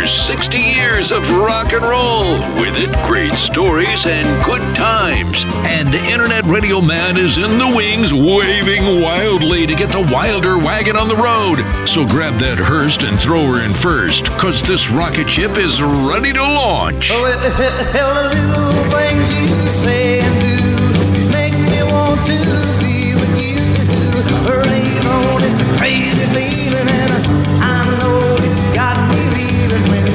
covers 0.00 0.12
60 0.12 0.58
years 0.58 1.12
of 1.12 1.30
rock 1.30 1.72
and 1.72 1.82
roll. 1.82 2.38
With 2.60 2.76
it, 2.78 2.90
great 3.06 3.34
stories 3.34 4.06
and 4.06 4.44
good 4.44 4.62
times. 4.74 5.44
And 5.64 5.94
Internet 5.94 6.44
Radio 6.44 6.80
Man 6.80 7.18
is 7.18 7.36
in 7.36 7.58
the 7.58 7.66
wings, 7.76 8.14
waving 8.14 9.02
wildly 9.02 9.66
to 9.66 9.74
get 9.74 9.90
the 9.90 10.00
Wilder 10.00 10.56
wagon 10.56 10.96
on 10.96 11.08
the 11.08 11.16
road. 11.16 11.58
So 11.86 12.06
grab 12.06 12.38
that 12.40 12.58
Hurst 12.58 13.02
and 13.02 13.20
throw 13.20 13.44
her 13.52 13.62
in 13.62 13.74
first, 13.74 14.24
because 14.24 14.62
this 14.62 14.90
rocket 14.90 15.28
ship 15.28 15.58
is 15.58 15.82
ready 15.82 16.32
to 16.32 16.42
launch. 16.42 17.10
Oh, 17.12 17.26
it, 17.26 17.36
it, 17.60 17.76
things 18.96 19.28
you 19.36 19.68
say 19.68 20.20
and 20.20 20.40
do 20.40 21.28
make 21.28 21.52
me 21.52 21.82
want 21.92 22.20
to 22.24 22.40
be 22.80 23.14
with 23.20 23.36
you. 23.36 23.60
On, 25.10 25.42
it's 25.42 25.60
crazy 25.78 26.26
feeling 26.32 27.09
waited, 29.70 29.88
waited. 29.88 30.09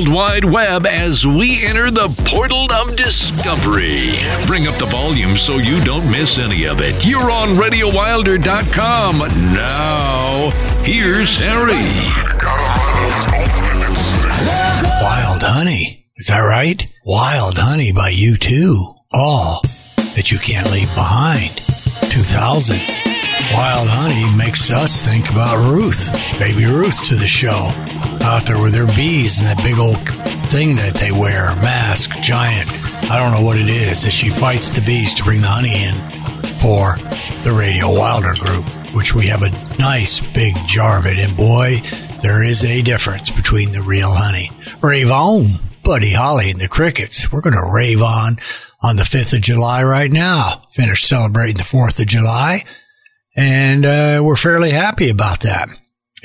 World 0.00 0.14
Wide 0.14 0.44
Web 0.46 0.86
as 0.86 1.26
we 1.26 1.62
enter 1.66 1.90
the 1.90 2.08
portal 2.24 2.72
of 2.72 2.96
discovery. 2.96 4.18
Bring 4.46 4.66
up 4.66 4.76
the 4.76 4.86
volume 4.86 5.36
so 5.36 5.58
you 5.58 5.78
don't 5.84 6.10
miss 6.10 6.38
any 6.38 6.64
of 6.64 6.80
it. 6.80 7.04
You're 7.04 7.30
on 7.30 7.50
RadioWilder.com. 7.50 9.18
Now, 9.18 10.52
here's 10.84 11.36
Harry. 11.36 11.84
Wild 15.02 15.42
Honey. 15.42 16.06
Is 16.16 16.28
that 16.28 16.38
right? 16.38 16.86
Wild 17.04 17.58
Honey 17.58 17.92
by 17.92 18.10
U2. 18.10 18.96
All 19.12 19.60
that 20.14 20.32
you 20.32 20.38
can't 20.38 20.70
leave 20.70 20.94
behind. 20.94 21.50
2000. 22.10 22.78
Wild 23.52 23.88
Honey 23.90 24.34
makes 24.38 24.70
us 24.70 25.04
think 25.04 25.30
about 25.30 25.58
Ruth, 25.58 26.10
baby 26.38 26.64
Ruth 26.64 27.04
to 27.08 27.16
the 27.16 27.26
show. 27.26 27.70
Out 28.22 28.46
there 28.46 28.60
with 28.60 28.74
her 28.74 28.86
bees 28.94 29.40
and 29.40 29.48
that 29.48 29.64
big 29.64 29.78
old 29.78 29.98
thing 30.50 30.76
that 30.76 30.94
they 30.94 31.12
wear, 31.12 31.54
mask, 31.56 32.10
giant. 32.20 32.68
I 33.10 33.18
don't 33.18 33.38
know 33.38 33.44
what 33.44 33.58
it 33.58 33.68
is, 33.68 34.02
that 34.02 34.12
she 34.12 34.30
fights 34.30 34.70
the 34.70 34.82
bees 34.82 35.14
to 35.14 35.24
bring 35.24 35.40
the 35.40 35.46
honey 35.46 35.84
in 35.84 35.94
for 36.60 36.96
the 37.42 37.52
Radio 37.52 37.92
Wilder 37.92 38.34
group, 38.34 38.64
which 38.94 39.14
we 39.14 39.26
have 39.28 39.42
a 39.42 39.50
nice 39.78 40.20
big 40.34 40.54
jar 40.66 40.98
of 40.98 41.06
it. 41.06 41.18
And 41.18 41.36
boy, 41.36 41.80
there 42.20 42.42
is 42.42 42.64
a 42.64 42.82
difference 42.82 43.30
between 43.30 43.72
the 43.72 43.82
real 43.82 44.10
honey. 44.12 44.50
Rave 44.82 45.10
on, 45.10 45.46
Buddy 45.82 46.12
Holly 46.12 46.50
and 46.50 46.60
the 46.60 46.68
Crickets. 46.68 47.32
We're 47.32 47.40
going 47.40 47.56
to 47.56 47.72
rave 47.72 48.02
on 48.02 48.36
on 48.82 48.96
the 48.96 49.02
5th 49.04 49.34
of 49.34 49.40
July 49.40 49.82
right 49.82 50.10
now. 50.10 50.64
Finish 50.70 51.04
celebrating 51.04 51.56
the 51.56 51.62
4th 51.62 52.00
of 52.00 52.06
July. 52.06 52.64
And 53.36 53.84
uh, 53.84 54.20
we're 54.22 54.36
fairly 54.36 54.70
happy 54.70 55.08
about 55.08 55.40
that. 55.40 55.68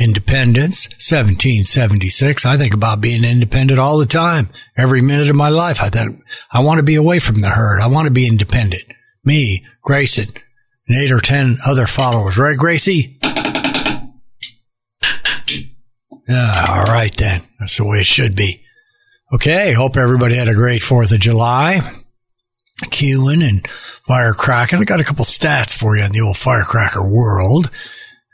Independence, 0.06 0.86
1776. 1.10 2.46
I 2.46 2.57
think 2.57 2.75
about 2.75 3.02
being 3.02 3.24
independent 3.24 3.80
all 3.80 3.98
the 3.98 4.06
time, 4.06 4.50
every 4.78 5.02
minute 5.02 5.31
of 5.31 5.36
my 5.36 5.50
life. 5.50 5.81
I 5.81 5.90
thought, 5.90 6.10
I 6.52 6.60
want 6.60 6.78
to 6.78 6.84
be 6.84 6.94
away 6.94 7.18
from 7.18 7.42
the 7.42 7.50
herd. 7.50 7.81
I 7.81 7.88
want 7.88 8.06
to 8.07 8.13
be 8.13 8.28
independent. 8.28 8.84
Me, 9.24 9.66
Grayson, 9.81 10.30
and 10.88 10.98
eight 11.00 11.12
or 11.12 11.19
ten 11.19 11.57
other 11.66 11.88
followers. 11.88 12.38
Right, 12.38 12.56
Gracie? 12.56 13.18
Yeah, 16.28 16.66
all 16.69 16.84
right 16.86 17.16
then. 17.18 17.42
That's 17.60 17.78
the 17.78 17.86
way 17.86 18.01
it 18.01 18.06
should 18.06 18.36
be. 18.36 18.63
Okay, 19.34 19.74
hope 19.74 19.98
everybody 19.98 20.36
had 20.36 20.50
a 20.50 20.54
great 20.54 20.84
4th 20.84 21.13
of 21.13 21.19
July. 21.19 21.81
Queuing 22.84 23.44
and 23.44 23.63
firecracking. 24.08 24.81
I 24.81 24.84
got 24.84 25.00
a 25.00 25.04
couple 25.04 25.25
stats 25.25 25.75
for 25.75 25.98
you 25.98 26.04
on 26.04 26.12
the 26.12 26.22
old 26.22 26.38
firecracker 26.38 27.04
world. 27.04 27.72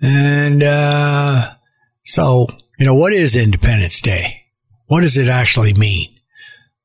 And, 0.02 0.64
uh, 0.64 1.54
so, 2.06 2.48
you 2.80 2.86
know, 2.86 2.96
what 2.96 3.14
is 3.14 3.36
Independence 3.36 4.02
Day? 4.02 4.46
What 4.88 5.02
does 5.02 5.18
it 5.18 5.28
actually 5.28 5.74
mean? 5.74 6.10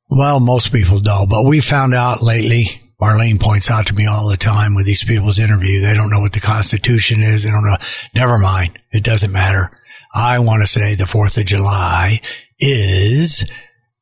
Well, 0.09 0.41
most 0.41 0.73
people 0.73 1.01
don't, 1.01 1.29
but 1.29 1.47
we 1.47 1.61
found 1.61 1.95
out 1.95 2.23
lately, 2.23 2.67
Marlene 3.01 3.41
points 3.41 3.71
out 3.71 3.87
to 3.89 3.95
me 3.95 4.07
all 4.07 4.29
the 4.29 4.37
time 4.37 4.75
with 4.75 4.87
these 4.87 5.05
people's 5.05 5.39
interview, 5.39 5.81
they 5.81 5.95
don't 5.95 6.11
know 6.11 6.21
what 6.21 6.33
the 6.33 6.41
Constitution 6.41 7.21
is. 7.21 7.43
They 7.43 7.51
don't 7.51 7.65
know. 7.65 7.77
Never 8.15 8.39
mind. 8.39 8.79
It 8.93 9.05
doesn't 9.05 9.33
matter. 9.33 9.71
I 10.15 10.39
want 10.39 10.63
to 10.63 10.69
say 10.69 10.95
the 10.95 11.05
4th 11.05 11.39
of 11.39 11.47
July 11.47 12.21
is 12.59 13.51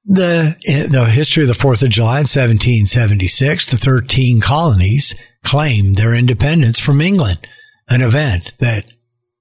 the, 0.04 0.54
the 0.90 1.06
history 1.06 1.42
of 1.42 1.48
the 1.48 1.54
4th 1.54 1.82
of 1.82 1.90
July 1.90 2.18
in 2.18 2.28
1776. 2.28 3.70
The 3.70 3.76
13 3.76 4.40
colonies 4.40 5.14
claimed 5.42 5.96
their 5.96 6.14
independence 6.14 6.78
from 6.78 7.00
England, 7.00 7.48
an 7.88 8.02
event 8.02 8.52
that 8.60 8.90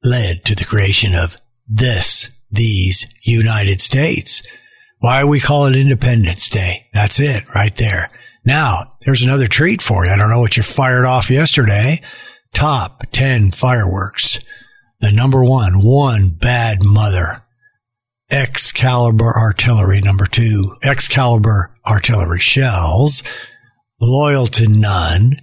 led 0.03 0.45
to 0.45 0.55
the 0.55 0.65
creation 0.65 1.13
of 1.13 1.37
this, 1.73 2.29
these 2.51 3.05
United 3.23 3.81
States. 3.81 4.43
Why 4.99 5.23
we 5.23 5.39
call 5.39 5.65
it 5.65 5.75
Independence 5.75 6.47
Day. 6.49 6.87
That's 6.93 7.19
it 7.19 7.43
right 7.53 7.75
there. 7.75 8.09
Now, 8.45 8.83
there's 9.01 9.23
another 9.23 9.47
treat 9.47 9.81
for 9.81 10.05
you. 10.05 10.11
I 10.11 10.17
don't 10.17 10.29
know 10.29 10.39
what 10.39 10.57
you 10.57 10.63
fired 10.63 11.05
off 11.05 11.29
yesterday. 11.29 12.01
Top 12.53 13.05
10 13.11 13.51
fireworks. 13.51 14.39
The 14.99 15.11
number 15.11 15.43
one, 15.43 15.81
one 15.81 16.29
bad 16.29 16.83
mother. 16.83 17.41
Excalibur 18.29 19.33
artillery. 19.37 20.01
Number 20.01 20.25
two, 20.25 20.75
Excalibur 20.83 21.71
artillery 21.85 22.39
shells. 22.39 23.23
Loyal 23.99 24.47
to 24.47 24.67
none. 24.67 25.33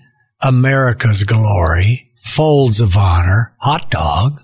America's 0.42 1.24
glory. 1.24 2.10
Folds 2.22 2.80
of 2.80 2.96
honor. 2.96 3.52
Hot 3.58 3.90
dog. 3.90 4.38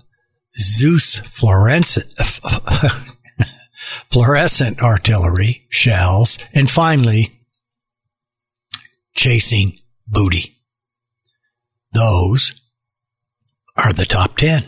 Zeus 0.57 1.19
fluorescent, 4.09 4.81
artillery 4.81 5.65
shells. 5.69 6.39
And 6.53 6.69
finally, 6.69 7.39
chasing 9.15 9.77
booty. 10.07 10.57
Those 11.91 12.59
are 13.75 13.93
the 13.93 14.05
top 14.05 14.37
10. 14.37 14.63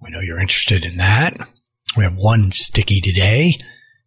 We 0.00 0.10
know 0.10 0.20
you're 0.22 0.40
interested 0.40 0.84
in 0.84 0.98
that. 0.98 1.36
We 1.96 2.04
have 2.04 2.16
one 2.16 2.52
sticky 2.52 3.00
today. 3.00 3.54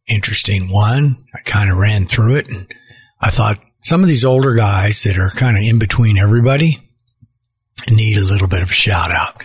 Interesting 0.07 0.72
one. 0.72 1.25
I 1.34 1.39
kind 1.39 1.70
of 1.70 1.77
ran 1.77 2.06
through 2.06 2.36
it 2.36 2.50
and 2.50 2.74
I 3.20 3.29
thought 3.29 3.60
some 3.82 4.01
of 4.01 4.08
these 4.08 4.25
older 4.25 4.56
guys 4.56 5.03
that 5.03 5.17
are 5.17 5.29
kind 5.29 5.58
of 5.58 5.63
in 5.63 5.79
between 5.79 6.17
everybody 6.17 6.79
need 7.89 8.17
a 8.17 8.24
little 8.24 8.48
bit 8.48 8.62
of 8.62 8.70
a 8.70 8.74
shout 8.74 9.12
out. 9.12 9.44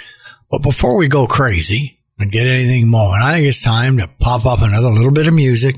But 0.50 0.62
before 0.62 0.96
we 0.96 1.08
go 1.08 1.26
crazy 1.26 1.98
and 2.18 2.32
get 2.32 2.46
anything 2.46 2.88
more, 2.88 3.14
I 3.14 3.34
think 3.34 3.46
it's 3.46 3.62
time 3.62 3.98
to 3.98 4.08
pop 4.20 4.46
up 4.46 4.62
another 4.62 4.88
little 4.88 5.10
bit 5.10 5.26
of 5.26 5.34
music. 5.34 5.76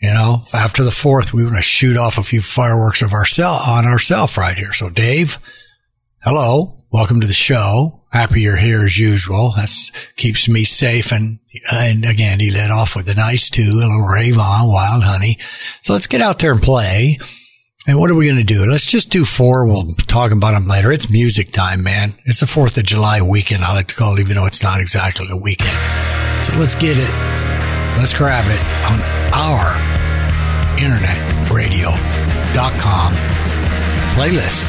You 0.00 0.12
know, 0.12 0.42
after 0.52 0.82
the 0.82 0.90
fourth, 0.90 1.32
we 1.32 1.44
want 1.44 1.56
to 1.56 1.62
shoot 1.62 1.96
off 1.96 2.18
a 2.18 2.24
few 2.24 2.40
fireworks 2.40 3.02
of 3.02 3.12
ourself 3.12 3.68
on 3.68 3.86
ourselves 3.86 4.36
right 4.36 4.56
here. 4.56 4.72
So, 4.72 4.90
Dave, 4.90 5.38
hello, 6.24 6.78
welcome 6.90 7.20
to 7.20 7.28
the 7.28 7.32
show. 7.32 8.02
Happy 8.10 8.42
you're 8.42 8.56
here 8.56 8.84
as 8.84 8.98
usual. 8.98 9.52
That's 9.56 9.90
keeps 10.16 10.48
me 10.48 10.64
safe. 10.64 11.12
And 11.12 11.38
and 11.70 12.04
again, 12.04 12.40
he 12.40 12.50
led 12.50 12.70
off 12.70 12.96
with 12.96 13.08
a 13.08 13.14
nice 13.14 13.48
two, 13.48 13.70
a 13.72 13.72
little 13.72 14.00
rave 14.00 14.38
on, 14.38 14.66
wild 14.66 15.04
honey. 15.04 15.38
So 15.82 15.92
let's 15.92 16.08
get 16.08 16.20
out 16.20 16.40
there 16.40 16.52
and 16.52 16.60
play. 16.60 17.18
And 17.86 17.98
what 17.98 18.10
are 18.10 18.14
we 18.14 18.26
going 18.26 18.38
to 18.38 18.44
do? 18.44 18.64
Let's 18.64 18.86
just 18.86 19.10
do 19.10 19.24
four. 19.24 19.66
We'll 19.66 19.86
talk 20.06 20.30
about 20.30 20.52
them 20.52 20.68
later. 20.68 20.92
It's 20.92 21.10
music 21.10 21.50
time, 21.50 21.82
man. 21.82 22.14
It's 22.24 22.40
a 22.40 22.46
4th 22.46 22.78
of 22.78 22.84
July 22.84 23.20
weekend. 23.22 23.64
I 23.64 23.74
like 23.74 23.88
to 23.88 23.94
call 23.96 24.16
it, 24.16 24.20
even 24.20 24.36
though 24.36 24.46
it's 24.46 24.62
not 24.62 24.80
exactly 24.80 25.28
a 25.30 25.36
weekend. 25.36 25.76
So 26.44 26.54
let's 26.58 26.76
get 26.76 26.96
it. 26.96 27.10
Let's 27.98 28.14
grab 28.14 28.44
it 28.46 28.60
on 28.86 29.00
our 29.34 29.76
internet 30.78 31.50
radio.com 31.50 33.14
playlist, 34.14 34.66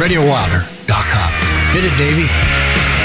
radiowilder.com. 0.00 1.32
Hit 1.72 1.84
it, 1.84 1.96
Davey. 1.98 2.97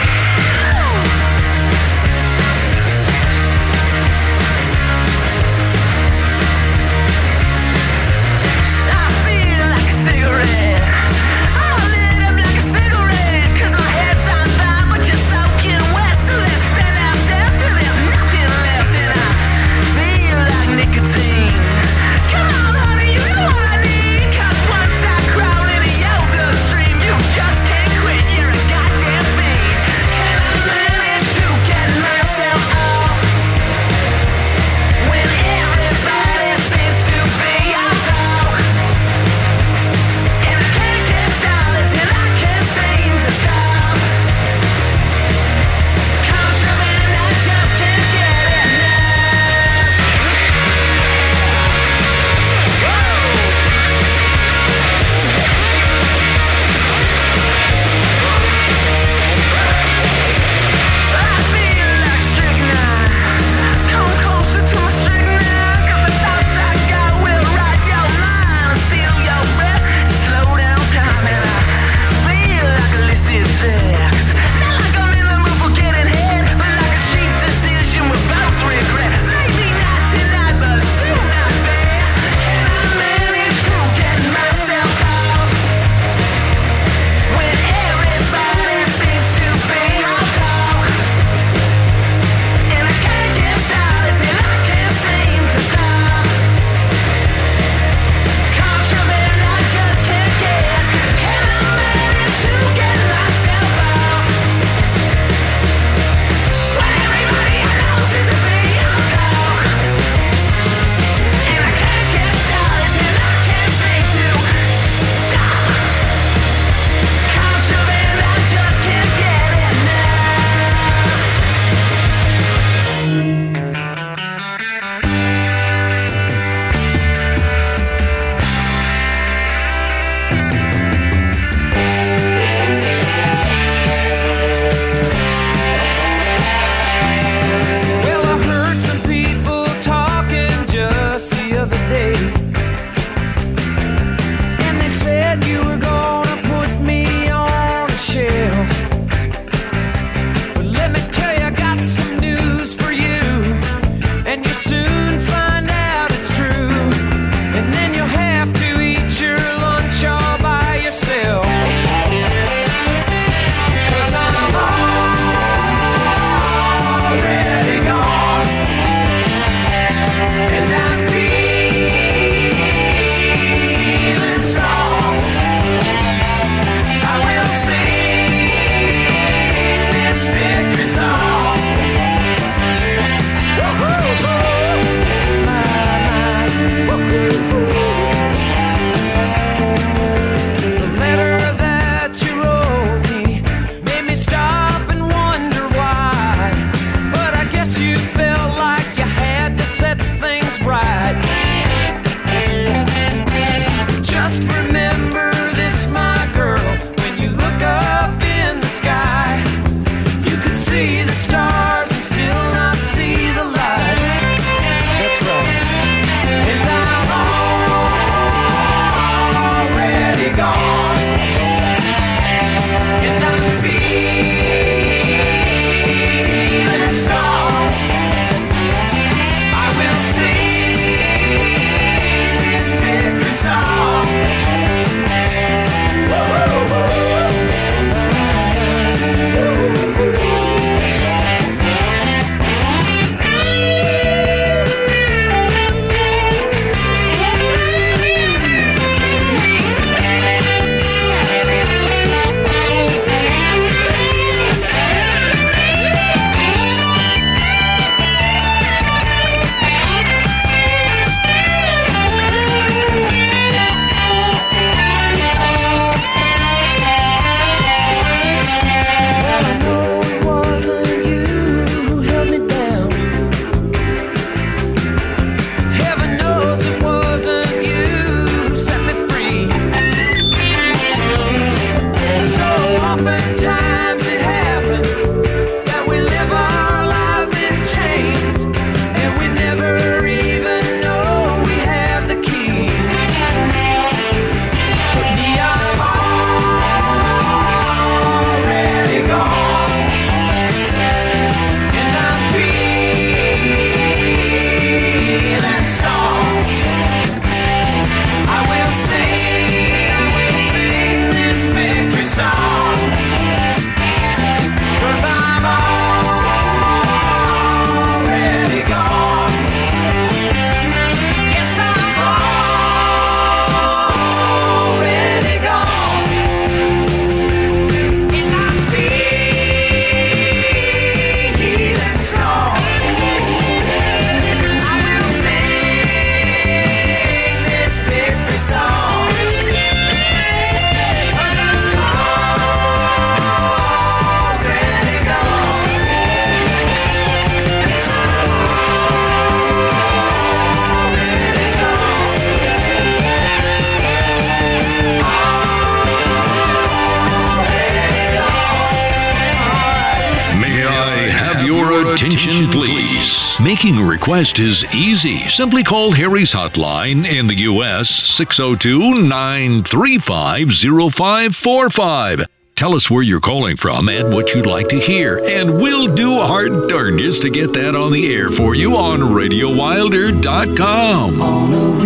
Request 364.03 364.37
is 364.37 364.65
easy. 364.75 365.19
Simply 365.29 365.63
call 365.63 365.93
Harry's 365.93 366.33
hotline 366.33 367.05
in 367.05 367.27
the 367.27 367.37
U.S. 367.43 367.89
602 367.89 369.01
935 369.01 370.51
0545. 370.51 372.25
Tell 372.57 372.75
us 372.75 372.91
where 372.91 373.01
you're 373.01 373.21
calling 373.21 373.55
from 373.55 373.87
and 373.87 374.13
what 374.13 374.35
you'd 374.35 374.45
like 374.45 374.67
to 374.69 374.77
hear, 374.77 375.21
and 375.23 375.55
we'll 375.55 375.95
do 375.95 376.19
our 376.19 376.49
darndest 376.67 377.21
to 377.21 377.29
get 377.29 377.53
that 377.53 377.77
on 377.77 377.93
the 377.93 378.13
air 378.13 378.29
for 378.29 378.55
you 378.55 378.75
on 378.75 378.99
RadioWilder.com. 378.99 381.21
On 381.21 381.79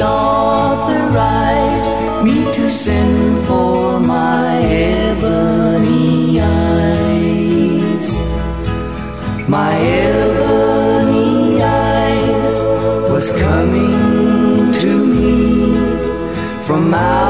authorized 0.00 1.90
me 2.24 2.52
to 2.52 2.70
send 2.70 3.46
for 3.46 4.00
my 4.00 4.60
ebony 4.62 6.40
eyes. 6.40 8.08
My 9.48 9.72
ebony 9.74 11.62
eyes 11.62 12.54
was 13.10 13.30
coming 13.32 14.72
to 14.80 14.92
me 15.06 15.74
from 16.66 16.94
out 16.94 17.29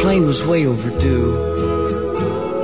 plane 0.00 0.26
was 0.26 0.42
way 0.46 0.64
overdue. 0.66 1.30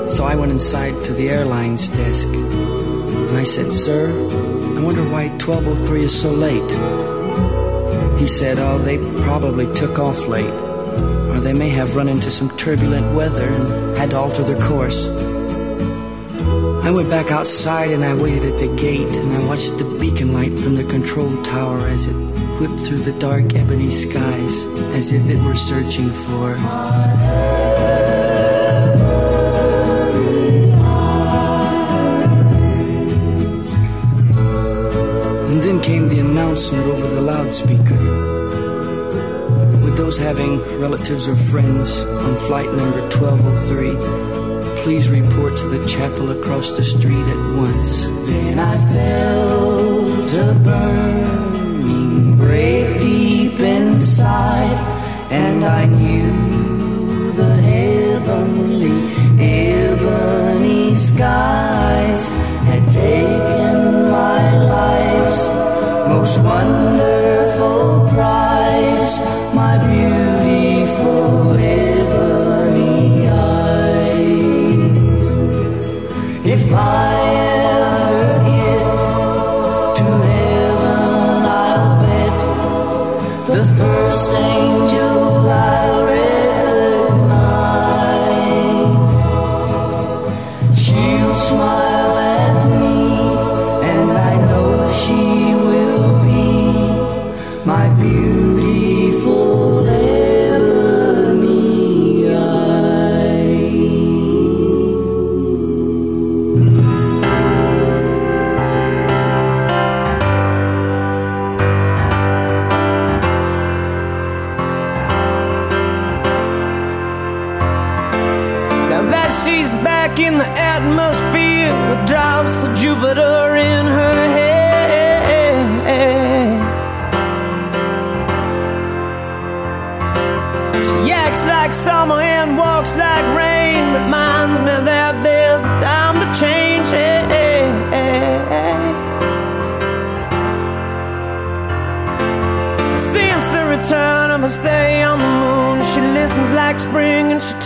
So 0.09 0.25
I 0.25 0.35
went 0.37 0.53
inside 0.53 1.05
to 1.05 1.13
the 1.13 1.29
airline's 1.29 1.89
desk. 1.91 2.27
And 2.29 3.37
I 3.37 3.45
said, 3.45 3.75
Sir, 3.75 4.09
I 4.09 4.81
wonder 4.81 5.03
why 5.05 5.29
1203 5.29 6.05
is 6.05 6.19
so 6.19 6.31
late. 6.31 6.71
He 8.19 8.27
said, 8.27 8.59
Oh, 8.59 8.79
they 8.79 8.97
probably 9.21 9.67
took 9.75 9.99
off 9.99 10.19
late. 10.27 10.57
Or 11.31 11.39
they 11.41 11.53
may 11.53 11.69
have 11.69 11.95
run 11.95 12.09
into 12.09 12.31
some 12.31 12.49
turbulent 12.57 13.15
weather 13.15 13.45
and 13.45 13.99
had 13.99 14.11
to 14.13 14.17
alter 14.17 14.43
their 14.43 14.61
course. 14.67 15.07
I 16.87 16.91
went 16.91 17.11
back 17.11 17.31
outside 17.31 17.91
and 17.91 18.03
I 18.03 18.15
waited 18.15 18.47
at 18.51 18.59
the 18.59 18.75
gate 18.77 19.15
and 19.15 19.37
I 19.37 19.45
watched 19.45 19.77
the 19.77 19.85
beacon 20.01 20.33
light 20.33 20.59
from 20.59 20.77
the 20.77 20.85
control 20.85 21.43
tower 21.43 21.87
as 21.87 22.07
it 22.07 22.15
whipped 22.59 22.81
through 22.81 23.01
the 23.01 23.13
dark 23.19 23.55
ebony 23.55 23.91
skies 23.91 24.65
as 24.97 25.13
if 25.13 25.29
it 25.29 25.43
were 25.45 25.55
searching 25.55 26.09
for. 26.11 27.06
Came 36.57 36.81
over 36.91 37.07
the 37.09 37.21
loudspeaker. 37.21 37.99
With 39.85 39.95
those 39.99 40.17
having 40.17 40.59
relatives 40.81 41.29
or 41.29 41.37
friends 41.37 42.01
on 42.01 42.35
flight 42.49 42.73
number 42.73 43.03
1203, 43.11 44.83
please 44.83 45.11
report 45.11 45.59
to 45.59 45.69
the 45.69 45.87
chapel 45.87 46.31
across 46.31 46.73
the 46.73 46.83
street 46.83 47.27
at 47.27 47.57
once. 47.57 48.07
Then 48.27 48.59
I 48.59 48.75
felt 48.95 50.33
a 50.33 50.55
burning 50.65 52.39
break 52.39 53.03
deep 53.03 53.61
inside, 53.61 54.79
and 55.31 55.63
I 55.63 55.85
knew 55.85 57.33
the 57.33 57.55
heavenly 57.55 58.97
ebony 59.39 60.97
skies 60.97 62.29
had 62.65 62.91
taken 62.91 63.66
most 66.27 66.39
wonderful 66.39 67.16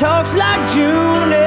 talks 0.01 0.35
like 0.35 0.73
June. 0.73 1.40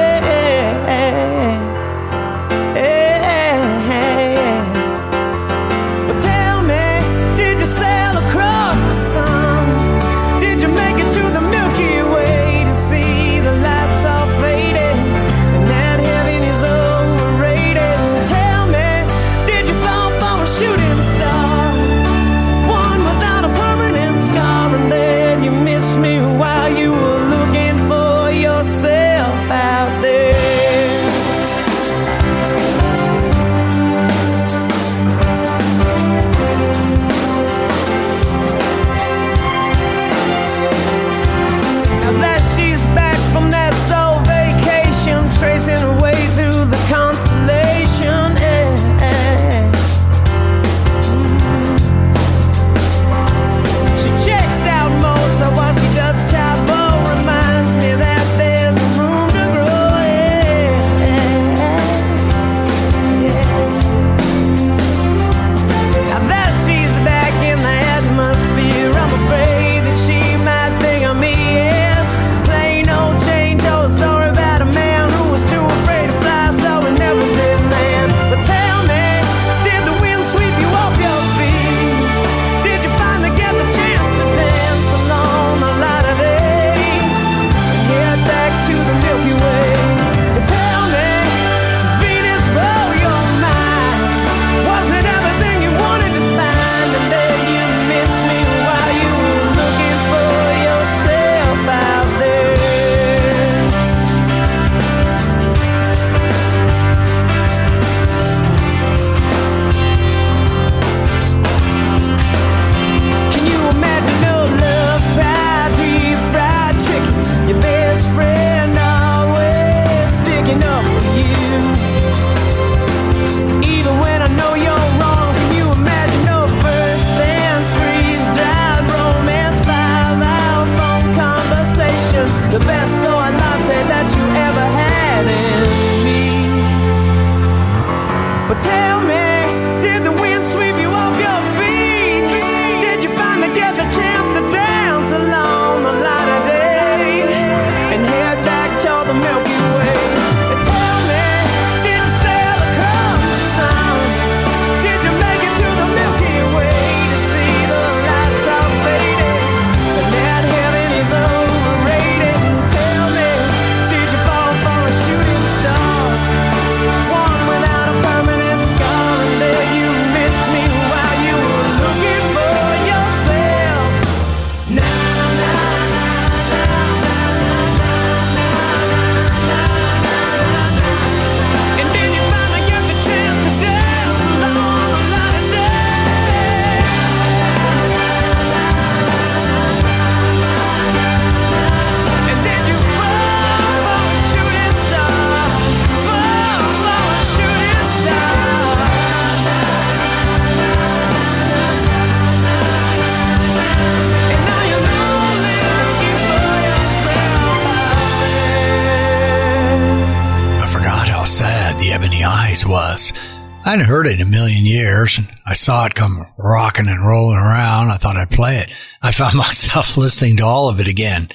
Found 219.14 219.34
myself 219.38 219.96
listening 219.96 220.38
to 220.38 220.44
all 220.44 220.68
of 220.68 220.80
it 220.80 220.88
again. 220.88 221.28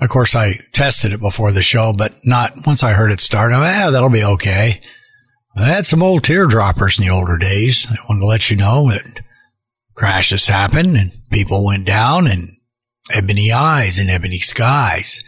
Of 0.00 0.10
course, 0.10 0.34
I 0.34 0.60
tested 0.72 1.12
it 1.12 1.20
before 1.20 1.52
the 1.52 1.62
show, 1.62 1.92
but 1.96 2.14
not 2.24 2.66
once 2.66 2.82
I 2.82 2.92
heard 2.92 3.12
it 3.12 3.20
start. 3.20 3.52
I 3.52 3.60
went, 3.60 3.76
eh, 3.76 3.90
that'll 3.90 4.10
be 4.10 4.24
okay. 4.24 4.80
I 5.56 5.64
had 5.64 5.86
some 5.86 6.02
old 6.02 6.22
teardroppers 6.22 6.98
in 6.98 7.06
the 7.06 7.14
older 7.14 7.38
days. 7.38 7.86
I 7.88 7.96
wanted 8.08 8.20
to 8.20 8.26
let 8.26 8.50
you 8.50 8.56
know 8.56 8.90
that 8.90 9.22
crashes 9.94 10.46
happened 10.46 10.96
and 10.96 11.12
people 11.30 11.64
went 11.64 11.86
down 11.86 12.26
and 12.26 12.48
ebony 13.10 13.52
eyes 13.52 13.98
and 13.98 14.10
ebony 14.10 14.38
skies. 14.38 15.22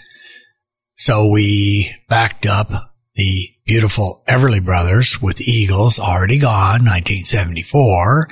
So 0.97 1.29
we 1.29 1.95
backed 2.09 2.45
up 2.45 2.69
the 3.15 3.49
beautiful 3.65 4.23
Everly 4.29 4.63
Brothers 4.63 5.23
with 5.23 5.41
Eagles 5.41 5.99
already 5.99 6.39
gone, 6.39 6.85
1974, 6.85 8.29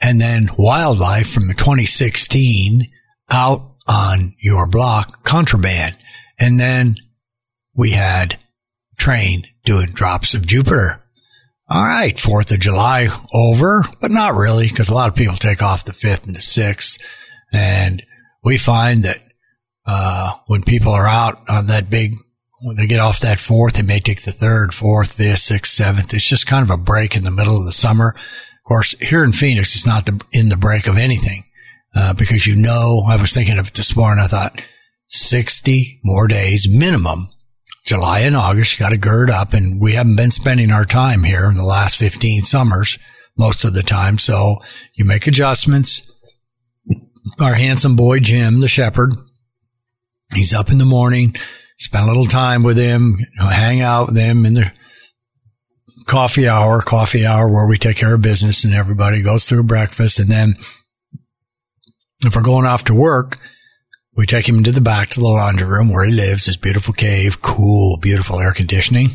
and 0.00 0.20
then 0.20 0.50
Wildlife 0.58 1.30
from 1.30 1.48
2016 1.48 2.88
out 3.38 3.76
on 3.86 4.34
your 4.40 4.66
block, 4.66 5.22
Contraband. 5.22 5.96
And 6.38 6.58
then 6.58 6.96
we 7.74 7.92
had 7.92 8.38
Train 8.96 9.44
doing 9.64 9.90
Drops 9.92 10.34
of 10.34 10.46
Jupiter. 10.46 11.02
All 11.70 11.84
right, 11.84 12.16
4th 12.16 12.52
of 12.52 12.60
July 12.60 13.08
over, 13.32 13.84
but 14.00 14.10
not 14.10 14.34
really 14.34 14.68
because 14.68 14.88
a 14.88 14.94
lot 14.94 15.08
of 15.08 15.14
people 15.14 15.36
take 15.36 15.62
off 15.62 15.84
the 15.84 15.92
5th 15.92 16.26
and 16.26 16.34
the 16.34 16.40
6th. 16.40 17.00
And 17.52 18.02
we 18.42 18.58
find 18.58 19.04
that 19.04 19.18
uh, 19.86 20.32
when 20.46 20.62
people 20.62 20.92
are 20.92 21.06
out 21.06 21.48
on 21.48 21.66
that 21.66 21.90
big, 21.90 22.14
when 22.62 22.76
they 22.76 22.86
get 22.86 23.00
off 23.00 23.20
that 23.20 23.38
4th, 23.38 23.74
they 23.74 23.82
may 23.82 24.00
take 24.00 24.22
the 24.22 24.32
3rd, 24.32 24.68
4th, 24.68 25.14
5th, 25.14 25.60
6th, 25.60 25.80
7th. 25.80 26.14
It's 26.14 26.28
just 26.28 26.46
kind 26.46 26.64
of 26.64 26.70
a 26.70 26.82
break 26.82 27.14
in 27.14 27.22
the 27.22 27.30
middle 27.30 27.58
of 27.58 27.66
the 27.66 27.72
summer. 27.72 28.14
Of 28.16 28.64
course, 28.64 28.98
here 28.98 29.22
in 29.22 29.32
Phoenix, 29.32 29.76
it's 29.76 29.86
not 29.86 30.06
the, 30.06 30.20
in 30.32 30.48
the 30.48 30.56
break 30.56 30.88
of 30.88 30.98
anything 30.98 31.44
uh, 31.94 32.14
because 32.14 32.46
you 32.46 32.56
know, 32.56 33.02
I 33.08 33.16
was 33.16 33.32
thinking 33.32 33.58
of 33.58 33.68
it 33.68 33.74
this 33.74 33.96
morning. 33.96 34.22
I 34.22 34.28
thought 34.28 34.62
60 35.08 36.00
more 36.04 36.28
days 36.28 36.68
minimum 36.68 37.28
July 37.88 38.20
and 38.20 38.36
August, 38.36 38.74
you 38.74 38.84
got 38.84 38.90
to 38.90 38.98
gird 38.98 39.30
up 39.30 39.54
and 39.54 39.80
we 39.80 39.94
haven't 39.94 40.16
been 40.16 40.30
spending 40.30 40.70
our 40.70 40.84
time 40.84 41.24
here 41.24 41.46
in 41.46 41.56
the 41.56 41.64
last 41.64 41.96
15 41.96 42.42
summers 42.42 42.98
most 43.38 43.64
of 43.64 43.72
the 43.72 43.82
time. 43.82 44.18
So 44.18 44.58
you 44.92 45.06
make 45.06 45.26
adjustments. 45.26 46.12
Our 47.40 47.54
handsome 47.54 47.96
boy, 47.96 48.20
Jim, 48.20 48.60
the 48.60 48.68
shepherd, 48.68 49.14
he's 50.34 50.52
up 50.52 50.70
in 50.70 50.76
the 50.76 50.84
morning, 50.84 51.34
spend 51.78 52.04
a 52.04 52.08
little 52.08 52.26
time 52.26 52.62
with 52.62 52.76
him, 52.76 53.16
you 53.18 53.26
know, 53.38 53.48
hang 53.48 53.80
out 53.80 54.08
with 54.08 54.18
him 54.18 54.44
in 54.44 54.52
the 54.52 54.70
coffee 56.04 56.46
hour, 56.46 56.82
coffee 56.82 57.24
hour 57.24 57.50
where 57.50 57.66
we 57.66 57.78
take 57.78 57.96
care 57.96 58.12
of 58.12 58.20
business 58.20 58.64
and 58.64 58.74
everybody 58.74 59.22
goes 59.22 59.46
through 59.46 59.62
breakfast. 59.62 60.18
And 60.18 60.28
then 60.28 60.56
if 62.24 62.34
we're 62.34 62.42
going 62.42 62.66
off 62.66 62.84
to 62.84 62.94
work, 62.94 63.38
we 64.16 64.26
take 64.26 64.48
him 64.48 64.58
into 64.58 64.72
the 64.72 64.80
back 64.80 65.10
to 65.10 65.20
the 65.20 65.26
laundry 65.26 65.66
room 65.66 65.92
where 65.92 66.04
he 66.04 66.12
lives, 66.12 66.46
his 66.46 66.56
beautiful 66.56 66.92
cave, 66.92 67.40
cool, 67.40 67.98
beautiful 67.98 68.40
air 68.40 68.52
conditioning. 68.52 69.10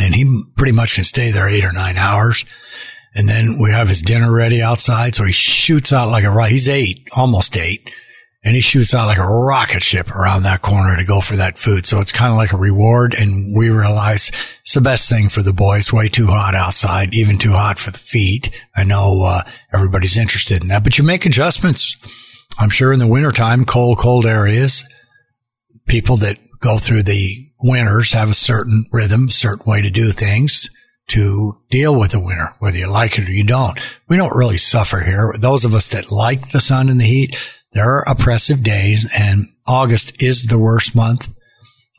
And 0.00 0.14
he 0.14 0.42
pretty 0.56 0.72
much 0.72 0.94
can 0.94 1.04
stay 1.04 1.30
there 1.30 1.48
eight 1.48 1.64
or 1.64 1.72
nine 1.72 1.96
hours. 1.96 2.44
And 3.14 3.28
then 3.28 3.58
we 3.62 3.70
have 3.70 3.88
his 3.88 4.02
dinner 4.02 4.32
ready 4.32 4.62
outside. 4.62 5.14
So 5.14 5.24
he 5.24 5.32
shoots 5.32 5.92
out 5.92 6.08
like 6.08 6.24
a 6.24 6.30
rocket. 6.30 6.52
He's 6.52 6.68
eight, 6.68 7.06
almost 7.14 7.56
eight. 7.56 7.92
And 8.44 8.56
he 8.56 8.60
shoots 8.60 8.92
out 8.92 9.06
like 9.06 9.18
a 9.18 9.26
rocket 9.26 9.84
ship 9.84 10.10
around 10.10 10.42
that 10.42 10.62
corner 10.62 10.96
to 10.96 11.04
go 11.04 11.20
for 11.20 11.36
that 11.36 11.58
food. 11.58 11.86
So 11.86 12.00
it's 12.00 12.10
kind 12.10 12.32
of 12.32 12.36
like 12.36 12.52
a 12.52 12.56
reward. 12.56 13.14
And 13.14 13.54
we 13.56 13.70
realize 13.70 14.32
it's 14.62 14.74
the 14.74 14.80
best 14.80 15.08
thing 15.08 15.28
for 15.28 15.42
the 15.42 15.52
boys. 15.52 15.92
Way 15.92 16.08
too 16.08 16.26
hot 16.26 16.56
outside, 16.56 17.14
even 17.14 17.38
too 17.38 17.52
hot 17.52 17.78
for 17.78 17.92
the 17.92 17.98
feet. 17.98 18.50
I 18.74 18.82
know, 18.82 19.22
uh, 19.22 19.42
everybody's 19.72 20.16
interested 20.16 20.60
in 20.60 20.68
that, 20.68 20.82
but 20.82 20.98
you 20.98 21.04
make 21.04 21.24
adjustments 21.24 21.96
I'm 22.58 22.70
sure 22.70 22.92
in 22.92 22.98
the 22.98 23.06
wintertime, 23.06 23.64
cold, 23.64 23.98
cold 23.98 24.26
areas, 24.26 24.84
people 25.86 26.18
that 26.18 26.38
go 26.60 26.78
through 26.78 27.04
the 27.04 27.48
winters 27.62 28.12
have 28.12 28.30
a 28.30 28.34
certain 28.34 28.86
rhythm, 28.92 29.28
certain 29.28 29.64
way 29.66 29.82
to 29.82 29.90
do 29.90 30.10
things 30.10 30.68
to 31.08 31.54
deal 31.70 31.98
with 31.98 32.12
the 32.12 32.20
winter, 32.22 32.54
whether 32.60 32.78
you 32.78 32.90
like 32.90 33.18
it 33.18 33.26
or 33.26 33.32
you 33.32 33.44
don't. 33.44 33.78
We 34.08 34.16
don't 34.16 34.36
really 34.36 34.56
suffer 34.56 35.00
here. 35.00 35.34
Those 35.38 35.64
of 35.64 35.74
us 35.74 35.88
that 35.88 36.12
like 36.12 36.50
the 36.50 36.60
sun 36.60 36.88
and 36.88 37.00
the 37.00 37.04
heat, 37.04 37.36
there 37.72 37.88
are 37.88 38.04
oppressive 38.08 38.62
days 38.62 39.08
and 39.18 39.46
August 39.66 40.22
is 40.22 40.44
the 40.44 40.58
worst 40.58 40.94
month 40.94 41.28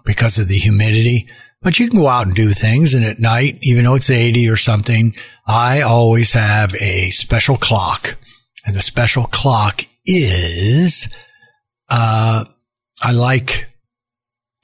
because 0.05 0.37
of 0.37 0.47
the 0.47 0.57
humidity. 0.57 1.27
But 1.61 1.79
you 1.79 1.89
can 1.89 2.01
go 2.01 2.07
out 2.07 2.27
and 2.27 2.35
do 2.35 2.51
things. 2.51 2.93
And 2.93 3.05
at 3.05 3.19
night, 3.19 3.57
even 3.61 3.85
though 3.85 3.95
it's 3.95 4.09
80 4.09 4.49
or 4.49 4.57
something, 4.57 5.15
I 5.47 5.81
always 5.81 6.33
have 6.33 6.75
a 6.75 7.09
special 7.11 7.55
clock. 7.57 8.17
And 8.65 8.75
the 8.75 8.81
special 8.81 9.23
clock 9.23 9.81
is 10.05 11.07
uh, 11.89 12.45
I 13.01 13.11
like 13.11 13.69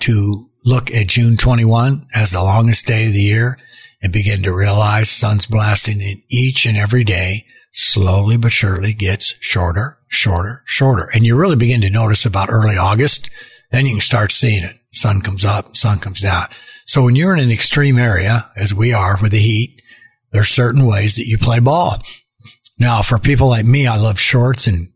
to 0.02 0.50
look 0.66 0.92
at 0.92 1.08
June 1.08 1.38
21 1.38 2.08
as 2.14 2.32
the 2.32 2.44
longest 2.44 2.86
day 2.86 3.08
of 3.08 3.14
the 3.14 3.22
year 3.22 3.58
and 4.02 4.14
begin 4.14 4.44
to 4.44 4.54
realize 4.54 5.10
sun's 5.10 5.46
blasting 5.46 6.02
in 6.02 6.22
each 6.30 6.66
and 6.66 6.78
every 6.78 7.04
day 7.04 7.46
slowly 7.72 8.38
but 8.38 8.52
surely 8.52 8.94
gets 8.94 9.36
shorter, 9.40 9.99
shorter, 10.10 10.64
shorter. 10.66 11.08
And 11.14 11.26
you 11.26 11.36
really 11.36 11.56
begin 11.56 11.82
to 11.82 11.90
notice 11.90 12.26
about 12.26 12.50
early 12.50 12.76
August, 12.76 13.30
then 13.72 13.86
you 13.86 13.94
can 13.94 14.02
start 14.02 14.32
seeing 14.32 14.64
it. 14.64 14.76
Sun 14.92 15.22
comes 15.22 15.46
up, 15.46 15.76
sun 15.76 16.00
comes 16.00 16.20
down. 16.20 16.46
So 16.86 17.04
when 17.04 17.16
you're 17.16 17.34
in 17.34 17.40
an 17.40 17.52
extreme 17.52 17.98
area, 17.98 18.52
as 18.56 18.74
we 18.74 18.94
are 18.94 19.18
with 19.22 19.32
the 19.32 19.40
heat, 19.40 19.82
there's 20.32 20.50
certain 20.50 20.86
ways 20.86 21.16
that 21.16 21.28
you 21.28 21.38
play 21.38 21.60
ball. 21.60 22.02
Now, 22.80 23.02
for 23.02 23.20
people 23.20 23.48
like 23.48 23.66
me, 23.66 23.88
I 23.88 23.98
love 23.98 24.20
shorts 24.20 24.68
and 24.68 24.92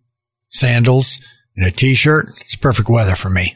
sandals 0.50 1.20
and 1.56 1.66
a 1.66 1.72
t-shirt. 1.72 2.30
It's 2.42 2.56
perfect 2.56 2.90
weather 2.90 3.16
for 3.16 3.30
me. 3.30 3.56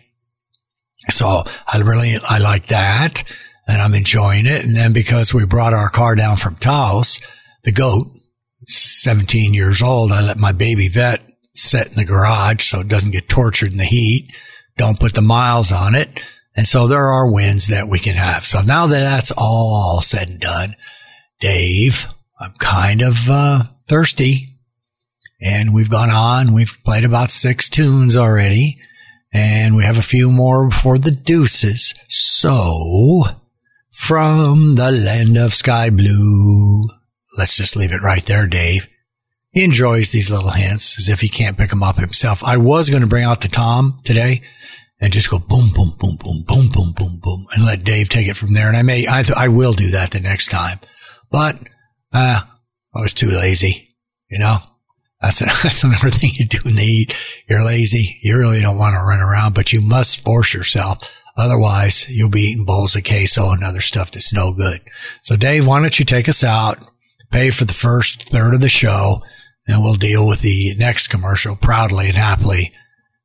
So 1.10 1.26
I 1.26 1.80
really, 1.80 2.16
I 2.30 2.38
like 2.38 2.68
that 2.68 3.24
and 3.68 3.82
I'm 3.82 3.96
enjoying 3.96 4.46
it. 4.46 4.64
And 4.64 4.76
then 4.76 4.94
because 4.94 5.34
we 5.34 5.46
brought 5.46 5.74
our 5.74 5.90
car 5.90 6.16
down 6.16 6.38
from 6.38 6.56
Taos, 6.56 7.20
the 7.64 7.72
goat, 7.72 8.04
17 8.66 9.54
years 9.54 9.82
old, 9.82 10.12
I 10.12 10.22
let 10.22 10.38
my 10.38 10.52
baby 10.52 10.90
vet 10.90 11.22
sit 11.58 11.88
in 11.88 11.96
the 11.96 12.06
garage 12.06 12.64
so 12.64 12.82
it 12.82 12.88
doesn't 12.88 13.12
get 13.12 13.30
tortured 13.30 13.72
in 13.72 13.78
the 13.78 13.86
heat. 13.86 14.32
Don't 14.78 15.00
put 15.00 15.14
the 15.14 15.22
miles 15.22 15.72
on 15.72 15.96
it. 15.96 16.22
And 16.56 16.68
so 16.68 16.88
there 16.88 17.08
are 17.08 17.32
wins 17.32 17.68
that 17.68 17.88
we 17.88 18.00
can 18.00 18.16
have. 18.16 18.44
So 18.46 18.62
now 18.62 18.88
that 18.88 19.00
that's 19.00 19.32
all 19.38 20.02
said 20.02 20.30
and 20.30 20.40
done, 20.40 20.76
Dave, 21.40 22.06
I'm 22.40 22.54
kind 22.54 23.02
of, 23.02 23.16
uh, 23.30 23.64
thirsty 23.88 24.58
and 25.42 25.74
we've 25.74 25.90
gone 25.90 26.10
on. 26.10 26.54
We've 26.54 26.78
played 26.84 27.06
about 27.06 27.32
six 27.32 27.70
tunes 27.70 28.16
already. 28.16 28.78
And 29.34 29.76
we 29.76 29.84
have 29.84 30.00
a 30.00 30.04
few 30.04 30.32
more 30.32 30.68
before 30.68 30.98
the 30.98 31.12
deuces. 31.12 31.94
So, 32.08 33.24
from 33.92 34.76
the 34.76 34.92
land 34.92 35.38
of 35.38 35.54
sky 35.54 35.90
blue. 35.90 36.84
Let's 37.38 37.56
just 37.58 37.76
leave 37.76 37.92
it 37.92 38.02
right 38.02 38.24
there, 38.24 38.48
Dave. 38.48 38.88
He 39.58 39.64
enjoys 39.64 40.12
these 40.12 40.30
little 40.30 40.52
hints 40.52 41.00
as 41.00 41.10
if 41.10 41.20
he 41.20 41.30
can't 41.30 41.58
pick 41.58 41.72
them 41.72 41.82
up 41.82 41.96
himself. 41.96 42.44
I 42.44 42.58
was 42.58 42.92
going 42.92 43.02
to 43.02 43.10
bring 43.10 43.24
out 43.24 43.42
the 43.42 43.48
tom 43.48 43.98
today 44.04 44.42
and 45.02 45.12
just 45.12 45.32
go 45.32 45.40
boom, 45.40 45.70
boom, 45.74 45.94
boom, 46.00 46.16
boom, 46.20 46.44
boom, 46.46 46.70
boom, 46.72 46.94
boom, 46.96 47.20
boom, 47.20 47.46
and 47.56 47.66
let 47.66 47.84
Dave 47.84 48.08
take 48.08 48.28
it 48.28 48.36
from 48.36 48.54
there. 48.54 48.68
And 48.68 48.78
I 48.78 48.84
may, 48.84 49.08
I, 49.08 49.24
I 49.36 49.48
will 49.48 49.74
do 49.74 49.90
that 49.94 50.12
the 50.12 50.20
next 50.20 50.52
time, 50.52 50.80
but, 51.32 51.58
uh, 52.14 52.42
I 52.94 53.02
was 53.02 53.16
too 53.16 53.32
lazy, 53.32 53.98
you 54.30 54.38
know? 54.38 54.58
That's, 55.24 55.40
that's 55.64 55.84
another 55.84 56.12
thing 56.12 56.30
you 56.36 56.46
do 56.46 56.60
in 56.64 56.76
the 56.76 56.84
heat. 56.84 57.18
You're 57.50 57.66
lazy. 57.66 58.20
You 58.22 58.38
really 58.38 58.62
don't 58.62 58.78
want 58.78 58.94
to 58.94 59.02
run 59.02 59.22
around, 59.22 59.56
but 59.56 59.74
you 59.74 59.82
must 59.82 60.24
force 60.24 60.54
yourself. 60.54 61.00
Otherwise, 61.36 62.08
you'll 62.12 62.30
be 62.30 62.42
eating 62.42 62.66
bowls 62.66 62.96
of 62.96 63.06
queso 63.06 63.50
and 63.50 63.64
other 63.64 63.82
stuff 63.82 64.12
that's 64.12 64.32
no 64.32 64.54
good. 64.54 64.82
So 65.24 65.36
Dave, 65.36 65.66
why 65.66 65.82
don't 65.82 65.98
you 65.98 66.06
take 66.06 66.30
us 66.30 66.44
out, 66.44 66.78
pay 67.32 67.50
for 67.50 67.66
the 67.66 67.74
first 67.74 68.30
third 68.30 68.54
of 68.54 68.62
the 68.62 68.70
show, 68.70 69.24
and 69.68 69.84
we'll 69.84 69.96
deal 69.96 70.28
with 70.28 70.42
the 70.42 70.74
next 70.78 71.08
commercial 71.08 71.56
proudly 71.56 72.08
and 72.08 72.18
happily 72.18 72.74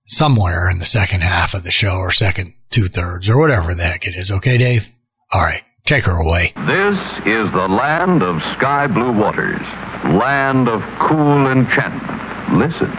somewhere 0.05 0.69
in 0.71 0.79
the 0.79 0.85
second 0.85 1.23
half 1.23 1.55
of 1.55 1.63
the 1.65 1.71
show 1.71 1.97
or 1.97 2.11
second 2.11 2.55
two 2.71 2.87
thirds 2.87 3.29
or 3.29 3.39
whatever 3.39 3.75
the 3.75 3.85
heck 3.85 4.07
it 4.07 4.15
is. 4.17 4.31
Okay, 4.31 4.59
Dave? 4.59 4.91
All 5.33 5.43
right. 5.43 5.63
Take 5.85 6.05
her 6.05 6.17
away. 6.17 6.53
This 6.67 6.99
is 7.27 7.51
the 7.51 7.67
land 7.67 8.23
of 8.23 8.43
sky 8.45 8.87
blue 8.87 9.11
waters, 9.13 9.61
land 10.05 10.69
of 10.69 10.83
cool 11.01 11.49
enchantment. 11.49 12.57
Listen. 12.57 12.91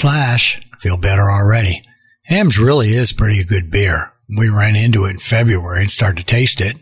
Flash. 0.00 0.60
Feel 0.78 0.96
better 0.96 1.30
already. 1.30 1.82
Hamm's 2.24 2.58
really 2.58 2.88
is 2.88 3.12
pretty 3.12 3.44
good 3.44 3.70
beer. 3.70 4.12
We 4.34 4.48
ran 4.48 4.74
into 4.74 5.04
it 5.04 5.10
in 5.10 5.18
February 5.18 5.82
and 5.82 5.90
started 5.90 6.26
to 6.26 6.34
taste 6.34 6.62
it 6.62 6.78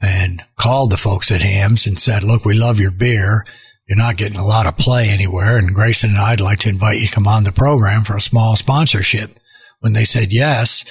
and 0.00 0.44
called 0.56 0.92
the 0.92 0.96
folks 0.96 1.32
at 1.32 1.40
Hamm's 1.40 1.88
and 1.88 1.98
said, 1.98 2.22
look, 2.22 2.44
we 2.44 2.54
love 2.54 2.78
your 2.78 2.92
beer. 2.92 3.44
You're 3.88 3.98
not 3.98 4.16
getting 4.16 4.38
a 4.38 4.44
lot 4.44 4.66
of 4.66 4.76
play 4.76 5.08
anywhere. 5.08 5.56
And 5.56 5.74
Grayson 5.74 6.10
and 6.10 6.18
I'd 6.18 6.40
like 6.40 6.60
to 6.60 6.68
invite 6.68 7.00
you 7.00 7.08
to 7.08 7.12
come 7.12 7.26
on 7.26 7.42
the 7.42 7.50
program 7.52 8.02
for 8.02 8.16
a 8.16 8.20
small 8.20 8.54
sponsorship. 8.54 9.30
When 9.80 9.94
they 9.94 10.04
said 10.04 10.32
yes, 10.32 10.84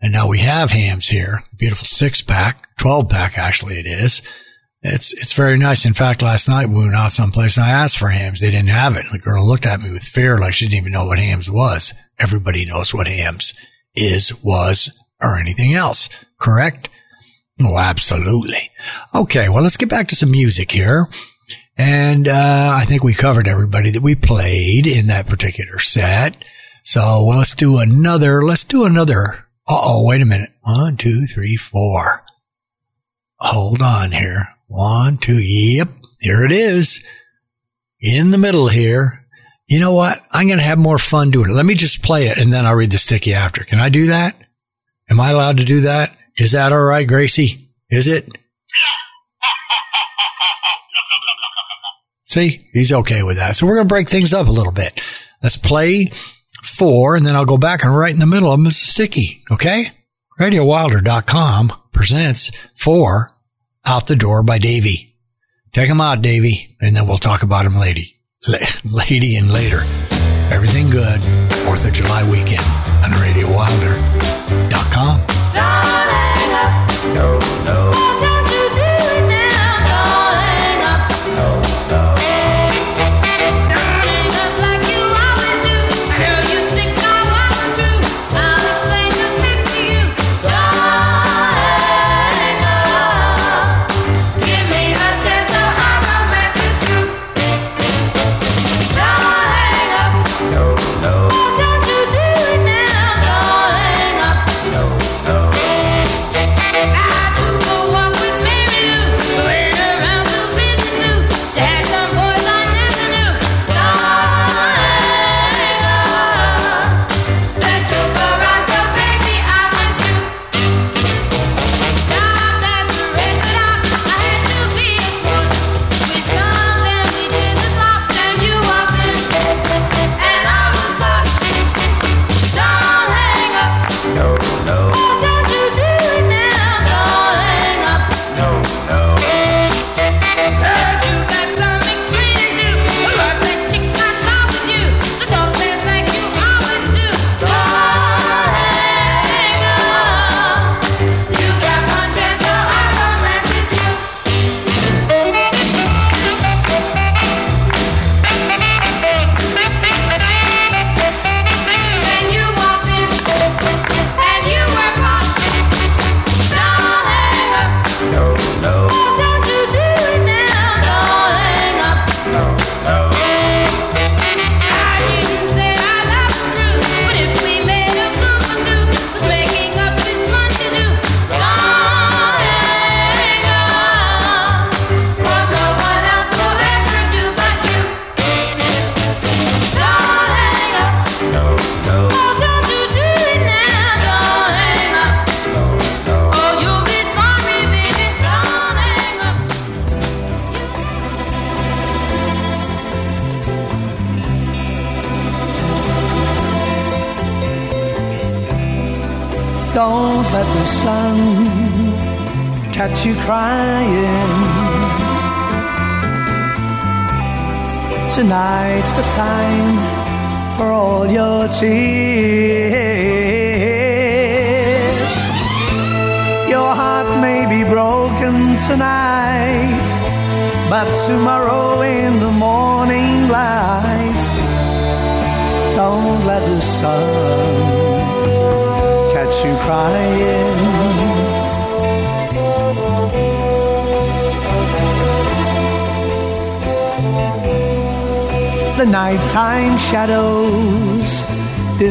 and 0.00 0.12
now 0.12 0.28
we 0.28 0.38
have 0.38 0.70
Hamm's 0.70 1.08
here, 1.08 1.42
beautiful 1.56 1.86
six 1.86 2.22
pack, 2.22 2.76
12 2.78 3.08
pack 3.08 3.36
actually 3.36 3.80
it 3.80 3.86
is. 3.86 4.22
It's, 4.82 5.12
it's 5.12 5.34
very 5.34 5.58
nice. 5.58 5.84
In 5.84 5.92
fact, 5.92 6.22
last 6.22 6.48
night 6.48 6.68
we 6.68 6.76
went 6.76 6.94
out 6.94 7.12
someplace 7.12 7.56
and 7.56 7.64
I 7.64 7.70
asked 7.70 7.98
for 7.98 8.08
Hamm's. 8.08 8.40
They 8.40 8.50
didn't 8.50 8.70
have 8.70 8.96
it. 8.96 9.04
The 9.12 9.18
girl 9.18 9.46
looked 9.46 9.66
at 9.66 9.82
me 9.82 9.90
with 9.90 10.02
fear 10.02 10.38
like 10.38 10.54
she 10.54 10.64
didn't 10.66 10.80
even 10.80 10.92
know 10.92 11.04
what 11.04 11.18
Hamm's 11.18 11.50
was. 11.50 11.92
Everybody 12.18 12.64
knows 12.64 12.94
what 12.94 13.06
Hamm's 13.06 13.52
is, 13.94 14.32
was, 14.42 14.90
or 15.20 15.36
anything 15.36 15.74
else. 15.74 16.08
Correct? 16.38 16.88
Oh, 17.60 17.76
absolutely. 17.76 18.70
Okay. 19.14 19.50
Well, 19.50 19.62
let's 19.62 19.76
get 19.76 19.90
back 19.90 20.08
to 20.08 20.16
some 20.16 20.30
music 20.30 20.72
here. 20.72 21.08
And, 21.76 22.26
uh, 22.26 22.72
I 22.74 22.84
think 22.86 23.04
we 23.04 23.12
covered 23.12 23.48
everybody 23.48 23.90
that 23.90 24.02
we 24.02 24.14
played 24.14 24.86
in 24.86 25.08
that 25.08 25.26
particular 25.26 25.78
set. 25.78 26.42
So 26.82 27.00
well, 27.26 27.38
let's 27.38 27.54
do 27.54 27.78
another, 27.78 28.42
let's 28.42 28.64
do 28.64 28.84
another. 28.84 29.46
Oh, 29.68 30.04
wait 30.06 30.22
a 30.22 30.26
minute. 30.26 30.50
One, 30.62 30.96
two, 30.96 31.26
three, 31.26 31.56
four. 31.56 32.24
Hold 33.36 33.82
on 33.82 34.12
here. 34.12 34.48
One, 34.70 35.18
two. 35.18 35.42
Yep. 35.42 35.88
Here 36.20 36.44
it 36.44 36.52
is. 36.52 37.04
In 38.00 38.30
the 38.30 38.38
middle 38.38 38.68
here. 38.68 39.26
You 39.66 39.80
know 39.80 39.92
what? 39.92 40.20
I'm 40.30 40.46
going 40.46 40.60
to 40.60 40.64
have 40.64 40.78
more 40.78 40.96
fun 40.96 41.32
doing 41.32 41.50
it. 41.50 41.54
Let 41.54 41.66
me 41.66 41.74
just 41.74 42.04
play 42.04 42.28
it 42.28 42.38
and 42.38 42.52
then 42.52 42.66
I'll 42.66 42.76
read 42.76 42.92
the 42.92 42.98
sticky 42.98 43.34
after. 43.34 43.64
Can 43.64 43.80
I 43.80 43.88
do 43.88 44.06
that? 44.06 44.36
Am 45.08 45.18
I 45.18 45.30
allowed 45.30 45.56
to 45.56 45.64
do 45.64 45.80
that? 45.80 46.16
Is 46.36 46.52
that 46.52 46.72
all 46.72 46.82
right, 46.82 47.06
Gracie? 47.06 47.68
Is 47.90 48.06
it? 48.06 48.28
See, 52.22 52.68
he's 52.72 52.92
okay 52.92 53.24
with 53.24 53.38
that. 53.38 53.56
So 53.56 53.66
we're 53.66 53.74
going 53.74 53.88
to 53.88 53.92
break 53.92 54.08
things 54.08 54.32
up 54.32 54.46
a 54.46 54.52
little 54.52 54.72
bit. 54.72 55.02
Let's 55.42 55.56
play 55.56 56.12
four, 56.62 57.16
and 57.16 57.26
then 57.26 57.34
I'll 57.34 57.44
go 57.44 57.58
back 57.58 57.82
and 57.82 57.96
right 57.96 58.14
in 58.14 58.20
the 58.20 58.26
middle 58.26 58.52
of 58.52 58.58
them 58.60 58.68
is 58.68 58.76
sticky. 58.76 59.42
Okay? 59.50 59.86
RadioWilder.com 60.38 61.72
presents 61.92 62.52
four 62.76 63.36
out 63.86 64.06
the 64.06 64.16
door 64.16 64.42
by 64.42 64.58
Davy. 64.58 65.16
Take 65.72 65.88
him 65.88 66.00
out, 66.00 66.22
Davy, 66.22 66.76
and 66.80 66.96
then 66.96 67.06
we'll 67.06 67.16
talk 67.16 67.42
about 67.42 67.64
him 67.64 67.74
lady, 67.74 68.16
lady 68.92 69.36
and 69.36 69.52
later. 69.52 69.82
Everything 70.50 70.90
good. 70.90 71.20
Fourth 71.64 71.86
of 71.86 71.92
July 71.92 72.28
weekend 72.30 72.64
on 73.04 73.10
RadioWilder.com. 73.10 75.20
Don't 77.14 78.09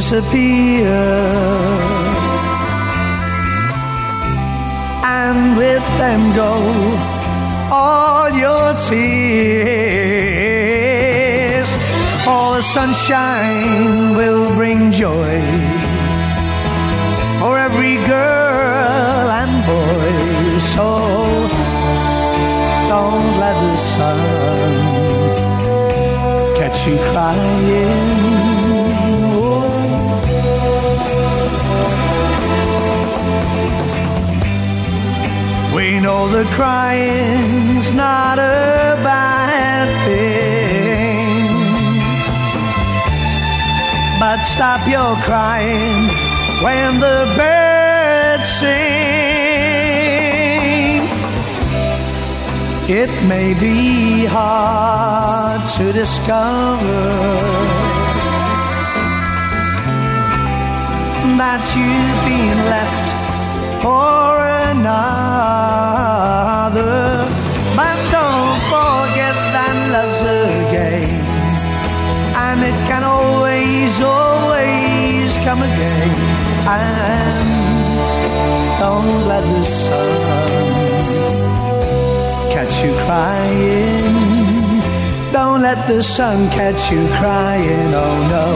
disappear, 0.10 0.79
may 53.27 53.53
be 53.53 54.25
hard 54.25 55.62
to 55.77 55.91
discover 55.91 57.03
that 61.38 61.63
you've 61.75 62.21
been 62.25 62.60
left 62.75 63.08
for 63.84 64.45
another. 64.71 64.97
But 67.75 67.97
don't 68.15 68.60
forget 68.73 69.36
that 69.55 69.75
love's 69.93 70.23
a 70.23 70.43
game, 70.71 71.25
and 72.47 72.60
it 72.63 72.77
can 72.88 73.03
always, 73.03 74.01
always 74.01 75.38
come 75.45 75.62
again. 75.62 76.12
And 76.67 77.49
don't 78.79 79.27
let 79.27 79.43
the 79.43 79.63
sun 79.65 80.79
catch 82.50 82.82
you 82.84 82.92
crying. 83.06 84.16
Don't 85.32 85.62
let 85.62 85.88
the 85.88 86.02
sun 86.02 86.50
catch 86.50 86.92
you 86.92 87.06
crying. 87.20 87.94
Oh 87.94 88.28
no. 88.30 88.56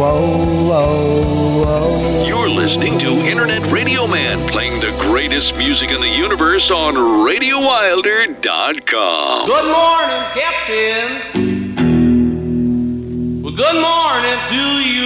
Whoa, 0.00 0.26
whoa, 0.68 1.62
whoa. 1.64 2.24
You're 2.26 2.48
listening 2.48 2.98
to 2.98 3.06
Internet 3.06 3.70
Radio 3.70 4.06
Man 4.06 4.38
playing 4.48 4.80
the 4.80 4.90
greatest 5.00 5.56
music 5.56 5.90
in 5.90 6.00
the 6.00 6.08
universe 6.08 6.70
on 6.70 6.94
RadioWilder.com. 6.94 9.46
Good 9.46 9.66
morning, 9.78 10.24
Captain. 10.34 11.20
Well, 13.42 13.54
good 13.54 13.80
morning 13.80 14.38
to 14.48 14.62
you. 14.82 15.04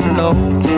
don't 0.00 0.16
know 0.16 0.75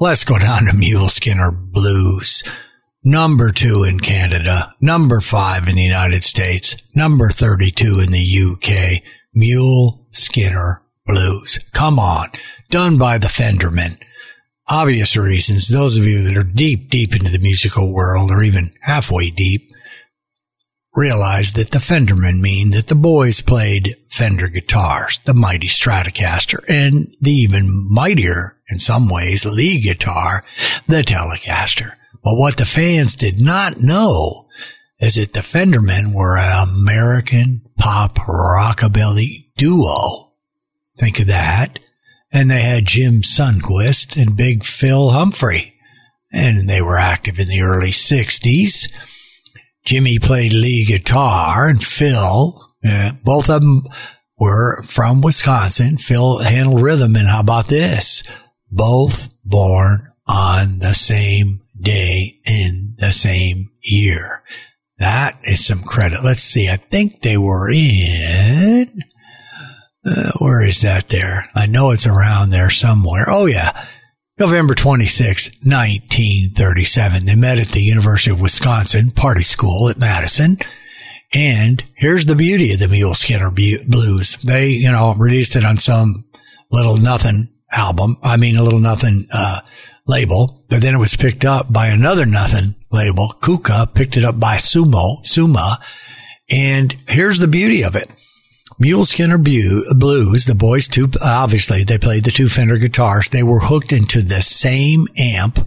Let's 0.00 0.24
go 0.24 0.38
down 0.38 0.64
to 0.64 0.74
Mule 0.74 1.08
Skinner 1.08 1.50
Blues. 1.52 2.42
Number 3.04 3.52
two 3.52 3.84
in 3.84 4.00
Canada. 4.00 4.74
Number 4.80 5.20
five 5.20 5.68
in 5.68 5.76
the 5.76 5.82
United 5.82 6.24
States. 6.24 6.76
Number 6.96 7.30
32 7.30 8.00
in 8.00 8.10
the 8.10 8.18
UK. 8.18 9.02
Mule 9.34 10.08
Skinner 10.10 10.82
Blues. 11.06 11.60
Come 11.72 11.98
on. 11.98 12.28
Done 12.70 12.98
by 12.98 13.18
the 13.18 13.28
Fenderman 13.28 13.98
obvious 14.70 15.16
reasons, 15.16 15.68
those 15.68 15.96
of 15.96 16.06
you 16.06 16.22
that 16.22 16.36
are 16.36 16.44
deep, 16.44 16.90
deep 16.90 17.14
into 17.14 17.30
the 17.30 17.38
musical 17.38 17.92
world 17.92 18.30
or 18.30 18.42
even 18.42 18.72
halfway 18.82 19.30
deep 19.30 19.68
realize 20.94 21.52
that 21.54 21.70
the 21.70 21.78
Fendermen 21.78 22.40
mean 22.40 22.70
that 22.70 22.86
the 22.86 22.94
boys 22.94 23.40
played 23.40 23.96
Fender 24.08 24.48
guitars, 24.48 25.20
the 25.24 25.34
mighty 25.34 25.68
Stratocaster, 25.68 26.64
and 26.68 27.14
the 27.20 27.30
even 27.30 27.86
mightier, 27.90 28.59
in 28.70 28.78
some 28.78 29.08
ways, 29.08 29.44
lead 29.44 29.82
guitar, 29.82 30.42
the 30.86 31.02
Telecaster. 31.02 31.94
But 32.22 32.36
what 32.36 32.56
the 32.56 32.66
fans 32.66 33.16
did 33.16 33.40
not 33.40 33.80
know 33.80 34.48
is 34.98 35.14
that 35.14 35.32
the 35.32 35.40
Fendermen 35.40 36.14
were 36.14 36.36
an 36.36 36.68
American 36.68 37.62
pop 37.78 38.16
rockabilly 38.16 39.48
duo. 39.56 40.32
Think 40.98 41.20
of 41.20 41.28
that 41.28 41.78
and 42.32 42.50
they 42.50 42.62
had 42.62 42.86
Jim 42.86 43.22
Sundquist 43.22 44.20
and 44.20 44.36
Big 44.36 44.64
Phil 44.64 45.10
Humphrey, 45.10 45.74
and 46.32 46.68
they 46.68 46.80
were 46.80 46.96
active 46.96 47.38
in 47.40 47.48
the 47.48 47.62
early 47.62 47.90
60s. 47.90 48.92
Jimmy 49.84 50.18
played 50.18 50.52
lead 50.52 50.88
guitar, 50.88 51.68
and 51.68 51.82
Phil, 51.82 52.60
uh, 52.86 53.12
both 53.24 53.48
of 53.50 53.62
them 53.62 53.82
were 54.38 54.82
from 54.82 55.20
Wisconsin. 55.22 55.96
Phil 55.96 56.38
handled 56.38 56.82
rhythm, 56.82 57.16
and 57.16 57.26
how 57.26 57.40
about 57.40 57.66
this? 57.66 58.22
Both 58.70 59.28
born 59.44 60.12
on 60.26 60.78
the 60.78 60.94
same 60.94 61.62
day 61.80 62.38
in 62.46 62.94
the 62.98 63.12
same 63.12 63.70
year. 63.82 64.42
That 64.98 65.38
is 65.44 65.64
some 65.64 65.82
credit. 65.82 66.22
Let's 66.22 66.42
see. 66.42 66.68
I 66.68 66.76
think 66.76 67.22
they 67.22 67.36
were 67.36 67.70
in 67.70 68.86
uh, 70.04 70.32
where 70.38 70.62
is 70.62 70.80
that 70.82 71.08
there? 71.08 71.46
I 71.54 71.66
know 71.66 71.90
it's 71.90 72.06
around 72.06 72.50
there 72.50 72.70
somewhere. 72.70 73.26
Oh, 73.28 73.46
yeah. 73.46 73.86
November 74.38 74.74
26, 74.74 75.50
1937. 75.62 77.26
They 77.26 77.34
met 77.34 77.58
at 77.58 77.68
the 77.68 77.82
University 77.82 78.30
of 78.30 78.40
Wisconsin 78.40 79.10
Party 79.10 79.42
School 79.42 79.90
at 79.90 79.98
Madison. 79.98 80.56
And 81.34 81.84
here's 81.94 82.24
the 82.24 82.34
beauty 82.34 82.72
of 82.72 82.78
the 82.80 82.88
Mule 82.88 83.14
Skinner 83.14 83.50
Blues. 83.50 84.38
They, 84.42 84.70
you 84.70 84.90
know, 84.90 85.14
released 85.14 85.56
it 85.56 85.64
on 85.64 85.76
some 85.76 86.24
little 86.72 86.96
nothing 86.96 87.50
album. 87.72 88.16
I 88.22 88.36
mean, 88.36 88.56
a 88.56 88.62
little 88.62 88.80
nothing, 88.80 89.26
uh, 89.32 89.60
label, 90.06 90.64
but 90.68 90.82
then 90.82 90.94
it 90.94 90.98
was 90.98 91.16
picked 91.16 91.44
up 91.44 91.72
by 91.72 91.86
another 91.86 92.26
nothing 92.26 92.74
label. 92.90 93.32
Cuca 93.40 93.94
picked 93.94 94.16
it 94.16 94.24
up 94.24 94.38
by 94.40 94.56
Sumo, 94.56 95.24
Suma. 95.24 95.78
And 96.50 96.92
here's 97.08 97.38
the 97.38 97.48
beauty 97.48 97.84
of 97.84 97.94
it. 97.94 98.10
Mule 98.78 99.04
Skinner 99.04 99.38
Blues, 99.38 100.46
the 100.46 100.54
boys 100.54 100.88
two, 100.88 101.08
obviously 101.22 101.84
they 101.84 101.98
played 101.98 102.24
the 102.24 102.30
two 102.30 102.48
Fender 102.48 102.78
guitars. 102.78 103.28
They 103.28 103.42
were 103.42 103.60
hooked 103.60 103.92
into 103.92 104.22
the 104.22 104.42
same 104.42 105.06
amp. 105.18 105.66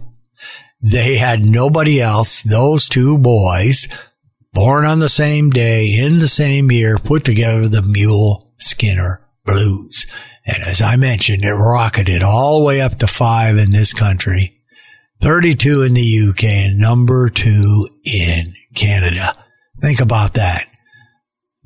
They 0.80 1.16
had 1.16 1.44
nobody 1.44 2.02
else. 2.02 2.42
Those 2.42 2.88
two 2.88 3.16
boys, 3.16 3.88
born 4.52 4.84
on 4.84 4.98
the 4.98 5.08
same 5.08 5.50
day, 5.50 5.96
in 5.96 6.18
the 6.18 6.28
same 6.28 6.70
year, 6.72 6.98
put 6.98 7.24
together 7.24 7.68
the 7.68 7.82
Mule 7.82 8.52
Skinner 8.58 9.20
Blues. 9.46 10.06
And 10.46 10.62
as 10.62 10.80
I 10.80 10.96
mentioned, 10.96 11.44
it 11.44 11.52
rocketed 11.52 12.22
all 12.22 12.58
the 12.58 12.64
way 12.66 12.80
up 12.80 12.98
to 12.98 13.06
five 13.06 13.56
in 13.56 13.70
this 13.70 13.92
country, 13.92 14.60
32 15.20 15.82
in 15.82 15.94
the 15.94 16.28
UK, 16.30 16.44
and 16.44 16.78
number 16.78 17.28
two 17.30 17.88
in 18.04 18.54
Canada. 18.74 19.32
Think 19.80 20.00
about 20.00 20.34
that. 20.34 20.68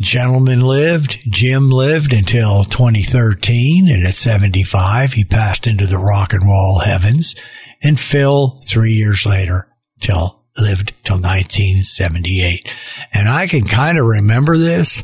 Gentleman 0.01 0.61
lived, 0.61 1.18
Jim 1.29 1.70
lived 1.70 2.12
until 2.12 2.62
2013, 2.62 3.89
and 3.89 4.07
at 4.07 4.14
75, 4.14 5.14
he 5.14 5.24
passed 5.24 5.66
into 5.66 5.87
the 5.87 5.99
rock 5.99 6.33
and 6.33 6.45
roll 6.45 6.79
heavens. 6.79 7.35
And 7.83 7.99
Phil, 7.99 8.62
three 8.66 8.93
years 8.93 9.26
later, 9.26 9.68
till 10.01 10.39
lived 10.57 10.93
till 11.05 11.16
1978. 11.16 12.72
And 13.12 13.29
I 13.29 13.47
can 13.47 13.62
kind 13.62 13.99
of 13.99 14.07
remember 14.07 14.57
this. 14.57 15.03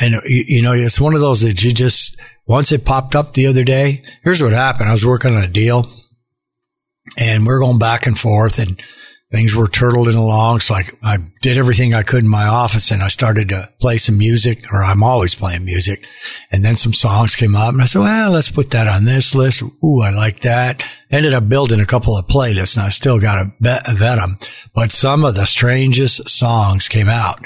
And 0.00 0.14
you, 0.26 0.44
you 0.46 0.62
know, 0.62 0.72
it's 0.72 1.00
one 1.00 1.14
of 1.14 1.20
those 1.20 1.40
that 1.40 1.62
you 1.64 1.72
just, 1.72 2.18
once 2.48 2.72
it 2.72 2.84
popped 2.84 3.14
up 3.14 3.34
the 3.34 3.46
other 3.46 3.62
day, 3.62 4.02
here's 4.24 4.42
what 4.42 4.52
happened. 4.52 4.88
I 4.88 4.92
was 4.92 5.06
working 5.06 5.36
on 5.36 5.44
a 5.44 5.48
deal 5.48 5.86
and 7.18 7.46
we're 7.46 7.60
going 7.60 7.78
back 7.78 8.06
and 8.06 8.18
forth 8.18 8.58
and 8.58 8.82
things 9.30 9.54
were 9.54 9.66
turtling 9.66 10.16
along. 10.16 10.60
So 10.60 10.74
I, 10.74 10.88
I 11.02 11.18
did 11.42 11.58
everything 11.58 11.92
I 11.92 12.02
could 12.02 12.22
in 12.22 12.28
my 12.28 12.46
office 12.46 12.90
and 12.90 13.02
I 13.02 13.08
started 13.08 13.50
to 13.50 13.70
play 13.78 13.98
some 13.98 14.16
music 14.16 14.72
or 14.72 14.82
I'm 14.82 15.02
always 15.02 15.34
playing 15.34 15.66
music. 15.66 16.06
And 16.50 16.64
then 16.64 16.76
some 16.76 16.94
songs 16.94 17.36
came 17.36 17.54
up 17.54 17.74
and 17.74 17.82
I 17.82 17.84
said, 17.84 18.00
well, 18.00 18.32
let's 18.32 18.50
put 18.50 18.70
that 18.70 18.88
on 18.88 19.04
this 19.04 19.34
list. 19.34 19.62
Ooh, 19.62 20.00
I 20.00 20.10
like 20.10 20.40
that. 20.40 20.82
Ended 21.10 21.34
up 21.34 21.50
building 21.50 21.80
a 21.80 21.86
couple 21.86 22.16
of 22.16 22.26
playlists 22.26 22.76
and 22.76 22.86
I 22.86 22.88
still 22.88 23.20
got 23.20 23.42
to 23.42 23.52
vet, 23.60 23.86
vet 23.88 24.16
them. 24.16 24.38
But 24.74 24.90
some 24.90 25.26
of 25.26 25.34
the 25.34 25.44
strangest 25.44 26.30
songs 26.30 26.88
came 26.88 27.10
out. 27.10 27.44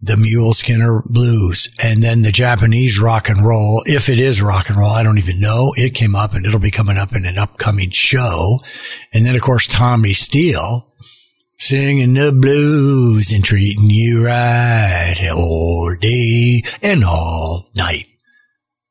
The 0.00 0.16
Mule 0.16 0.54
Skinner 0.54 1.02
blues 1.06 1.68
and 1.82 2.02
then 2.02 2.22
the 2.22 2.30
Japanese 2.30 3.00
rock 3.00 3.28
and 3.28 3.44
roll. 3.44 3.82
If 3.84 4.08
it 4.08 4.20
is 4.20 4.40
rock 4.40 4.68
and 4.68 4.78
roll, 4.78 4.90
I 4.90 5.02
don't 5.02 5.18
even 5.18 5.40
know. 5.40 5.74
It 5.76 5.94
came 5.94 6.14
up 6.14 6.34
and 6.34 6.46
it'll 6.46 6.60
be 6.60 6.70
coming 6.70 6.96
up 6.96 7.16
in 7.16 7.26
an 7.26 7.36
upcoming 7.36 7.90
show. 7.90 8.60
And 9.12 9.26
then 9.26 9.34
of 9.34 9.42
course, 9.42 9.66
Tommy 9.66 10.12
Steele 10.12 10.94
singing 11.58 12.14
the 12.14 12.32
blues 12.32 13.32
and 13.32 13.44
treating 13.44 13.90
you 13.90 14.24
right 14.24 15.18
all 15.32 15.96
day 16.00 16.62
and 16.80 17.02
all 17.02 17.68
night. 17.74 18.06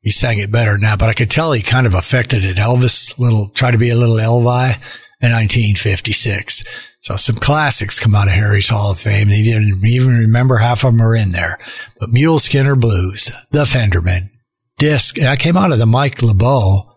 He 0.02 0.12
sang 0.12 0.40
it 0.40 0.52
better 0.52 0.78
now, 0.78 0.98
but 0.98 1.10
I 1.10 1.14
could 1.14 1.32
tell 1.32 1.54
he 1.54 1.62
kind 1.62 1.88
of 1.88 1.94
affected 1.94 2.44
it. 2.44 2.58
Elvis 2.58 3.18
little, 3.18 3.50
tried 3.50 3.72
to 3.72 3.78
be 3.78 3.90
a 3.90 3.96
little 3.96 4.18
Elvi 4.18 4.78
in 5.20 5.32
1956. 5.32 6.98
So 7.00 7.16
some 7.16 7.36
classics 7.36 8.00
come 8.00 8.16
out 8.16 8.28
of 8.28 8.34
Harry's 8.34 8.70
Hall 8.70 8.92
of 8.92 9.00
Fame. 9.00 9.30
He 9.30 9.44
didn't 9.44 9.84
even 9.86 10.18
remember 10.18 10.58
half 10.58 10.84
of 10.84 10.94
them 10.94 11.02
are 11.02 11.16
in 11.16 11.32
there. 11.32 11.58
But 12.00 12.10
Mule 12.10 12.40
Skinner 12.40 12.76
Blues, 12.76 13.32
The 13.52 13.64
Fenderman, 13.64 14.30
Disc, 14.78 15.16
that 15.16 15.40
came 15.40 15.58
out 15.58 15.72
of 15.72 15.80
the 15.80 15.86
Mike 15.86 16.22
LeBeau 16.22 16.94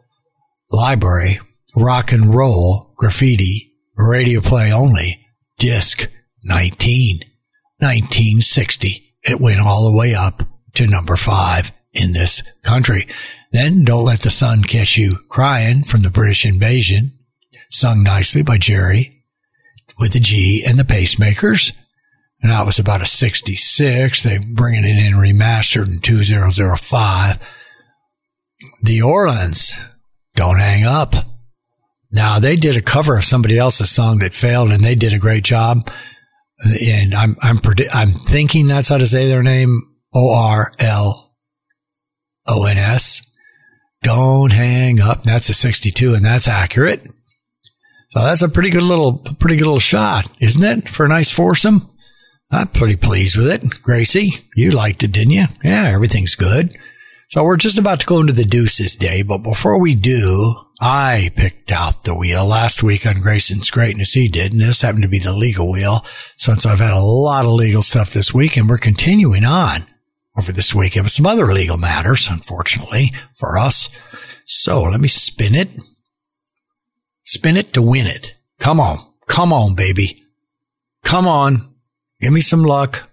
library, 0.71 1.41
rock 1.75 2.13
and 2.13 2.35
roll, 2.35 2.93
graffiti, 2.97 3.73
radio 3.97 4.41
play 4.41 4.73
only, 4.73 5.27
disc 5.59 6.11
19, 6.45 7.21
1960. 7.79 9.15
It 9.23 9.41
went 9.41 9.61
all 9.61 9.91
the 9.91 9.97
way 9.97 10.15
up 10.15 10.43
to 10.75 10.87
number 10.87 11.17
five 11.17 11.73
in 11.93 12.13
this 12.13 12.43
country. 12.63 13.07
Then 13.53 13.85
Don't 13.85 14.05
Let 14.05 14.21
the 14.21 14.31
Sun 14.31 14.63
Catch 14.63 14.97
You 14.97 15.19
Crying 15.29 15.83
from 15.83 16.03
the 16.03 16.11
British 16.11 16.45
Invasion, 16.45 17.19
sung 17.71 18.03
nicely 18.03 18.43
by 18.43 18.59
Jerry 18.59 19.25
with 19.99 20.13
the 20.13 20.21
G 20.21 20.65
and 20.67 20.79
the 20.79 20.85
Pacemakers. 20.85 21.73
And 22.43 22.51
that 22.51 22.67
was 22.67 22.79
about 22.79 23.03
a 23.03 23.07
66. 23.07 24.23
They 24.23 24.39
bringing 24.39 24.85
it 24.85 25.07
in 25.07 25.15
remastered 25.15 25.89
in 25.89 26.01
2005. 26.01 27.39
The 28.83 29.03
Orleans, 29.03 29.79
Don't 30.35 30.59
Hang 30.59 30.85
Up. 30.85 31.15
Now 32.13 32.39
they 32.39 32.57
did 32.57 32.77
a 32.77 32.83
cover 32.83 33.17
of 33.17 33.25
somebody 33.25 33.57
else's 33.57 33.91
song 33.91 34.19
that 34.19 34.35
failed 34.35 34.71
and 34.73 34.83
they 34.83 34.95
did 34.95 35.13
a 35.13 35.19
great 35.19 35.45
job. 35.45 35.91
And 36.83 37.15
I'm, 37.15 37.37
I'm, 37.41 37.59
predi- 37.59 37.89
I'm 37.93 38.13
thinking 38.13 38.67
that's 38.67 38.89
how 38.89 38.99
to 38.99 39.07
say 39.07 39.29
their 39.29 39.43
name. 39.43 39.83
O 40.15 40.35
R 40.35 40.73
L 40.79 41.37
O 42.49 42.67
N 42.67 42.79
S. 42.79 43.23
Don't 44.03 44.53
hang 44.53 45.01
up. 45.01 45.23
That's 45.23 45.49
a 45.51 45.55
62 45.55 46.15
and 46.15 46.25
that's 46.25 46.49
accurate. 46.49 47.07
So 48.11 48.23
that's 48.25 48.43
a 48.43 48.49
pretty 48.49 48.71
good 48.71 48.83
little, 48.83 49.19
pretty 49.19 49.57
good 49.57 49.67
little 49.67 49.79
shot, 49.79 50.29
isn't 50.41 50.65
it? 50.65 50.89
For 50.89 51.07
a 51.07 51.09
nice 51.09 51.31
foursome. 51.31 51.89
I'm 52.51 52.67
pretty 52.69 52.97
pleased 52.97 53.37
with 53.37 53.49
it. 53.49 53.83
Gracie, 53.83 54.31
you 54.57 54.73
liked 54.73 55.05
it, 55.05 55.13
didn't 55.13 55.33
you? 55.33 55.45
Yeah, 55.63 55.93
everything's 55.95 56.35
good. 56.35 56.77
So 57.29 57.45
we're 57.45 57.57
just 57.57 57.79
about 57.79 58.01
to 58.01 58.07
go 58.07 58.19
into 58.19 58.33
the 58.33 58.45
deuces 58.45 58.97
day, 58.97 59.23
but 59.23 59.39
before 59.39 59.81
we 59.81 59.95
do, 59.95 60.57
I 60.81 61.31
picked 61.37 61.71
out 61.71 62.03
the 62.03 62.17
wheel 62.17 62.45
last 62.45 62.83
week 62.83 63.07
on 63.07 63.21
Grayson's 63.21 63.71
Greatness. 63.71 64.15
He 64.15 64.27
did, 64.27 64.51
and 64.51 64.61
this 64.61 64.83
happened 64.83 65.03
to 65.03 65.09
be 65.09 65.21
the 65.21 65.33
legal 65.33 65.71
wheel 65.71 66.05
since 66.35 66.67
I've 66.67 66.81
had 66.81 66.93
a 66.93 66.99
lot 66.99 67.45
of 67.45 67.53
legal 67.53 67.83
stuff 67.83 68.13
this 68.13 68.35
week 68.35 68.57
and 68.57 68.69
we're 68.69 68.79
continuing 68.79 69.45
on 69.45 69.83
over 70.37 70.51
this 70.51 70.75
week 70.75 70.97
with 70.97 71.13
some 71.13 71.27
other 71.27 71.47
legal 71.53 71.77
matters, 71.77 72.29
unfortunately 72.29 73.13
for 73.39 73.57
us. 73.57 73.89
So 74.47 74.83
let 74.83 75.01
me 75.01 75.07
spin 75.07 75.55
it. 75.55 75.69
Spin 77.23 77.57
it 77.57 77.73
to 77.75 77.83
win 77.83 78.07
it. 78.07 78.35
Come 78.59 78.81
on. 78.81 78.99
Come 79.27 79.53
on, 79.53 79.75
baby. 79.75 80.23
Come 81.05 81.27
on. 81.27 81.75
Give 82.21 82.33
me 82.33 82.41
some 82.41 82.63
luck. 82.65 83.09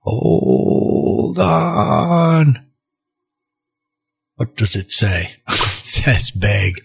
Hold 0.00 1.38
on. 1.38 2.66
What 4.36 4.56
does 4.56 4.76
it 4.76 4.90
say? 4.90 5.34
it 5.48 5.54
says 5.54 6.30
beg. 6.30 6.80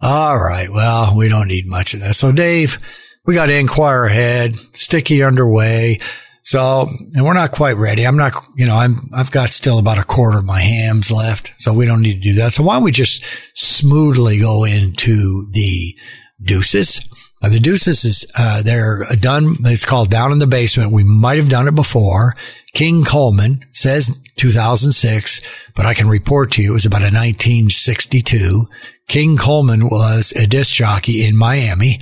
All 0.00 0.38
right. 0.38 0.70
Well, 0.70 1.16
we 1.16 1.28
don't 1.28 1.48
need 1.48 1.66
much 1.66 1.94
of 1.94 2.00
that. 2.00 2.16
So 2.16 2.32
Dave, 2.32 2.78
we 3.24 3.34
got 3.34 3.50
Inquire 3.50 4.04
ahead, 4.04 4.56
sticky 4.56 5.22
underway. 5.22 6.00
So, 6.42 6.88
and 7.14 7.24
we're 7.24 7.34
not 7.34 7.52
quite 7.52 7.76
ready. 7.76 8.04
I'm 8.04 8.16
not, 8.16 8.32
you 8.56 8.66
know, 8.66 8.76
I'm, 8.76 8.96
I've 9.14 9.30
got 9.30 9.50
still 9.50 9.78
about 9.78 9.98
a 9.98 10.04
quarter 10.04 10.38
of 10.38 10.44
my 10.44 10.60
hams 10.60 11.10
left. 11.10 11.52
So 11.56 11.72
we 11.72 11.86
don't 11.86 12.02
need 12.02 12.14
to 12.14 12.32
do 12.32 12.34
that. 12.34 12.52
So 12.52 12.64
why 12.64 12.74
don't 12.74 12.82
we 12.82 12.90
just 12.90 13.24
smoothly 13.54 14.40
go 14.40 14.64
into 14.64 15.46
the 15.52 15.96
deuces? 16.42 17.00
The 17.40 17.60
deuces 17.60 18.04
is, 18.04 18.26
uh, 18.36 18.62
they're 18.62 19.04
done. 19.20 19.54
It's 19.64 19.84
called 19.84 20.10
down 20.10 20.32
in 20.32 20.38
the 20.38 20.46
basement. 20.46 20.92
We 20.92 21.04
might 21.04 21.38
have 21.38 21.48
done 21.48 21.68
it 21.68 21.74
before. 21.74 22.34
King 22.72 23.04
Coleman 23.04 23.64
says 23.70 24.20
2006, 24.36 25.42
but 25.74 25.86
I 25.86 25.94
can 25.94 26.08
report 26.08 26.52
to 26.52 26.62
you 26.62 26.70
it 26.70 26.74
was 26.74 26.86
about 26.86 27.02
a 27.02 27.12
1962. 27.12 28.66
King 29.08 29.36
Coleman 29.36 29.88
was 29.88 30.32
a 30.32 30.46
disc 30.46 30.74
jockey 30.74 31.24
in 31.24 31.36
Miami 31.36 32.00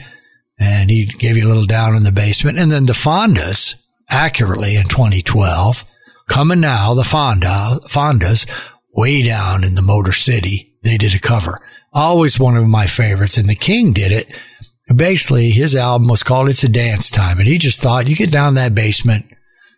and 0.59 0.91
he 0.91 1.07
gave 1.07 1.37
you 1.37 1.47
a 1.47 1.49
little 1.49 1.65
down 1.65 1.97
in 1.97 2.05
the 2.05 2.13
basement. 2.13 2.59
And 2.59 2.71
then 2.71 2.87
the 2.87 2.93
Fondas, 2.93 3.75
accurately 4.11 4.77
in 4.77 4.85
2012. 4.85 5.85
Coming 6.29 6.61
now, 6.61 6.95
the 6.95 7.05
Fonda, 7.05 7.81
Fondas, 7.89 8.47
way 8.95 9.23
down 9.23 9.65
in 9.65 9.75
the 9.75 9.83
Motor 9.83 10.13
City, 10.13 10.77
they 10.83 10.97
did 10.97 11.15
a 11.15 11.19
cover. 11.19 11.59
Always 11.93 12.39
one 12.39 12.57
of 12.57 12.67
my 12.67 12.87
favorites, 12.87 13.37
and 13.37 13.49
the 13.49 13.55
King 13.55 13.93
did 13.93 14.13
it. 14.13 14.33
Basically, 14.95 15.51
his 15.51 15.75
album 15.75 16.09
was 16.09 16.23
called 16.23 16.49
It's 16.49 16.65
a 16.65 16.69
Dance 16.69 17.11
Time, 17.11 17.39
and 17.39 17.49
he 17.49 17.59
just 17.59 17.81
thought 17.81 18.09
you 18.09 18.17
get 18.17 18.31
down 18.31 18.55
that 18.55 18.75
basement, 18.75 19.27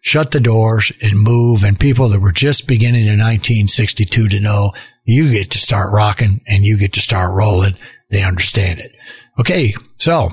shut 0.02 0.30
the 0.30 0.40
doors, 0.40 0.92
and 1.02 1.18
move, 1.18 1.64
and 1.64 1.78
people 1.78 2.08
that 2.08 2.20
were 2.20 2.32
just 2.32 2.66
beginning 2.66 3.06
in 3.06 3.18
1962 3.18 4.28
to 4.28 4.40
know 4.40 4.72
you 5.04 5.30
get 5.30 5.50
to 5.50 5.58
start 5.58 5.92
rocking 5.92 6.40
and 6.46 6.64
you 6.64 6.76
get 6.78 6.92
to 6.94 7.00
start 7.00 7.32
rolling. 7.32 7.74
They 8.10 8.22
understand 8.22 8.80
it. 8.80 8.92
Okay, 9.38 9.74
so 9.96 10.30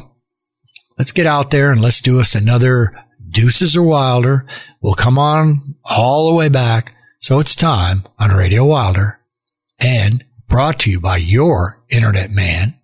let's 0.97 1.11
get 1.11 1.25
out 1.25 1.51
there 1.51 1.71
and 1.71 1.81
let's 1.81 2.01
do 2.01 2.19
us 2.19 2.35
another 2.35 2.93
Deuces 3.29 3.75
or 3.75 3.83
Wilder 3.83 4.45
will 4.81 4.95
come 4.95 5.17
on 5.17 5.75
all 5.83 6.29
the 6.29 6.35
way 6.35 6.49
back. 6.49 6.95
So 7.19 7.39
it's 7.39 7.55
time 7.55 8.03
on 8.17 8.31
Radio 8.31 8.65
Wilder 8.65 9.19
and 9.79 10.23
brought 10.47 10.79
to 10.79 10.91
you 10.91 10.99
by 10.99 11.17
your 11.17 11.81
internet 11.89 12.31
man 12.31 12.79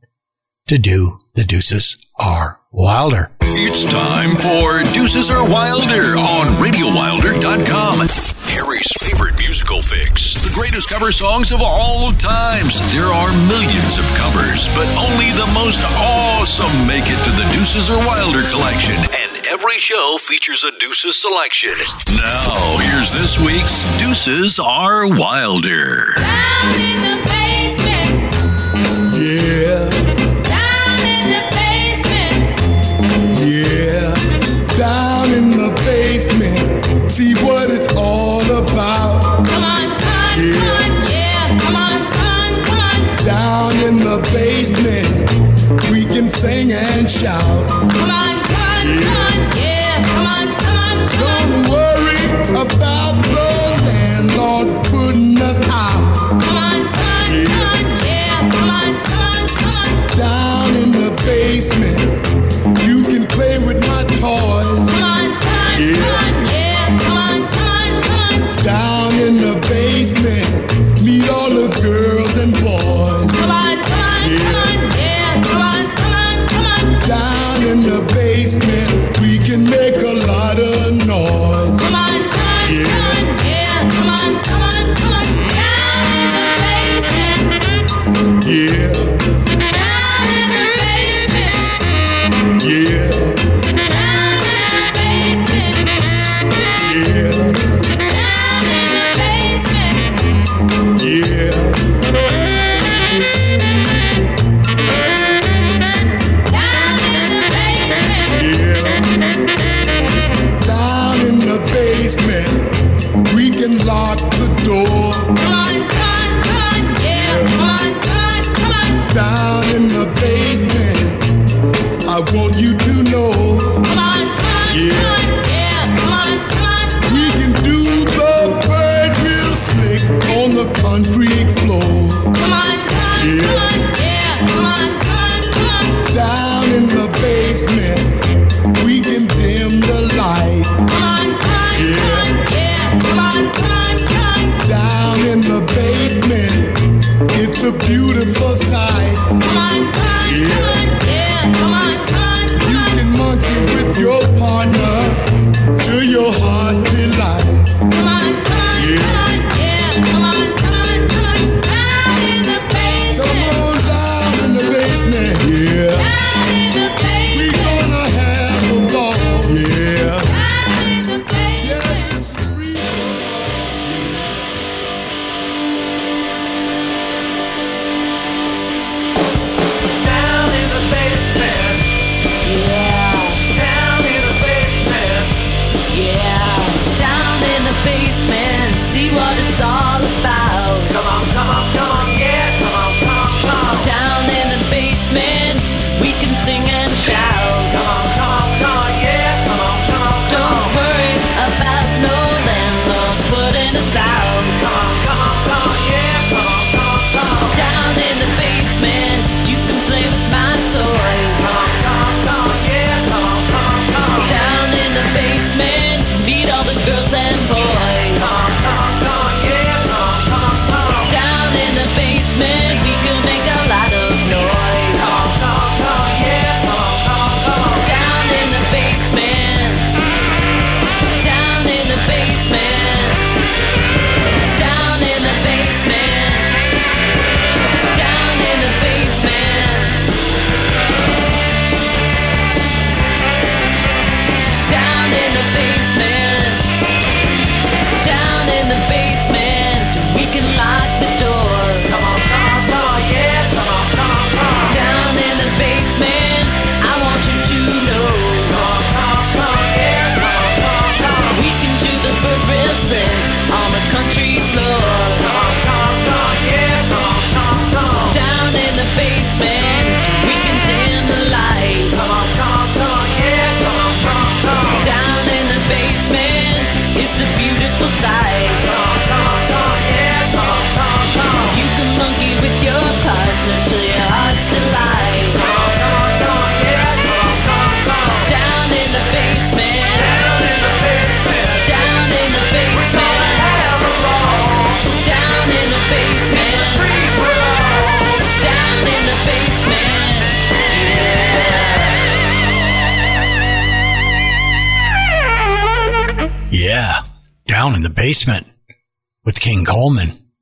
to 0.67 0.77
do 0.77 1.19
the 1.35 1.43
Deuces 1.43 1.97
are 2.17 2.59
Wilder. 2.71 3.31
It's 3.41 3.85
time 3.85 4.35
for 4.35 4.83
Deuces 4.93 5.29
are 5.31 5.43
Wilder 5.49 6.17
on 6.17 6.47
RadioWilder.com. 6.61 8.07
Harry's 8.51 8.91
favorite 8.99 9.37
musical 9.37 9.81
fix, 9.81 10.35
the 10.43 10.51
greatest 10.53 10.89
cover 10.89 11.11
songs 11.11 11.51
of 11.51 11.61
all 11.61 12.11
times. 12.13 12.79
There 12.93 13.07
are 13.11 13.31
millions 13.47 13.97
of 13.97 14.05
covers, 14.15 14.67
but 14.75 14.87
only 14.95 15.31
the 15.35 15.49
most 15.53 15.81
awesome 15.99 16.71
make 16.87 17.03
it 17.07 17.19
to 17.23 17.31
the 17.35 17.47
Deuces 17.51 17.89
are 17.89 17.99
Wilder 18.07 18.43
collection. 18.51 18.95
And 18.95 19.34
every 19.49 19.77
show 19.77 20.17
features 20.19 20.63
a 20.63 20.71
Deuces 20.79 21.21
selection. 21.21 21.73
Now, 22.15 22.77
here's 22.79 23.13
this 23.13 23.39
week's 23.39 23.83
Deuces 23.99 24.59
are 24.59 25.07
Wilder. 25.07 26.13
Yeah. 29.17 29.89
Yeah. 29.89 30.04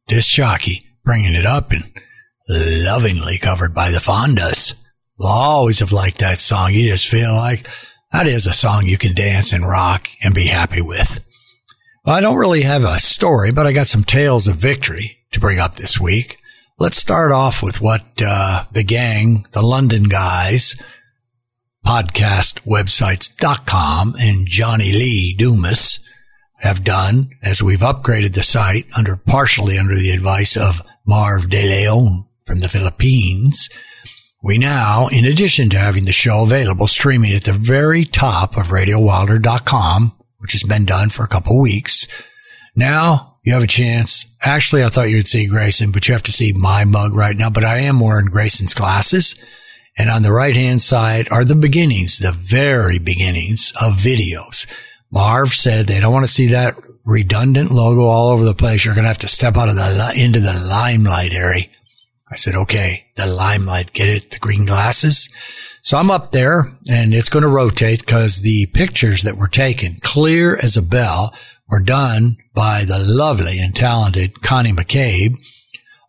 Disc 0.07 0.31
jockey, 0.31 0.85
bringing 1.03 1.33
it 1.33 1.45
up 1.45 1.71
and 1.71 1.83
lovingly 2.49 3.37
covered 3.37 3.73
by 3.73 3.89
the 3.89 3.99
Fondas. 3.99 4.73
Will 5.17 5.27
always 5.27 5.79
have 5.79 5.91
liked 5.91 6.19
that 6.19 6.39
song. 6.39 6.73
You 6.73 6.89
just 6.89 7.07
feel 7.07 7.33
like 7.33 7.67
that 8.11 8.27
is 8.27 8.45
a 8.45 8.53
song 8.53 8.85
you 8.85 8.97
can 8.97 9.13
dance 9.13 9.53
and 9.53 9.67
rock 9.67 10.09
and 10.21 10.33
be 10.33 10.45
happy 10.45 10.81
with. 10.81 11.23
Well, 12.05 12.15
I 12.15 12.21
don't 12.21 12.37
really 12.37 12.63
have 12.63 12.83
a 12.83 12.99
story, 12.99 13.51
but 13.51 13.65
I 13.65 13.71
got 13.71 13.87
some 13.87 14.03
tales 14.03 14.47
of 14.47 14.55
victory 14.55 15.19
to 15.31 15.39
bring 15.39 15.59
up 15.59 15.75
this 15.75 15.99
week. 15.99 16.37
Let's 16.79 16.97
start 16.97 17.31
off 17.31 17.63
with 17.63 17.79
what 17.79 18.03
uh, 18.21 18.65
the 18.71 18.83
gang, 18.83 19.45
the 19.53 19.61
London 19.61 20.03
guys, 20.03 20.75
podcastwebsites.com 21.85 24.15
and 24.19 24.47
Johnny 24.47 24.91
Lee 24.91 25.35
Dumas 25.37 25.99
have 26.63 26.83
done 26.83 27.29
as 27.43 27.61
we've 27.61 27.79
upgraded 27.79 28.33
the 28.33 28.41
site 28.41 28.85
under 28.97 29.17
partially 29.17 29.77
under 29.77 29.95
the 29.95 30.11
advice 30.11 30.55
of 30.55 30.81
Marv 31.05 31.49
De 31.49 31.61
Leon 31.61 32.23
from 32.45 32.61
the 32.61 32.69
Philippines. 32.69 33.69
We 34.41 34.57
now, 34.57 35.09
in 35.11 35.25
addition 35.25 35.69
to 35.69 35.77
having 35.77 36.05
the 36.05 36.13
show 36.13 36.43
available 36.43 36.87
streaming 36.87 37.33
at 37.33 37.43
the 37.43 37.51
very 37.51 38.05
top 38.05 38.55
of 38.55 38.67
RadioWilder.com, 38.67 40.17
which 40.37 40.53
has 40.53 40.63
been 40.63 40.85
done 40.85 41.09
for 41.09 41.23
a 41.23 41.29
couple 41.29 41.59
weeks, 41.59 42.07
now 42.77 43.39
you 43.43 43.51
have 43.53 43.63
a 43.63 43.67
chance. 43.67 44.25
Actually, 44.41 44.85
I 44.85 44.89
thought 44.89 45.09
you'd 45.09 45.27
see 45.27 45.47
Grayson, 45.47 45.91
but 45.91 46.07
you 46.07 46.13
have 46.13 46.23
to 46.23 46.31
see 46.31 46.53
my 46.53 46.85
mug 46.85 47.13
right 47.13 47.35
now. 47.35 47.49
But 47.49 47.65
I 47.65 47.79
am 47.79 47.99
wearing 47.99 48.27
Grayson's 48.27 48.73
glasses. 48.73 49.35
And 49.97 50.09
on 50.09 50.23
the 50.23 50.31
right 50.31 50.55
hand 50.55 50.81
side 50.81 51.29
are 51.29 51.43
the 51.43 51.55
beginnings, 51.55 52.19
the 52.19 52.31
very 52.31 52.99
beginnings 52.99 53.73
of 53.81 53.93
videos. 53.95 54.65
Marv 55.13 55.53
said 55.53 55.85
they 55.85 55.99
don't 55.99 56.11
want 56.11 56.25
to 56.25 56.31
see 56.31 56.47
that 56.47 56.75
redundant 57.05 57.69
logo 57.69 58.01
all 58.01 58.29
over 58.29 58.43
the 58.43 58.55
place. 58.55 58.83
You're 58.83 58.95
going 58.95 59.03
to 59.03 59.09
have 59.09 59.19
to 59.19 59.27
step 59.27 59.55
out 59.55 59.69
of 59.69 59.75
the, 59.75 60.13
into 60.17 60.39
the 60.39 60.53
limelight 60.53 61.33
area. 61.33 61.65
I 62.31 62.35
said, 62.35 62.55
okay, 62.55 63.05
the 63.15 63.27
limelight, 63.27 63.93
get 63.93 64.09
it, 64.09 64.31
the 64.31 64.39
green 64.39 64.65
glasses. 64.65 65.29
So 65.83 65.99
I'm 65.99 66.09
up 66.09 66.31
there 66.31 66.75
and 66.89 67.13
it's 67.13 67.29
going 67.29 67.43
to 67.43 67.49
rotate 67.49 67.99
because 67.99 68.41
the 68.41 68.65
pictures 68.73 69.21
that 69.21 69.37
were 69.37 69.47
taken 69.47 69.97
clear 70.01 70.57
as 70.57 70.77
a 70.77 70.81
bell 70.81 71.35
were 71.69 71.79
done 71.79 72.37
by 72.55 72.83
the 72.83 72.97
lovely 72.97 73.59
and 73.59 73.75
talented 73.75 74.41
Connie 74.41 74.71
McCabe, 74.71 75.35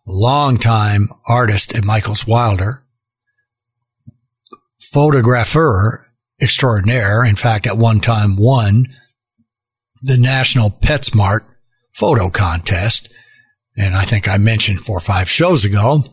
longtime 0.07 1.09
artist 1.27 1.77
at 1.77 1.85
Michael's 1.85 2.25
Wilder, 2.25 2.81
photographer 4.79 6.04
extraordinaire. 6.41 7.23
In 7.23 7.35
fact, 7.35 7.67
at 7.67 7.77
one 7.77 7.99
time 7.99 8.35
won 8.37 8.85
the 10.01 10.17
National 10.17 10.69
PetSmart 10.69 11.41
photo 11.93 12.29
contest. 12.29 13.13
And 13.77 13.95
I 13.95 14.03
think 14.03 14.27
I 14.27 14.37
mentioned 14.37 14.79
four 14.81 14.97
or 14.97 15.01
five 15.01 15.29
shows 15.29 15.65
ago 15.65 16.03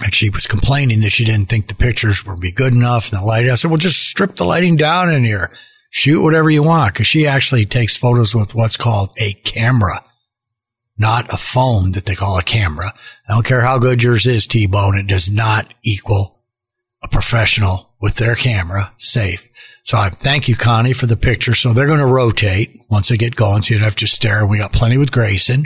that 0.00 0.14
she 0.14 0.30
was 0.30 0.46
complaining 0.46 1.00
that 1.00 1.10
she 1.10 1.24
didn't 1.24 1.48
think 1.48 1.68
the 1.68 1.74
pictures 1.74 2.24
would 2.24 2.40
be 2.40 2.52
good 2.52 2.74
enough 2.74 3.12
and 3.12 3.20
the 3.20 3.24
lighting. 3.24 3.50
I 3.50 3.56
said, 3.56 3.70
well, 3.70 3.78
just 3.78 4.08
strip 4.08 4.36
the 4.36 4.44
lighting 4.44 4.76
down 4.76 5.10
in 5.10 5.24
here. 5.24 5.50
Shoot 5.90 6.22
whatever 6.22 6.50
you 6.50 6.62
want. 6.62 6.94
Cause 6.94 7.06
she 7.06 7.26
actually 7.26 7.66
takes 7.66 7.96
photos 7.96 8.34
with 8.34 8.54
what's 8.54 8.76
called 8.76 9.10
a 9.18 9.32
camera, 9.32 10.04
not 10.96 11.32
a 11.32 11.36
phone 11.36 11.92
that 11.92 12.06
they 12.06 12.14
call 12.14 12.38
a 12.38 12.42
camera. 12.42 12.86
I 13.28 13.34
don't 13.34 13.46
care 13.46 13.62
how 13.62 13.78
good 13.78 14.02
yours 14.02 14.26
is, 14.26 14.46
T-Bone. 14.46 14.96
It 14.96 15.08
does 15.08 15.30
not 15.30 15.72
equal 15.82 16.39
professional 17.10 17.90
with 18.00 18.16
their 18.16 18.34
camera 18.34 18.92
safe. 18.98 19.48
So 19.82 19.96
I 19.98 20.10
thank 20.10 20.48
you, 20.48 20.56
Connie, 20.56 20.92
for 20.92 21.06
the 21.06 21.16
picture. 21.16 21.54
So 21.54 21.72
they're 21.72 21.86
going 21.86 21.98
to 21.98 22.06
rotate 22.06 22.78
once 22.90 23.08
they 23.08 23.16
get 23.16 23.36
going. 23.36 23.62
So 23.62 23.74
you 23.74 23.80
don't 23.80 23.84
have 23.84 23.96
to 23.96 24.06
stare. 24.06 24.46
We 24.46 24.58
got 24.58 24.72
plenty 24.72 24.98
with 24.98 25.12
Grayson, 25.12 25.64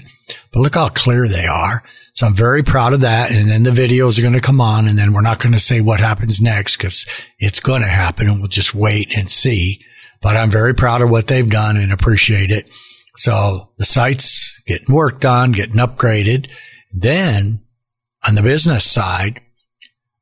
but 0.52 0.60
look 0.60 0.74
how 0.74 0.88
clear 0.88 1.28
they 1.28 1.46
are. 1.46 1.82
So 2.14 2.26
I'm 2.26 2.34
very 2.34 2.62
proud 2.62 2.92
of 2.92 3.00
that. 3.00 3.32
And 3.32 3.48
then 3.48 3.64
the 3.64 3.70
videos 3.70 4.18
are 4.18 4.22
going 4.22 4.34
to 4.34 4.40
come 4.40 4.60
on 4.60 4.86
and 4.86 4.96
then 4.96 5.12
we're 5.12 5.20
not 5.20 5.40
going 5.40 5.52
to 5.52 5.58
say 5.58 5.80
what 5.80 6.00
happens 6.00 6.40
next 6.40 6.76
because 6.76 7.06
it's 7.38 7.60
going 7.60 7.82
to 7.82 7.88
happen 7.88 8.28
and 8.28 8.38
we'll 8.38 8.48
just 8.48 8.74
wait 8.74 9.12
and 9.16 9.28
see. 9.28 9.84
But 10.22 10.36
I'm 10.36 10.50
very 10.50 10.74
proud 10.74 11.02
of 11.02 11.10
what 11.10 11.26
they've 11.26 11.50
done 11.50 11.76
and 11.76 11.92
appreciate 11.92 12.50
it. 12.50 12.70
So 13.16 13.72
the 13.78 13.84
site's 13.84 14.62
getting 14.66 14.94
worked 14.94 15.24
on, 15.24 15.52
getting 15.52 15.76
upgraded. 15.76 16.50
Then 16.92 17.64
on 18.26 18.36
the 18.36 18.42
business 18.42 18.90
side, 18.90 19.40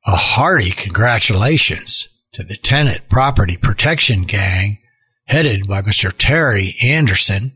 a 0.04 0.16
hearty 0.16 0.70
congratulations 0.70 2.08
to 2.32 2.42
the 2.42 2.56
tenant 2.56 3.08
property 3.08 3.56
protection 3.56 4.22
gang 4.22 4.78
headed 5.26 5.68
by 5.68 5.82
Mr. 5.82 6.12
Terry 6.16 6.74
Anderson, 6.82 7.52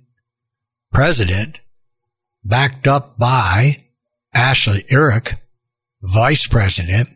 president, 0.93 1.59
backed 2.45 2.87
up 2.87 3.19
by 3.19 3.85
Ashley 4.33 4.85
Eric, 4.89 5.35
vice 6.01 6.47
president, 6.47 7.09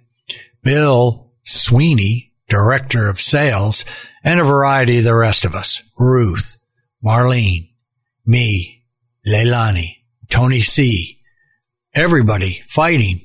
Bill 0.62 1.32
Sweeney, 1.44 2.32
director 2.48 3.08
of 3.08 3.20
sales, 3.20 3.84
and 4.24 4.40
a 4.40 4.44
variety 4.44 4.98
of 4.98 5.04
the 5.04 5.14
rest 5.14 5.44
of 5.44 5.54
us. 5.54 5.82
Ruth, 5.98 6.58
Marlene, 7.04 7.70
me, 8.26 8.84
Leilani, 9.26 9.98
Tony 10.28 10.60
C, 10.60 11.20
everybody 11.94 12.60
fighting, 12.66 13.20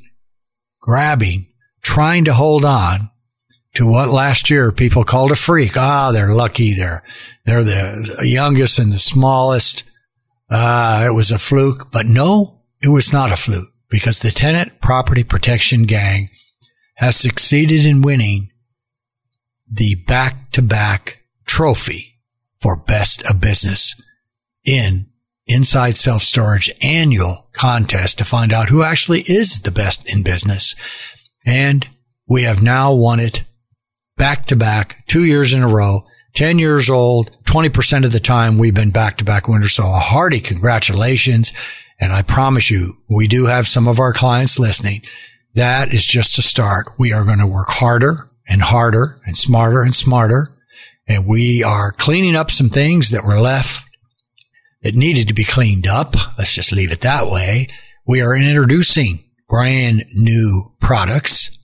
grabbing, 0.80 1.48
trying 1.86 2.26
to 2.26 2.34
hold 2.34 2.66
on 2.66 3.12
to 3.76 3.86
what 3.86 4.10
last 4.10 4.50
year 4.50 4.72
people 4.72 5.04
called 5.04 5.32
a 5.32 5.36
freak. 5.36 5.78
Ah, 5.78 6.12
they're 6.12 6.34
lucky. 6.34 6.74
They're, 6.74 7.04
they're 7.46 7.64
the 7.64 8.22
youngest 8.24 8.80
and 8.80 8.92
the 8.92 8.98
smallest. 8.98 9.84
Ah, 10.50 11.06
it 11.06 11.14
was 11.14 11.30
a 11.30 11.38
fluke, 11.38 11.92
but 11.92 12.08
no, 12.08 12.62
it 12.82 12.90
was 12.90 13.14
not 13.14 13.32
a 13.32 13.38
fluke 13.38 13.70
because 13.88 14.20
the 14.20 14.32
tenant 14.32 14.82
property 14.82 15.24
protection 15.24 15.84
gang 15.84 16.30
has 16.96 17.16
succeeded 17.16 17.86
in 17.86 18.02
winning 18.02 18.50
the 19.72 19.94
back 20.08 20.52
to 20.54 20.64
back 20.64 21.22
trophy 21.46 22.16
for 22.60 22.76
best 22.76 23.30
of 23.30 23.40
business 23.40 23.96
in 24.64 25.06
Inside 25.46 25.98
Self 25.98 26.24
Storage 26.24 26.72
annual 26.82 27.48
contest 27.54 28.18
to 28.18 28.26
find 28.26 28.52
out 28.52 28.70
who 28.70 28.82
actually 28.82 29.22
is 29.22 29.60
the 29.60 29.72
best 29.72 30.12
in 30.12 30.24
business. 30.24 30.76
And 31.46 31.88
we 32.28 32.44
have 32.44 32.62
now 32.62 32.94
won 32.94 33.20
it 33.20 33.44
back 34.18 34.48
to 34.48 34.56
back, 34.56 35.04
two 35.08 35.26
years 35.26 35.54
in 35.54 35.62
a 35.62 35.68
row, 35.68 36.06
10 36.34 36.60
years 36.60 36.90
old, 36.90 37.32
20% 37.46 38.06
of 38.06 38.12
the 38.12 38.20
time 38.20 38.58
we've 38.58 38.74
been 38.74 38.92
back 38.92 39.18
to 39.18 39.26
back 39.26 39.48
winners. 39.48 39.74
So 39.74 39.84
a 39.84 40.00
hearty 40.00 40.40
congratulations. 40.40 41.54
And 42.00 42.12
I 42.12 42.24
promise 42.24 42.70
you, 42.70 42.98
we 43.10 43.28
do 43.28 43.46
have 43.46 43.68
some 43.68 43.88
of 43.88 44.00
our 44.00 44.14
clients 44.14 44.60
listening. 44.60 45.04
That 45.54 45.94
is 45.94 46.06
just 46.06 46.38
a 46.38 46.42
start. 46.42 46.88
We 47.00 47.14
are 47.14 47.24
going 47.24 47.40
to 47.40 47.48
work 47.48 47.70
harder 47.70 48.18
and 48.48 48.62
harder 48.62 49.20
and 49.26 49.38
smarter 49.38 49.82
and 49.82 49.96
smarter. 49.96 50.48
And 51.08 51.26
we 51.26 51.64
are 51.64 51.92
cleaning 51.92 52.36
up 52.36 52.52
some 52.52 52.70
things 52.70 53.12
that 53.12 53.24
were 53.24 53.40
left 53.40 53.88
that 54.82 54.96
needed 54.96 55.28
to 55.30 55.34
be 55.34 55.46
cleaned 55.46 55.88
up. 55.88 56.16
Let's 56.38 56.54
just 56.54 56.72
leave 56.72 56.92
it 56.92 57.02
that 57.02 57.28
way. 57.28 57.68
We 58.06 58.22
are 58.22 58.36
introducing 58.36 59.25
brand 59.48 60.06
new 60.14 60.72
products, 60.80 61.58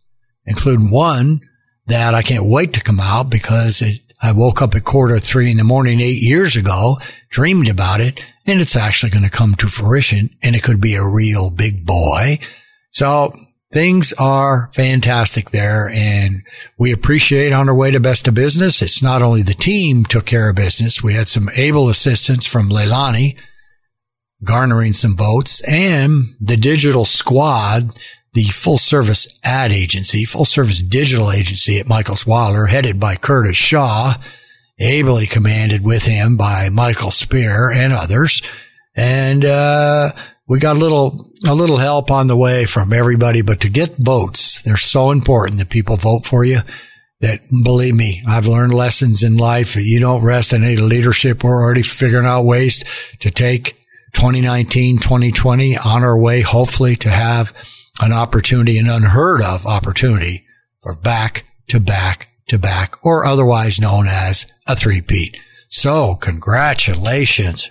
including 0.45 0.91
one 0.91 1.41
that 1.87 2.13
I 2.13 2.21
can't 2.21 2.45
wait 2.45 2.73
to 2.73 2.83
come 2.83 2.99
out 2.99 3.29
because 3.29 3.81
it, 3.81 4.01
I 4.21 4.31
woke 4.31 4.61
up 4.61 4.75
at 4.75 4.83
quarter 4.83 5.19
three 5.19 5.51
in 5.51 5.57
the 5.57 5.63
morning 5.63 5.99
eight 5.99 6.21
years 6.21 6.55
ago, 6.55 6.97
dreamed 7.29 7.67
about 7.67 8.01
it, 8.01 8.23
and 8.45 8.61
it's 8.61 8.75
actually 8.75 9.09
going 9.09 9.23
to 9.23 9.29
come 9.29 9.55
to 9.55 9.67
fruition 9.67 10.29
and 10.41 10.55
it 10.55 10.63
could 10.63 10.81
be 10.81 10.95
a 10.95 11.05
real 11.05 11.49
big 11.49 11.85
boy. 11.85 12.39
So 12.91 13.33
things 13.71 14.13
are 14.13 14.69
fantastic 14.73 15.51
there 15.51 15.89
and 15.93 16.43
we 16.77 16.91
appreciate 16.91 17.51
on 17.51 17.69
our 17.69 17.75
way 17.75 17.91
to 17.91 17.99
best 17.99 18.27
of 18.27 18.33
business. 18.33 18.81
It's 18.81 19.01
not 19.01 19.21
only 19.21 19.41
the 19.41 19.53
team 19.53 20.03
took 20.03 20.25
care 20.25 20.49
of 20.49 20.55
business. 20.55 21.01
We 21.01 21.13
had 21.13 21.27
some 21.27 21.49
able 21.55 21.89
assistance 21.89 22.45
from 22.45 22.69
Leilani 22.69 23.37
garnering 24.43 24.93
some 24.93 25.15
votes 25.15 25.61
and 25.69 26.25
the 26.39 26.57
digital 26.57 27.05
squad, 27.05 27.95
the 28.33 28.43
full 28.45 28.77
service 28.77 29.27
ad 29.43 29.71
agency, 29.71 30.25
full 30.25 30.45
service 30.45 30.81
digital 30.81 31.31
agency 31.31 31.79
at 31.79 31.87
Michael's 31.87 32.25
Wilder 32.25 32.65
headed 32.65 32.99
by 32.99 33.15
Curtis 33.15 33.57
Shaw, 33.57 34.15
ably 34.79 35.27
commanded 35.27 35.83
with 35.83 36.03
him 36.03 36.37
by 36.37 36.69
Michael 36.69 37.11
Spear 37.11 37.71
and 37.71 37.93
others. 37.93 38.41
And, 38.95 39.45
uh, 39.45 40.11
we 40.47 40.59
got 40.59 40.75
a 40.75 40.79
little, 40.79 41.31
a 41.45 41.55
little 41.55 41.77
help 41.77 42.11
on 42.11 42.27
the 42.27 42.35
way 42.35 42.65
from 42.65 42.91
everybody, 42.91 43.41
but 43.41 43.61
to 43.61 43.69
get 43.69 43.95
votes, 43.97 44.61
they're 44.63 44.75
so 44.75 45.11
important 45.11 45.59
that 45.59 45.69
people 45.69 45.95
vote 45.95 46.25
for 46.25 46.43
you 46.43 46.59
that 47.21 47.39
believe 47.63 47.95
me, 47.95 48.21
I've 48.27 48.47
learned 48.47 48.73
lessons 48.73 49.23
in 49.23 49.37
life. 49.37 49.75
You 49.75 49.99
don't 49.99 50.23
rest 50.23 50.53
in 50.53 50.63
any 50.63 50.75
leadership. 50.75 51.43
We're 51.43 51.63
already 51.63 51.83
figuring 51.83 52.25
out 52.25 52.43
ways 52.43 52.83
to 53.19 53.31
take 53.31 53.80
2019, 54.13 54.97
2020 54.97 55.77
on 55.77 56.03
our 56.03 56.17
way, 56.17 56.41
hopefully 56.41 56.95
to 56.97 57.09
have 57.09 57.53
an 58.01 58.11
opportunity, 58.11 58.77
an 58.77 58.89
unheard 58.89 59.41
of 59.41 59.65
opportunity 59.65 60.45
for 60.81 60.95
back 60.95 61.45
to 61.67 61.79
back 61.79 62.29
to 62.47 62.59
back 62.59 62.95
or 63.03 63.25
otherwise 63.25 63.79
known 63.79 64.05
as 64.07 64.45
a 64.67 64.75
three-peat. 64.75 65.37
So 65.67 66.15
congratulations. 66.15 67.69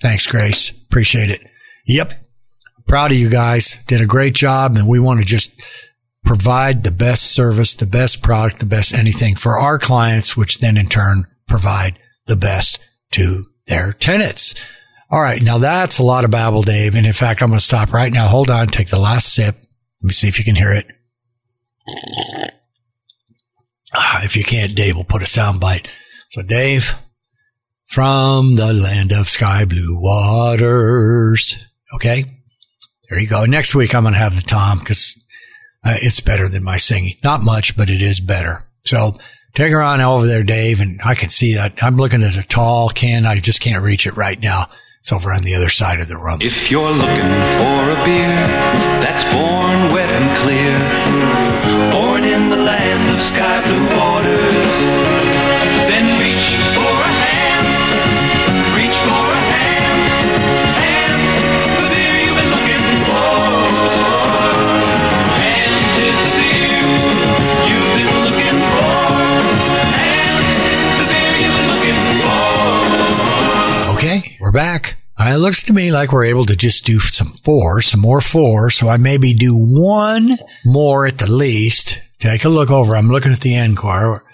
Thanks, 0.00 0.26
Grace. 0.26 0.70
Appreciate 0.70 1.30
it. 1.30 1.42
Yep. 1.86 2.14
Proud 2.86 3.12
of 3.12 3.16
you 3.16 3.28
guys. 3.28 3.78
Did 3.86 4.00
a 4.00 4.06
great 4.06 4.34
job 4.34 4.76
and 4.76 4.88
we 4.88 4.98
want 4.98 5.20
to 5.20 5.26
just 5.26 5.52
provide 6.24 6.82
the 6.82 6.90
best 6.90 7.32
service, 7.32 7.74
the 7.74 7.86
best 7.86 8.22
product, 8.22 8.58
the 8.58 8.66
best 8.66 8.94
anything 8.94 9.36
for 9.36 9.58
our 9.58 9.78
clients, 9.78 10.36
which 10.36 10.58
then 10.58 10.76
in 10.76 10.86
turn 10.86 11.24
provide 11.46 11.98
the 12.26 12.36
best 12.36 12.80
to 13.12 13.44
their 13.66 13.92
tenants. 13.92 14.54
All 15.10 15.20
right. 15.20 15.42
Now 15.42 15.58
that's 15.58 15.98
a 15.98 16.02
lot 16.02 16.24
of 16.24 16.30
babble, 16.30 16.62
Dave. 16.62 16.94
And 16.94 17.06
in 17.06 17.12
fact, 17.12 17.42
I'm 17.42 17.48
going 17.48 17.58
to 17.58 17.64
stop 17.64 17.92
right 17.92 18.12
now. 18.12 18.28
Hold 18.28 18.50
on. 18.50 18.68
Take 18.68 18.88
the 18.88 18.98
last 18.98 19.34
sip. 19.34 19.56
Let 19.56 20.08
me 20.08 20.12
see 20.12 20.28
if 20.28 20.38
you 20.38 20.44
can 20.44 20.56
hear 20.56 20.72
it. 20.72 20.86
Ah, 23.94 24.24
if 24.24 24.36
you 24.36 24.44
can't, 24.44 24.74
Dave 24.74 24.96
will 24.96 25.04
put 25.04 25.22
a 25.22 25.26
sound 25.26 25.60
bite. 25.60 25.88
So 26.30 26.42
Dave, 26.42 26.94
from 27.86 28.54
the 28.54 28.72
land 28.72 29.12
of 29.12 29.28
sky 29.28 29.66
blue 29.66 30.00
waters. 30.00 31.58
Okay. 31.94 32.24
There 33.10 33.18
you 33.18 33.28
go. 33.28 33.44
Next 33.44 33.74
week, 33.74 33.94
I'm 33.94 34.04
going 34.04 34.14
to 34.14 34.18
have 34.18 34.34
the 34.34 34.40
Tom 34.40 34.78
because 34.78 35.22
uh, 35.84 35.96
it's 36.00 36.20
better 36.20 36.48
than 36.48 36.64
my 36.64 36.78
singing. 36.78 37.16
Not 37.22 37.42
much, 37.42 37.76
but 37.76 37.90
it 37.90 38.00
is 38.00 38.20
better. 38.20 38.62
So 38.84 39.12
take 39.54 39.72
her 39.72 39.82
on 39.82 40.00
over 40.00 40.26
there, 40.26 40.42
Dave. 40.42 40.80
And 40.80 41.00
I 41.04 41.14
can 41.14 41.28
see 41.28 41.54
that. 41.54 41.82
I'm 41.82 41.96
looking 41.96 42.22
at 42.22 42.36
a 42.36 42.42
tall 42.42 42.88
can. 42.90 43.26
I 43.26 43.38
just 43.38 43.60
can't 43.60 43.82
reach 43.82 44.06
it 44.06 44.16
right 44.16 44.40
now. 44.40 44.66
It's 44.98 45.12
over 45.12 45.32
on 45.32 45.42
the 45.42 45.56
other 45.56 45.68
side 45.68 45.98
of 45.98 46.06
the 46.06 46.16
room. 46.16 46.38
If 46.40 46.70
you're 46.70 46.88
looking 46.88 47.16
for 47.58 47.80
a 47.90 47.98
beer 48.06 48.46
that's 49.02 49.24
born 49.24 49.92
wet 49.92 50.08
and 50.08 50.30
clear, 50.38 50.78
born 51.90 52.22
in 52.22 52.50
the 52.50 52.56
land 52.56 53.10
of 53.10 53.20
sky 53.20 53.64
blue 53.66 53.81
we're 74.52 74.58
back. 74.58 74.96
Uh, 75.18 75.32
It 75.32 75.38
looks 75.38 75.62
to 75.64 75.72
me 75.72 75.92
like 75.92 76.12
we're 76.12 76.24
able 76.24 76.44
to 76.44 76.56
just 76.56 76.84
do 76.84 77.00
some 77.00 77.32
four, 77.42 77.80
some 77.80 78.00
more 78.00 78.20
four. 78.20 78.68
So 78.68 78.88
I 78.88 78.98
maybe 78.98 79.32
do 79.32 79.54
one 79.54 80.30
more 80.64 81.06
at 81.06 81.18
the 81.18 81.30
least. 81.30 82.00
Take 82.18 82.44
a 82.44 82.50
look 82.50 82.70
over. 82.70 82.94
I'm 82.94 83.08
looking 83.08 83.32
at 83.32 83.40
the 83.40 83.54
Enquirer. 83.54 84.24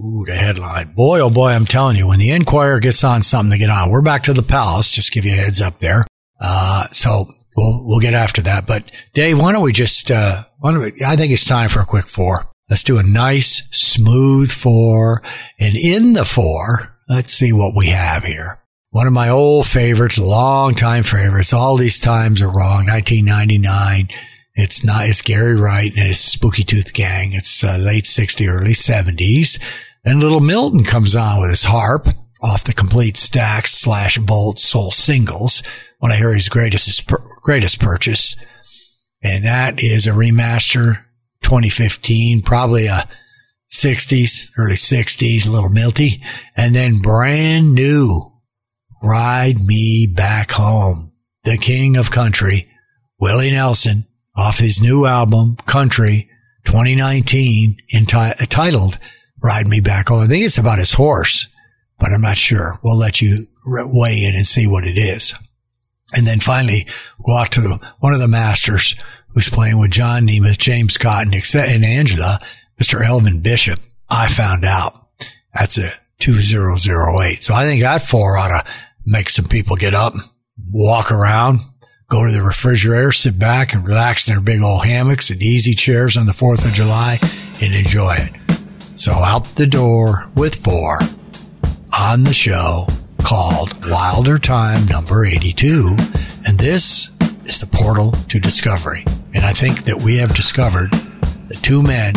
Ooh, 0.00 0.24
the 0.26 0.34
headline. 0.34 0.94
Boy, 0.94 1.20
oh 1.20 1.30
boy, 1.30 1.50
I'm 1.50 1.66
telling 1.66 1.96
you, 1.96 2.08
when 2.08 2.18
the 2.18 2.30
Enquirer 2.30 2.80
gets 2.80 3.04
on 3.04 3.22
something 3.22 3.50
to 3.50 3.58
get 3.58 3.68
on, 3.68 3.90
we're 3.90 4.00
back 4.00 4.22
to 4.24 4.32
the 4.32 4.42
Palace. 4.42 4.90
Just 4.90 5.12
give 5.12 5.26
you 5.26 5.32
a 5.32 5.36
heads 5.36 5.60
up 5.60 5.78
there. 5.78 6.06
Uh, 6.40 6.86
so 6.86 7.24
we'll, 7.54 7.84
we'll 7.84 8.00
get 8.00 8.14
after 8.14 8.40
that. 8.42 8.66
But 8.66 8.90
Dave, 9.12 9.38
why 9.38 9.52
don't 9.52 9.62
we 9.62 9.72
just, 9.72 10.10
uh, 10.10 10.44
why 10.60 10.72
don't 10.72 10.82
we, 10.82 11.04
I 11.04 11.16
think 11.16 11.32
it's 11.32 11.44
time 11.44 11.68
for 11.68 11.80
a 11.80 11.86
quick 11.86 12.06
four. 12.06 12.46
Let's 12.70 12.82
do 12.82 12.98
a 12.98 13.02
nice, 13.02 13.62
smooth 13.72 14.50
four. 14.50 15.22
And 15.58 15.76
in 15.76 16.14
the 16.14 16.24
four, 16.24 16.98
let's 17.10 17.34
see 17.34 17.52
what 17.52 17.76
we 17.76 17.88
have 17.88 18.24
here. 18.24 18.56
One 18.92 19.06
of 19.06 19.12
my 19.12 19.28
old 19.28 19.68
favorites, 19.68 20.18
long 20.18 20.74
time 20.74 21.04
favorites. 21.04 21.52
All 21.52 21.76
these 21.76 22.00
times 22.00 22.42
are 22.42 22.50
wrong. 22.50 22.86
1999. 22.86 24.08
It's 24.56 24.84
not, 24.84 25.06
it's 25.06 25.22
Gary 25.22 25.54
Wright 25.54 25.92
and 25.94 26.08
his 26.08 26.18
Spooky 26.18 26.64
Tooth 26.64 26.92
Gang. 26.92 27.32
It's 27.32 27.62
uh, 27.62 27.76
late 27.78 28.02
60s, 28.02 28.48
early 28.48 28.72
70s. 28.72 29.62
Then 30.02 30.18
little 30.18 30.40
Milton 30.40 30.82
comes 30.82 31.14
on 31.14 31.38
with 31.38 31.50
his 31.50 31.64
harp 31.64 32.08
off 32.42 32.64
the 32.64 32.72
complete 32.72 33.14
Stax 33.14 33.68
slash 33.68 34.18
Volt 34.18 34.58
soul 34.58 34.90
singles. 34.90 35.62
When 36.00 36.10
I 36.10 36.16
hear 36.16 36.34
his 36.34 36.48
greatest, 36.48 37.08
greatest 37.42 37.78
purchase. 37.78 38.36
And 39.22 39.44
that 39.44 39.74
is 39.78 40.08
a 40.08 40.10
remaster 40.10 41.04
2015, 41.42 42.42
probably 42.42 42.86
a 42.86 43.06
60s, 43.70 44.50
early 44.58 44.74
60s, 44.74 45.46
a 45.46 45.50
little 45.50 45.70
milty. 45.70 46.20
And 46.56 46.74
then 46.74 46.98
brand 46.98 47.72
new 47.72 48.29
Ride 49.02 49.64
Me 49.64 50.06
Back 50.06 50.50
Home, 50.52 51.12
the 51.44 51.56
king 51.56 51.96
of 51.96 52.10
country, 52.10 52.68
Willie 53.18 53.50
Nelson, 53.50 54.06
off 54.36 54.58
his 54.58 54.82
new 54.82 55.06
album, 55.06 55.56
Country 55.66 56.30
2019, 56.64 57.76
enti- 57.94 58.48
titled 58.48 58.98
Ride 59.42 59.66
Me 59.66 59.80
Back 59.80 60.08
Home. 60.08 60.20
I 60.20 60.26
think 60.26 60.44
it's 60.44 60.58
about 60.58 60.78
his 60.78 60.92
horse, 60.92 61.48
but 61.98 62.12
I'm 62.12 62.20
not 62.20 62.36
sure. 62.36 62.78
We'll 62.82 62.98
let 62.98 63.20
you 63.20 63.48
weigh 63.66 64.24
in 64.24 64.34
and 64.34 64.46
see 64.46 64.66
what 64.66 64.86
it 64.86 64.98
is. 64.98 65.34
And 66.14 66.26
then 66.26 66.40
finally, 66.40 66.86
go 67.24 67.36
out 67.36 67.52
to 67.52 67.80
one 68.00 68.14
of 68.14 68.20
the 68.20 68.28
masters 68.28 68.96
who's 69.28 69.48
playing 69.48 69.78
with 69.78 69.92
John 69.92 70.26
Nemeth, 70.26 70.58
James 70.58 70.94
Scott, 70.94 71.24
and, 71.24 71.84
Angela, 71.84 72.40
Mr. 72.80 73.04
Elvin 73.04 73.40
Bishop. 73.40 73.78
I 74.08 74.26
found 74.26 74.64
out 74.64 75.08
that's 75.54 75.78
a 75.78 75.92
2008. 76.18 77.42
So 77.42 77.54
I 77.54 77.64
think 77.64 77.82
that 77.82 78.02
four 78.02 78.36
ought 78.36 78.48
to 78.48 78.70
make 79.04 79.30
some 79.30 79.44
people 79.44 79.76
get 79.76 79.94
up, 79.94 80.12
walk 80.72 81.10
around, 81.10 81.60
go 82.08 82.26
to 82.26 82.32
the 82.32 82.42
refrigerator, 82.42 83.12
sit 83.12 83.38
back 83.38 83.72
and 83.72 83.86
relax 83.86 84.28
in 84.28 84.34
their 84.34 84.42
big 84.42 84.62
old 84.62 84.84
hammocks 84.84 85.30
and 85.30 85.40
easy 85.42 85.74
chairs 85.74 86.16
on 86.16 86.26
the 86.26 86.32
4th 86.32 86.66
of 86.66 86.72
July 86.72 87.18
and 87.62 87.74
enjoy 87.74 88.14
it. 88.14 88.32
So 88.96 89.12
out 89.12 89.44
the 89.56 89.66
door 89.66 90.28
with 90.34 90.62
four 90.62 90.98
on 91.96 92.24
the 92.24 92.34
show 92.34 92.86
called 93.22 93.86
Wilder 93.88 94.38
Time 94.38 94.86
number 94.86 95.24
82. 95.24 95.96
And 96.46 96.58
this 96.58 97.10
is 97.44 97.60
the 97.60 97.66
portal 97.66 98.12
to 98.12 98.38
discovery. 98.38 99.04
And 99.32 99.44
I 99.44 99.52
think 99.52 99.84
that 99.84 100.02
we 100.02 100.16
have 100.18 100.34
discovered 100.34 100.92
the 101.48 101.58
two 101.62 101.82
men 101.82 102.14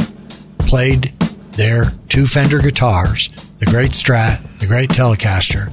played 0.59 1.13
their 1.51 1.85
two 2.09 2.25
Fender 2.25 2.59
guitars, 2.59 3.29
the 3.59 3.65
great 3.65 3.91
Strat, 3.91 4.59
the 4.59 4.65
great 4.65 4.89
Telecaster, 4.89 5.71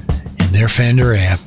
their 0.53 0.69
Fender 0.69 1.15
amp, 1.15 1.41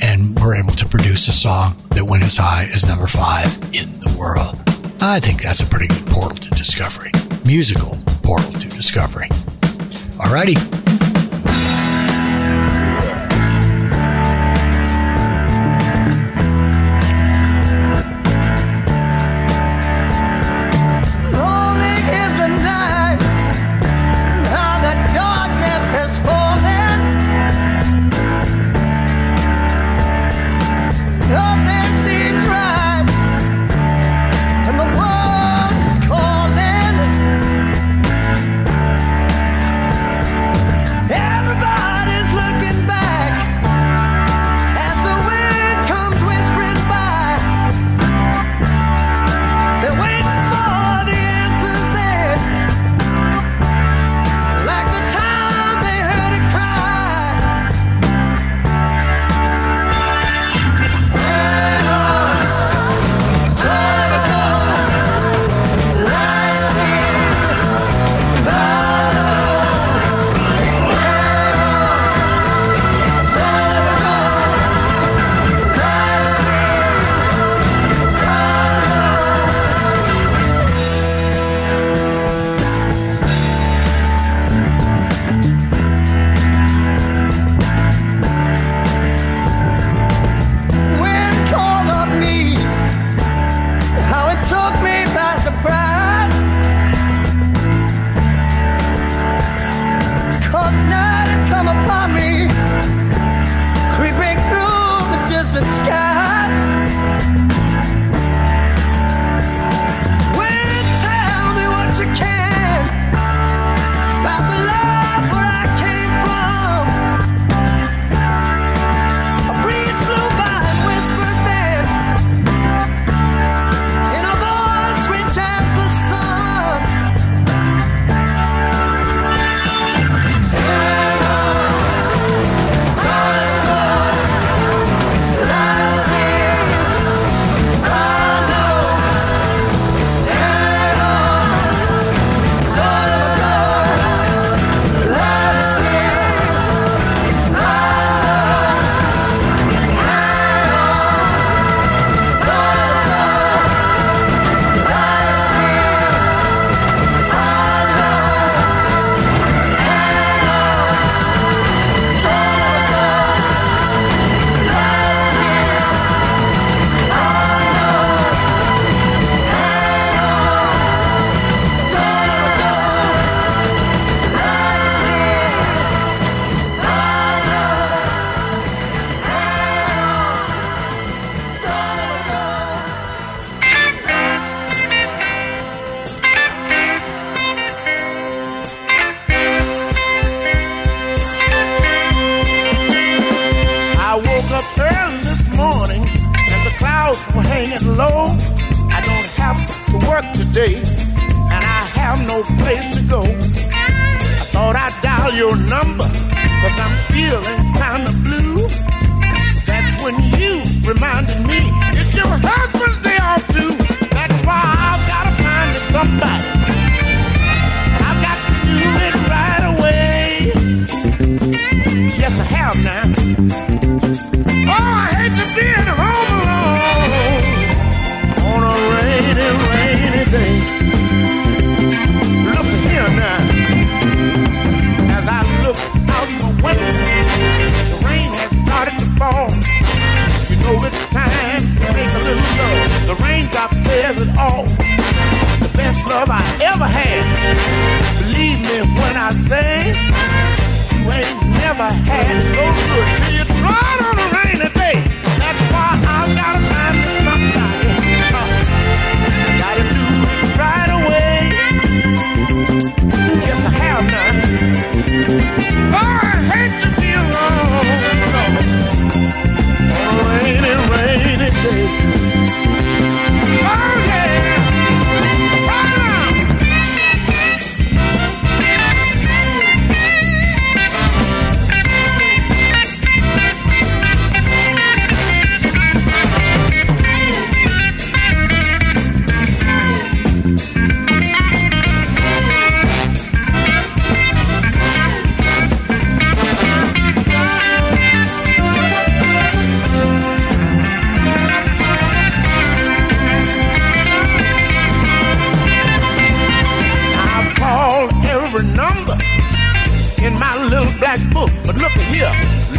and 0.00 0.38
were 0.40 0.54
able 0.54 0.72
to 0.72 0.86
produce 0.86 1.28
a 1.28 1.32
song 1.32 1.76
that 1.90 2.04
went 2.04 2.24
as 2.24 2.36
high 2.36 2.68
as 2.72 2.86
number 2.86 3.06
five 3.06 3.46
in 3.72 4.00
the 4.00 4.14
world. 4.18 4.56
I 5.00 5.20
think 5.20 5.42
that's 5.42 5.60
a 5.60 5.66
pretty 5.66 5.88
good 5.88 6.06
portal 6.06 6.36
to 6.36 6.50
discovery. 6.50 7.12
Musical 7.44 7.96
portal 8.22 8.52
to 8.52 8.68
discovery. 8.68 9.28
Alrighty. 10.18 10.89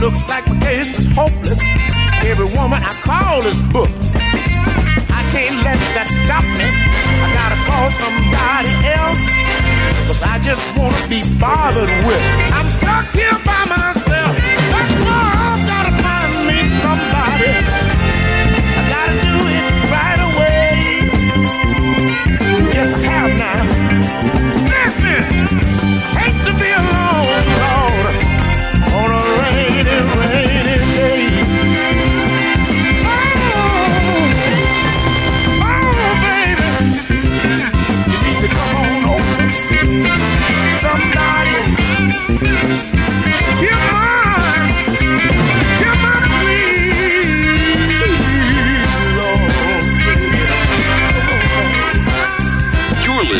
Looks 0.02 0.28
like 0.28 0.48
my 0.50 0.58
case 0.58 0.98
is 0.98 1.06
hopeless. 1.14 1.62
Every 2.26 2.50
woman 2.58 2.82
I 2.82 2.94
call 3.06 3.46
is 3.46 3.62
booked. 3.72 3.94
I 5.14 5.22
can't 5.30 5.58
let 5.62 5.78
that 5.94 6.10
stop 6.10 6.42
me. 6.58 6.66
I 7.22 7.28
gotta 7.38 7.60
call 7.70 7.88
somebody 8.02 8.74
else, 8.98 9.22
cause 10.10 10.22
I 10.26 10.42
just 10.42 10.66
wanna 10.74 11.06
be 11.06 11.22
bothered 11.38 11.94
with. 12.10 12.24
I'm 12.50 12.68
stuck 12.82 13.14
here 13.14 13.38
by 13.46 13.62
myself. 13.70 14.34
That's 14.74 14.96
why 15.06 15.22
I've 15.46 15.64
gotta 15.70 15.94
find 16.02 16.34
me 16.50 16.60
somebody. 16.82 17.81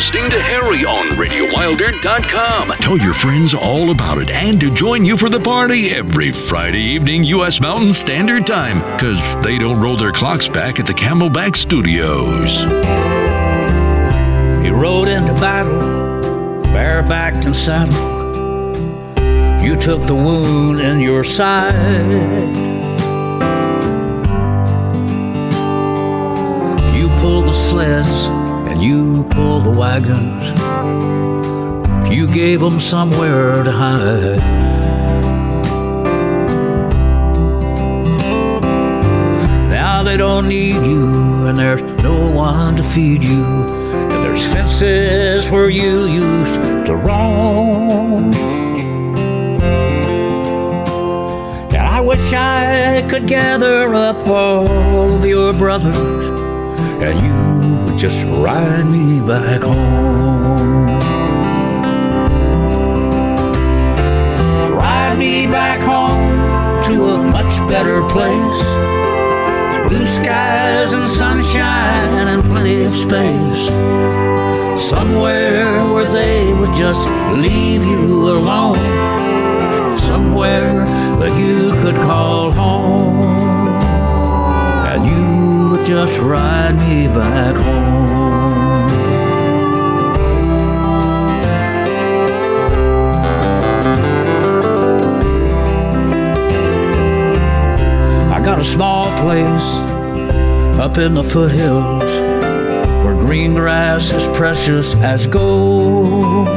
Listening 0.02 0.30
to 0.30 0.42
Harry 0.42 0.84
on 0.84 1.16
RadioWilder.com. 1.16 2.70
Tell 2.78 2.98
your 2.98 3.14
friends 3.14 3.54
all 3.54 3.92
about 3.92 4.18
it 4.18 4.32
and 4.32 4.58
to 4.58 4.68
join 4.74 5.04
you 5.04 5.16
for 5.16 5.28
the 5.28 5.38
party 5.38 5.90
every 5.90 6.32
Friday 6.32 6.80
evening, 6.80 7.22
U.S. 7.22 7.60
Mountain 7.60 7.94
Standard 7.94 8.44
Time, 8.44 8.80
because 8.96 9.20
they 9.44 9.58
don't 9.58 9.80
roll 9.80 9.96
their 9.96 10.10
clocks 10.10 10.48
back 10.48 10.80
at 10.80 10.86
the 10.86 10.92
Camelback 10.92 11.54
Studios. 11.54 12.64
He 14.64 14.70
rode 14.70 15.06
into 15.06 15.34
battle, 15.34 15.80
barebacked 16.74 17.46
and 17.46 17.54
saddled. 17.54 17.94
You 19.62 19.76
took 19.76 20.00
the 20.02 20.16
wound 20.16 20.80
in 20.80 20.98
your 20.98 21.22
side. 21.22 21.72
You 26.92 27.08
pulled 27.20 27.46
the 27.46 27.52
sleds 27.52 28.41
and 28.72 28.82
you 28.82 29.22
pulled 29.24 29.64
the 29.64 29.70
wagons. 29.78 30.44
You 32.10 32.26
gave 32.26 32.60
them 32.60 32.80
somewhere 32.80 33.62
to 33.62 33.70
hide. 33.70 34.38
Now 39.68 40.02
they 40.02 40.16
don't 40.16 40.48
need 40.48 40.82
you, 40.86 41.46
and 41.48 41.58
there's 41.58 41.82
no 42.02 42.30
one 42.30 42.76
to 42.76 42.82
feed 42.82 43.22
you. 43.22 43.44
And 43.44 44.24
there's 44.24 44.46
fences 44.46 45.50
where 45.50 45.68
you 45.68 46.06
used 46.06 46.54
to 46.86 46.96
roam. 46.96 48.32
And 51.76 51.86
I 51.98 52.00
wish 52.00 52.32
I 52.32 53.06
could 53.10 53.26
gather 53.28 53.94
up 53.94 54.26
all 54.26 55.12
of 55.12 55.26
your 55.26 55.52
brothers, 55.52 56.21
and 57.04 57.20
you 57.20 57.84
would 57.84 57.98
just 57.98 58.24
ride 58.26 58.86
me 58.86 59.20
back 59.20 59.62
home. 59.62 60.86
Ride 64.72 65.18
me 65.18 65.46
back 65.46 65.80
home 65.80 66.84
to 66.86 67.10
a 67.14 67.18
much 67.18 67.58
better 67.68 68.02
place. 68.14 68.62
Blue 69.88 70.06
skies 70.06 70.92
and 70.92 71.06
sunshine 71.06 72.28
and 72.28 72.42
plenty 72.44 72.84
of 72.84 72.92
space. 72.92 73.66
Somewhere 74.80 75.84
where 75.92 76.10
they 76.10 76.52
would 76.54 76.74
just 76.74 77.08
leave 77.36 77.82
you 77.84 78.30
alone. 78.30 78.76
Somewhere 79.98 80.84
that 81.20 81.36
you 81.38 81.72
could 81.82 81.96
call 81.96 82.52
home. 82.52 83.31
Just 85.94 86.18
ride 86.20 86.72
me 86.78 87.06
back 87.06 87.54
home. 87.54 88.88
I 98.32 98.40
got 98.42 98.58
a 98.58 98.64
small 98.64 99.04
place 99.20 99.70
up 100.80 100.96
in 100.96 101.12
the 101.12 101.22
foothills 101.22 102.02
where 103.04 103.14
green 103.14 103.52
grass 103.52 104.14
is 104.14 104.26
precious 104.34 104.94
as 104.94 105.26
gold. 105.26 106.48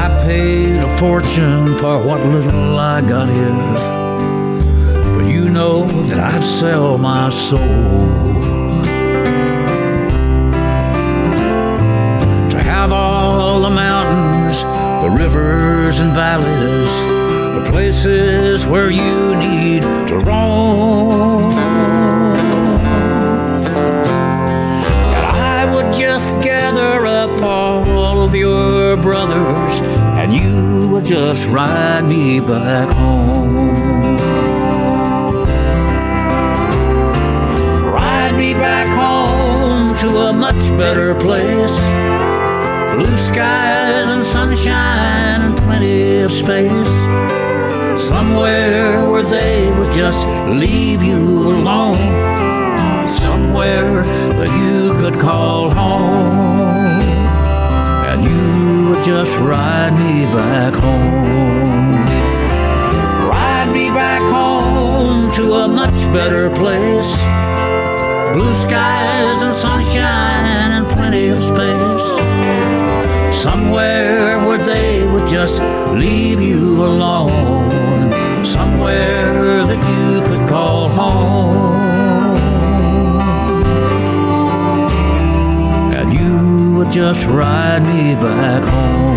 I 0.00 0.08
paid 0.26 0.78
a 0.78 0.88
fortune 0.96 1.74
for 1.74 1.98
what 2.02 2.24
little 2.24 2.78
I 2.78 3.02
got 3.02 3.28
here, 3.28 3.93
you 5.44 5.50
know 5.50 5.84
that 6.08 6.32
I'd 6.32 6.44
sell 6.44 6.96
my 6.96 7.28
soul 7.28 7.58
to 12.50 12.58
have 12.62 12.92
all 12.92 13.60
the 13.60 13.68
mountains, 13.68 14.62
the 15.02 15.10
rivers 15.10 15.98
and 16.00 16.12
valleys, 16.12 16.94
the 17.62 17.70
places 17.70 18.64
where 18.66 18.90
you 18.90 19.34
need 19.36 19.82
to 20.08 20.16
roam. 20.18 21.52
And 25.12 25.26
I 25.26 25.70
would 25.74 25.92
just 25.94 26.40
gather 26.40 27.06
up 27.06 27.42
all 27.42 28.22
of 28.22 28.34
your 28.34 28.96
brothers, 28.96 29.80
and 30.20 30.32
you 30.32 30.88
would 30.88 31.04
just 31.04 31.48
ride 31.48 32.04
me 32.04 32.40
back 32.40 32.88
home. 32.94 33.83
Back 38.64 38.88
home 39.04 39.94
to 40.02 40.08
a 40.28 40.32
much 40.32 40.62
better 40.82 41.14
place. 41.26 41.76
Blue 42.94 43.18
skies 43.30 44.08
and 44.14 44.22
sunshine 44.22 45.40
and 45.46 45.56
plenty 45.66 46.20
of 46.24 46.30
space. 46.30 46.94
Somewhere 48.12 49.10
where 49.10 49.26
they 49.36 49.70
would 49.76 49.92
just 49.92 50.26
leave 50.62 51.02
you 51.02 51.22
alone. 51.56 52.04
Somewhere 53.24 54.02
that 54.38 54.50
you 54.62 54.94
could 55.00 55.16
call 55.20 55.68
home. 55.68 57.02
And 58.10 58.20
you 58.28 58.44
would 58.88 59.04
just 59.04 59.34
ride 59.52 59.94
me 60.04 60.24
back 60.38 60.72
home. 60.84 61.92
Ride 63.34 63.70
me 63.78 63.86
back 64.02 64.22
home 64.38 65.30
to 65.38 65.44
a 65.64 65.68
much 65.68 65.98
better 66.16 66.48
place. 66.60 67.33
Blue 68.34 68.52
skies 68.54 69.42
and 69.42 69.54
sunshine 69.54 70.72
and 70.72 70.88
plenty 70.88 71.28
of 71.28 71.38
space. 71.38 72.08
Somewhere 73.32 74.44
where 74.44 74.58
they 74.58 75.06
would 75.06 75.28
just 75.28 75.62
leave 75.92 76.40
you 76.40 76.84
alone. 76.84 78.44
Somewhere 78.44 79.64
that 79.64 79.80
you 79.88 80.20
could 80.26 80.48
call 80.48 80.88
home. 80.88 81.76
And 85.94 86.12
you 86.12 86.76
would 86.76 86.90
just 86.90 87.24
ride 87.26 87.84
me 87.84 88.16
back 88.16 88.64
home. 88.64 89.13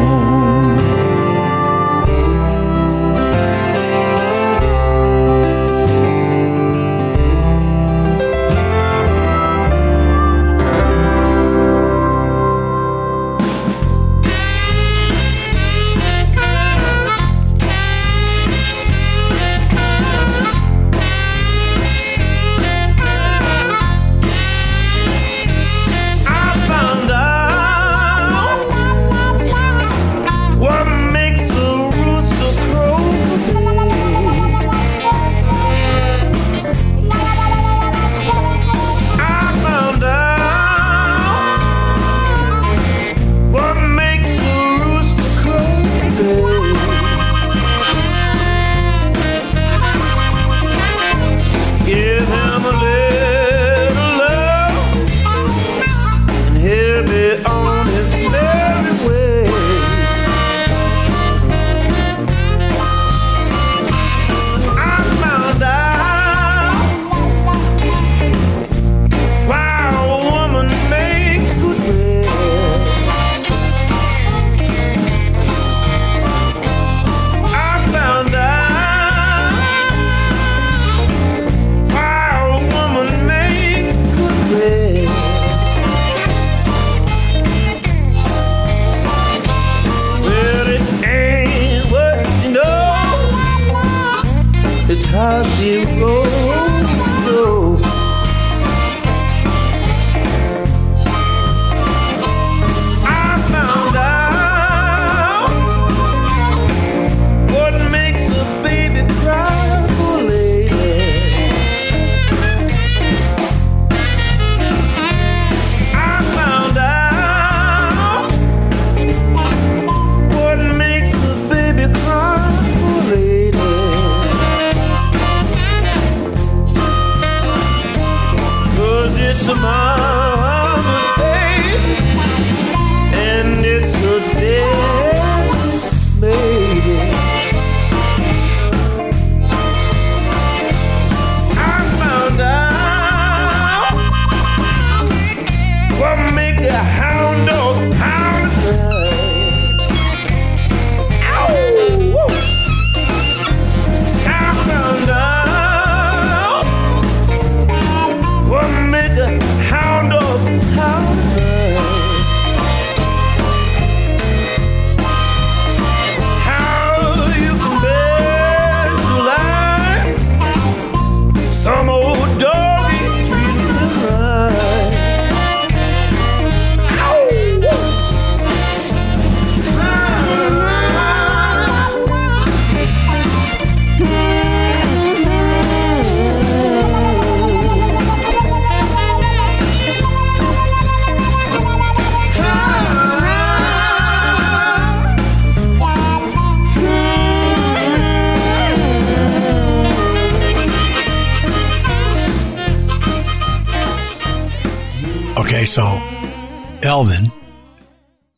Elvin 206.98 207.32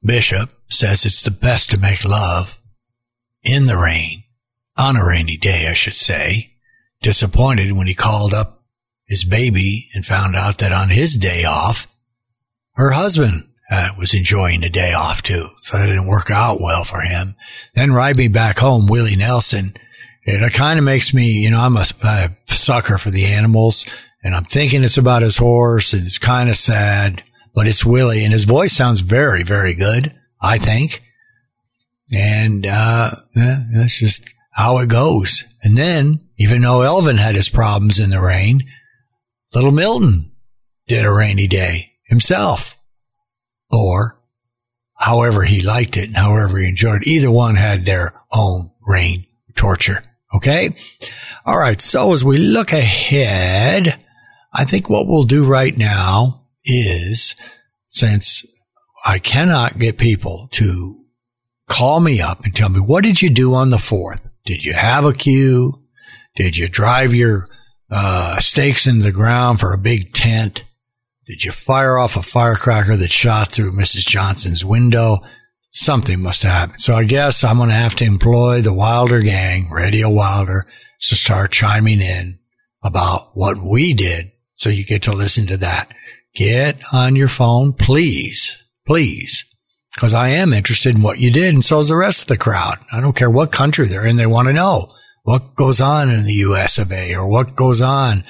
Bishop 0.04 0.52
says 0.68 1.06
it's 1.06 1.24
the 1.24 1.32
best 1.32 1.70
to 1.70 1.80
make 1.80 2.04
love 2.04 2.58
in 3.42 3.68
the 3.68 3.78
rain, 3.78 4.24
on 4.78 4.98
a 4.98 5.06
rainy 5.06 5.38
day, 5.38 5.70
I 5.70 5.74
should 5.74 5.94
say. 5.94 6.58
Disappointed 7.02 7.72
when 7.72 7.88
he 7.88 7.96
called 7.96 8.34
up 8.34 8.62
his 9.06 9.24
baby 9.24 9.88
and 9.94 10.06
found 10.06 10.36
out 10.36 10.58
that 10.58 10.74
on 10.74 10.90
his 10.90 11.16
day 11.16 11.46
off, 11.46 11.88
her 12.74 12.92
husband 12.92 13.48
uh, 13.72 13.92
was 13.98 14.14
enjoying 14.14 14.66
a 14.66 14.70
day 14.70 14.92
off 14.92 15.22
too. 15.22 15.48
So 15.62 15.78
that 15.78 15.86
didn't 15.86 16.08
work 16.08 16.30
out 16.30 16.60
well 16.60 16.84
for 16.84 17.00
him. 17.00 17.36
Then 17.76 17.94
ride 17.94 18.18
me 18.18 18.28
back 18.28 18.60
home, 18.60 18.88
Willie 18.88 19.16
Nelson. 19.16 19.74
It 20.26 20.52
kind 20.52 20.78
of 20.78 20.84
makes 20.84 21.14
me, 21.14 21.44
you 21.44 21.50
know, 21.50 21.62
I'm 21.62 21.78
a, 21.78 21.86
a 22.04 22.30
sucker 22.48 22.98
for 22.98 23.10
the 23.10 23.24
animals 23.28 23.86
and 24.22 24.36
I'm 24.36 24.44
thinking 24.44 24.84
it's 24.84 24.98
about 24.98 25.22
his 25.22 25.38
horse 25.38 25.94
and 25.94 26.06
it's 26.06 26.18
kind 26.18 26.50
of 26.50 26.58
sad, 26.58 27.24
but 27.60 27.68
it's 27.68 27.84
Willie 27.84 28.24
and 28.24 28.32
his 28.32 28.46
voice 28.46 28.72
sounds 28.72 29.02
very, 29.02 29.44
very 29.44 29.74
good. 29.74 30.14
I 30.42 30.60
think. 30.60 31.02
And 32.16 32.66
uh, 32.66 33.12
yeah, 33.36 33.58
that's 33.74 34.00
just 34.00 34.34
how 34.52 34.80
it 34.80 34.88
goes. 34.88 35.44
And 35.62 35.76
then, 35.76 36.22
even 36.38 36.62
though 36.62 36.84
Elvin 36.84 37.18
had 37.18 37.36
his 37.36 37.50
problems 37.50 38.00
in 38.00 38.12
the 38.12 38.22
rain, 38.22 38.62
little 39.54 39.74
Milton 39.74 40.32
did 40.88 41.06
a 41.06 41.14
rainy 41.14 41.48
day 41.48 41.92
himself. 42.06 42.78
Or 43.70 44.18
however 44.96 45.44
he 45.44 45.62
liked 45.62 45.98
it 45.98 46.08
and 46.08 46.16
however 46.16 46.60
he 46.60 46.70
enjoyed 46.70 47.02
it. 47.02 47.10
Either 47.10 47.30
one 47.30 47.56
had 47.56 47.84
their 47.84 48.14
own 48.34 48.72
rain 48.88 49.26
torture. 49.56 50.02
Okay. 50.34 50.70
All 51.46 51.60
right. 51.60 51.82
So 51.82 52.14
as 52.14 52.24
we 52.24 52.38
look 52.38 52.72
ahead, 52.72 54.00
I 54.54 54.64
think 54.64 54.90
what 54.90 55.08
we'll 55.08 55.24
do 55.24 55.44
right 55.44 55.78
now 55.78 56.38
is 56.66 57.36
since 57.88 58.46
I 59.06 59.20
cannot 59.20 59.78
get 59.78 59.98
people 59.98 60.50
to 60.54 61.06
call 61.68 62.00
me 62.00 62.22
up 62.22 62.44
and 62.44 62.56
tell 62.56 62.70
me, 62.70 62.80
what 62.80 63.04
did 63.04 63.22
you 63.22 63.30
do 63.30 63.54
on 63.54 63.70
the 63.70 63.78
fourth? 63.78 64.28
Did 64.46 64.64
you 64.64 64.74
have 64.74 65.06
a 65.06 65.14
queue? 65.14 65.84
Did 66.36 66.58
you 66.58 66.68
drive 66.68 67.14
your 67.14 67.46
uh, 67.90 68.40
stakes 68.40 68.88
into 68.88 69.04
the 69.04 69.12
ground 69.12 69.60
for 69.60 69.74
a 69.74 69.78
big 69.78 70.14
tent? 70.14 70.64
Did 71.26 71.44
you 71.44 71.52
fire 71.52 71.98
off 71.98 72.18
a 72.18 72.24
firecracker 72.24 72.96
that 72.96 73.12
shot 73.12 73.50
through 73.50 73.72
Mrs. 73.72 74.08
Johnson's 74.08 74.66
window? 74.66 75.18
Something 75.72 76.22
must 76.22 76.42
have 76.44 76.54
happened. 76.54 76.82
So 76.82 76.96
I 76.96 77.04
guess 77.04 77.44
I'm 77.44 77.58
going 77.58 77.70
to 77.70 77.76
have 77.76 77.96
to 77.98 78.06
employ 78.06 78.62
the 78.62 78.74
Wilder 78.74 79.22
gang, 79.22 79.70
Radio 79.70 80.10
Wilder, 80.10 80.64
to 81.02 81.16
start 81.16 81.52
chiming 81.52 82.02
in 82.02 82.40
about 82.84 83.32
what 83.36 83.58
we 83.58 83.94
did. 83.94 84.32
So 84.56 84.70
you 84.70 84.84
get 84.84 85.04
to 85.04 85.14
listen 85.14 85.46
to 85.48 85.58
that. 85.58 85.94
Get 86.36 86.82
on 86.94 87.16
your 87.16 87.28
phone, 87.28 87.74
please, 87.74 88.64
please, 88.86 89.46
because 89.96 90.14
I 90.14 90.30
am 90.30 90.54
interested 90.54 90.96
in 90.96 91.02
what 91.02 91.20
you 91.20 91.32
did. 91.32 91.54
And 91.54 91.64
so 91.64 91.80
is 91.80 91.90
the 91.90 91.96
rest 91.96 92.24
of 92.24 92.28
the 92.28 92.38
crowd. 92.38 92.78
I 92.92 93.02
don't 93.02 93.16
care 93.16 93.30
what 93.30 93.52
country 93.52 93.88
they're 93.88 94.06
in. 94.06 94.16
They 94.16 94.26
want 94.26 94.48
to 94.48 94.54
know 94.54 94.88
what 95.24 95.56
goes 95.56 95.82
on 95.82 96.10
in 96.10 96.26
the 96.26 96.34
U.S. 96.34 96.78
of 96.78 96.94
A. 96.94 97.16
or 97.16 97.28
what 97.28 97.56
goes 97.56 97.82
on 97.82 98.24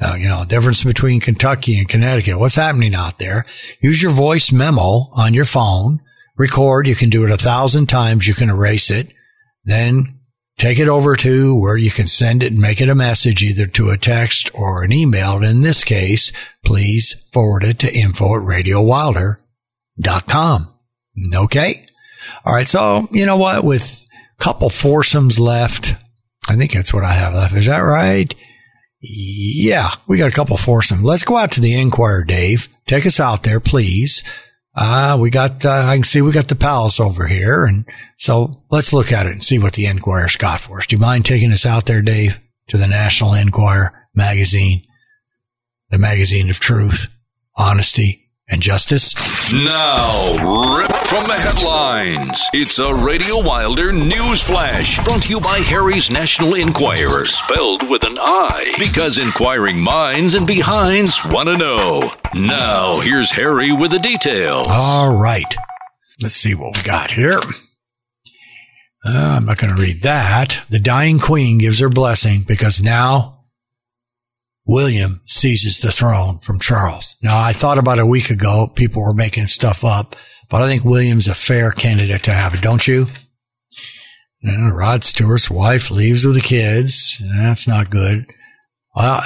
uh, 0.00 0.14
you 0.14 0.28
know, 0.28 0.44
difference 0.44 0.82
between 0.82 1.20
Kentucky 1.20 1.78
and 1.78 1.88
Connecticut. 1.88 2.38
What's 2.38 2.56
happening 2.56 2.94
out 2.94 3.18
there? 3.18 3.44
Use 3.80 4.02
your 4.02 4.10
voice 4.10 4.52
memo 4.52 5.08
on 5.12 5.34
your 5.34 5.44
phone. 5.44 6.00
Record. 6.36 6.86
You 6.86 6.96
can 6.96 7.10
do 7.10 7.24
it 7.24 7.30
a 7.30 7.36
thousand 7.36 7.88
times. 7.88 8.26
You 8.26 8.34
can 8.34 8.50
erase 8.50 8.90
it. 8.90 9.12
Then 9.64 10.13
take 10.58 10.78
it 10.78 10.88
over 10.88 11.16
to 11.16 11.58
where 11.58 11.76
you 11.76 11.90
can 11.90 12.06
send 12.06 12.42
it 12.42 12.52
and 12.52 12.60
make 12.60 12.80
it 12.80 12.88
a 12.88 12.94
message 12.94 13.42
either 13.42 13.66
to 13.66 13.90
a 13.90 13.98
text 13.98 14.50
or 14.54 14.82
an 14.82 14.92
email. 14.92 15.42
In 15.42 15.60
this 15.62 15.84
case, 15.84 16.32
please 16.64 17.14
forward 17.32 17.64
it 17.64 17.78
to 17.80 17.92
info 17.92 18.36
at 18.36 18.42
radiowilder.com. 18.42 20.68
Okay. 21.34 21.86
All 22.44 22.54
right. 22.54 22.68
So 22.68 23.08
you 23.10 23.26
know 23.26 23.36
what? 23.36 23.64
With 23.64 24.06
a 24.38 24.42
couple 24.42 24.70
foursomes 24.70 25.38
left, 25.38 25.94
I 26.48 26.56
think 26.56 26.72
that's 26.72 26.94
what 26.94 27.04
I 27.04 27.12
have 27.12 27.34
left. 27.34 27.54
Is 27.54 27.66
that 27.66 27.78
right? 27.78 28.34
Yeah, 29.06 29.90
we 30.06 30.16
got 30.16 30.32
a 30.32 30.34
couple 30.34 30.56
foursome. 30.56 31.02
Let's 31.02 31.24
go 31.24 31.36
out 31.36 31.52
to 31.52 31.60
the 31.60 31.78
Inquirer, 31.78 32.24
Dave. 32.24 32.70
Take 32.86 33.04
us 33.04 33.20
out 33.20 33.42
there, 33.42 33.60
please. 33.60 34.24
Uh, 34.76 35.16
we 35.20 35.30
got, 35.30 35.64
uh, 35.64 35.84
I 35.86 35.94
can 35.94 36.02
see 36.02 36.20
we 36.20 36.32
got 36.32 36.48
the 36.48 36.56
palace 36.56 36.98
over 36.98 37.26
here. 37.26 37.64
And 37.64 37.84
so 38.16 38.50
let's 38.70 38.92
look 38.92 39.12
at 39.12 39.26
it 39.26 39.32
and 39.32 39.42
see 39.42 39.58
what 39.58 39.74
the 39.74 39.86
Inquirer's 39.86 40.36
got 40.36 40.60
for 40.60 40.78
us. 40.78 40.86
Do 40.86 40.96
you 40.96 41.00
mind 41.00 41.24
taking 41.24 41.52
us 41.52 41.64
out 41.64 41.86
there, 41.86 42.02
Dave, 42.02 42.40
to 42.68 42.76
the 42.76 42.88
National 42.88 43.34
Enquirer 43.34 44.08
magazine, 44.14 44.82
the 45.90 45.98
magazine 45.98 46.50
of 46.50 46.58
truth, 46.58 47.06
honesty, 47.56 48.23
and 48.48 48.62
justice? 48.62 49.14
Now, 49.52 50.76
ripped 50.78 51.06
from 51.06 51.24
the 51.24 51.34
headlines, 51.34 52.42
it's 52.52 52.78
a 52.78 52.94
Radio 52.94 53.40
Wilder 53.42 53.92
news 53.92 54.42
flash 54.42 55.02
brought 55.04 55.22
to 55.22 55.28
you 55.28 55.40
by 55.40 55.58
Harry's 55.58 56.10
National 56.10 56.54
Enquirer, 56.54 57.24
spelled 57.26 57.88
with 57.88 58.04
an 58.04 58.16
I, 58.18 58.74
because 58.78 59.22
inquiring 59.22 59.80
minds 59.80 60.34
and 60.34 60.46
behinds 60.46 61.20
want 61.26 61.48
to 61.48 61.56
know. 61.56 62.10
Now, 62.34 63.00
here's 63.00 63.30
Harry 63.32 63.72
with 63.72 63.90
the 63.90 63.98
details. 63.98 64.66
All 64.68 65.14
right. 65.14 65.54
Let's 66.22 66.34
see 66.34 66.54
what 66.54 66.76
we 66.76 66.82
got 66.82 67.10
here. 67.10 67.40
Uh, 69.06 69.36
I'm 69.36 69.44
not 69.44 69.58
going 69.58 69.74
to 69.74 69.80
read 69.80 70.02
that. 70.02 70.60
The 70.70 70.78
dying 70.78 71.18
queen 71.18 71.58
gives 71.58 71.80
her 71.80 71.90
blessing 71.90 72.42
because 72.46 72.82
now 72.82 73.33
William 74.66 75.20
seizes 75.26 75.80
the 75.80 75.92
throne 75.92 76.38
from 76.38 76.58
Charles. 76.58 77.16
Now, 77.22 77.38
I 77.38 77.52
thought 77.52 77.78
about 77.78 77.98
a 77.98 78.06
week 78.06 78.30
ago, 78.30 78.70
people 78.74 79.02
were 79.02 79.14
making 79.14 79.48
stuff 79.48 79.84
up, 79.84 80.16
but 80.48 80.62
I 80.62 80.66
think 80.66 80.84
William's 80.84 81.28
a 81.28 81.34
fair 81.34 81.70
candidate 81.70 82.22
to 82.24 82.32
have 82.32 82.54
it, 82.54 82.62
don't 82.62 82.86
you? 82.86 83.06
Rod 84.44 85.04
Stewart's 85.04 85.50
wife 85.50 85.90
leaves 85.90 86.26
with 86.26 86.34
the 86.34 86.40
kids. 86.40 87.22
That's 87.36 87.66
not 87.66 87.90
good. 87.90 88.26
Uh, 88.94 89.22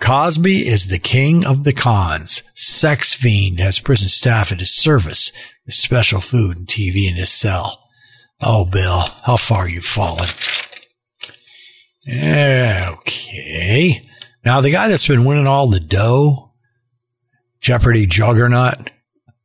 Cosby 0.00 0.66
is 0.66 0.88
the 0.88 0.98
king 0.98 1.46
of 1.46 1.64
the 1.64 1.72
cons. 1.72 2.42
Sex 2.54 3.14
fiend 3.14 3.60
has 3.60 3.80
prison 3.80 4.08
staff 4.08 4.52
at 4.52 4.60
his 4.60 4.76
service 4.76 5.32
with 5.64 5.74
special 5.74 6.20
food 6.20 6.56
and 6.56 6.66
TV 6.66 7.08
in 7.08 7.16
his 7.16 7.30
cell. 7.30 7.84
Oh, 8.40 8.64
Bill, 8.64 9.04
how 9.24 9.36
far 9.36 9.68
you've 9.68 9.84
fallen. 9.84 10.28
Okay. 12.08 14.07
Now, 14.48 14.62
the 14.62 14.70
guy 14.70 14.88
that's 14.88 15.06
been 15.06 15.26
winning 15.26 15.46
all 15.46 15.66
the 15.66 15.78
dough, 15.78 16.52
Jeopardy 17.60 18.06
juggernaut, 18.06 18.88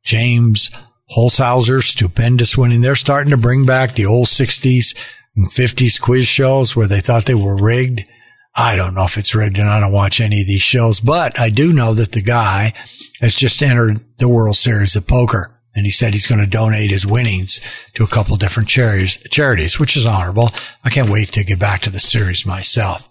James 0.02 0.72
Holzhauer, 1.14 1.84
stupendous 1.84 2.58
winning. 2.58 2.80
They're 2.80 2.96
starting 2.96 3.32
to 3.32 3.38
bring 3.38 3.66
back 3.66 3.96
the 3.96 4.06
old 4.06 4.28
60s 4.28 4.96
and 5.36 5.52
50s 5.52 6.00
quiz 6.00 6.26
shows 6.26 6.74
where 6.74 6.88
they 6.88 7.02
thought 7.02 7.26
they 7.26 7.36
were 7.36 7.58
rigged. 7.58 8.08
I 8.56 8.78
don't 8.78 8.94
know 8.94 9.04
if 9.04 9.18
it's 9.18 9.36
rigged 9.36 9.60
and 9.60 9.70
I 9.70 9.82
don't 9.82 9.92
watch 9.92 10.22
any 10.22 10.40
of 10.40 10.48
these 10.48 10.62
shows, 10.62 11.02
but 11.02 11.38
I 11.38 11.50
do 11.50 11.74
know 11.74 11.94
that 11.96 12.14
the 12.14 12.22
guy 12.22 12.72
has 13.20 13.36
just 13.36 13.62
entered 13.62 14.00
the 14.20 14.30
World 14.30 14.56
Series 14.56 14.96
of 14.96 15.06
Poker 15.06 15.52
and 15.76 15.86
he 15.86 15.92
said 15.92 16.14
he's 16.14 16.28
going 16.28 16.40
to 16.40 16.48
donate 16.48 16.92
his 16.92 17.06
winnings 17.06 17.60
to 17.96 18.06
a 18.06 18.08
couple 18.08 18.38
different 18.38 18.70
charities, 18.70 19.18
charities, 19.30 19.82
which 19.82 19.98
is 19.98 20.06
honorable. 20.06 20.52
I 20.82 20.90
can't 20.90 21.10
wait 21.10 21.34
to 21.34 21.44
get 21.44 21.60
back 21.60 21.82
to 21.82 21.90
the 21.90 22.00
series 22.00 22.46
myself. 22.46 23.10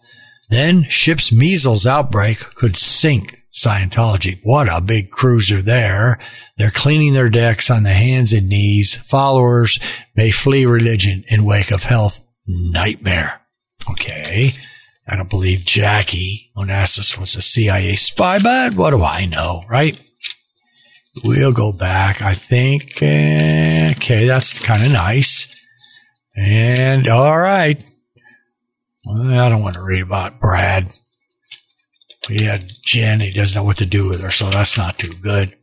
Then 0.52 0.84
ship's 0.84 1.32
measles 1.32 1.86
outbreak 1.86 2.38
could 2.40 2.76
sink 2.76 3.42
Scientology. 3.50 4.38
What 4.42 4.68
a 4.70 4.82
big 4.82 5.10
cruiser 5.10 5.62
there. 5.62 6.18
They're 6.58 6.70
cleaning 6.70 7.14
their 7.14 7.30
decks 7.30 7.70
on 7.70 7.84
the 7.84 7.90
hands 7.90 8.34
and 8.34 8.50
knees. 8.50 8.94
Followers 8.96 9.80
may 10.14 10.30
flee 10.30 10.66
religion 10.66 11.24
in 11.28 11.46
wake 11.46 11.70
of 11.70 11.84
health 11.84 12.20
nightmare. 12.46 13.40
Okay. 13.92 14.50
I 15.08 15.16
don't 15.16 15.30
believe 15.30 15.64
Jackie 15.64 16.50
Onassis 16.54 17.16
was 17.16 17.34
a 17.34 17.40
CIA 17.40 17.96
spy, 17.96 18.38
but 18.38 18.74
what 18.74 18.90
do 18.90 19.02
I 19.02 19.24
know, 19.24 19.64
right? 19.70 19.98
We'll 21.24 21.52
go 21.52 21.72
back. 21.72 22.20
I 22.20 22.34
think, 22.34 23.02
eh, 23.02 23.92
okay, 23.96 24.26
that's 24.26 24.58
kind 24.58 24.84
of 24.84 24.92
nice. 24.92 25.48
And 26.36 27.08
all 27.08 27.38
right. 27.38 27.82
I 29.08 29.48
don't 29.48 29.62
want 29.62 29.74
to 29.74 29.82
read 29.82 30.02
about 30.02 30.40
Brad. 30.40 30.90
He 32.28 32.44
had 32.44 32.72
Jen. 32.84 33.20
He 33.20 33.32
doesn't 33.32 33.56
know 33.56 33.64
what 33.64 33.78
to 33.78 33.86
do 33.86 34.08
with 34.08 34.20
her, 34.20 34.30
so 34.30 34.48
that's 34.50 34.76
not 34.76 34.98
too 34.98 35.12
good. 35.22 35.56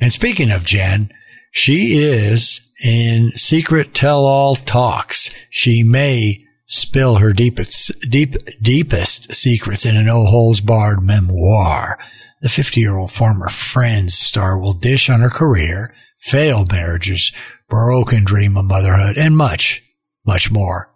And 0.00 0.12
speaking 0.12 0.50
of 0.50 0.64
Jen, 0.64 1.12
she 1.52 1.98
is 1.98 2.60
in 2.82 3.30
secret 3.36 3.94
tell-all 3.94 4.56
talks. 4.56 5.32
She 5.50 5.82
may 5.82 6.44
spill 6.66 7.16
her 7.16 7.32
deepest, 7.32 7.92
deep, 8.08 8.34
deepest 8.60 9.34
secrets 9.34 9.84
in 9.84 9.96
an 9.96 10.06
no 10.06 10.24
holds 10.24 10.60
barred 10.60 11.02
memoir. 11.02 11.98
The 12.42 12.48
50 12.48 12.80
year 12.80 12.96
old 12.96 13.12
former 13.12 13.48
Friends 13.48 14.14
star 14.14 14.58
will 14.58 14.72
dish 14.72 15.10
on 15.10 15.20
her 15.20 15.30
career, 15.30 15.94
failed 16.16 16.72
marriages, 16.72 17.32
broken 17.68 18.24
dream 18.24 18.56
of 18.56 18.64
motherhood, 18.64 19.18
and 19.18 19.36
much, 19.36 19.82
much 20.24 20.50
more. 20.50 20.90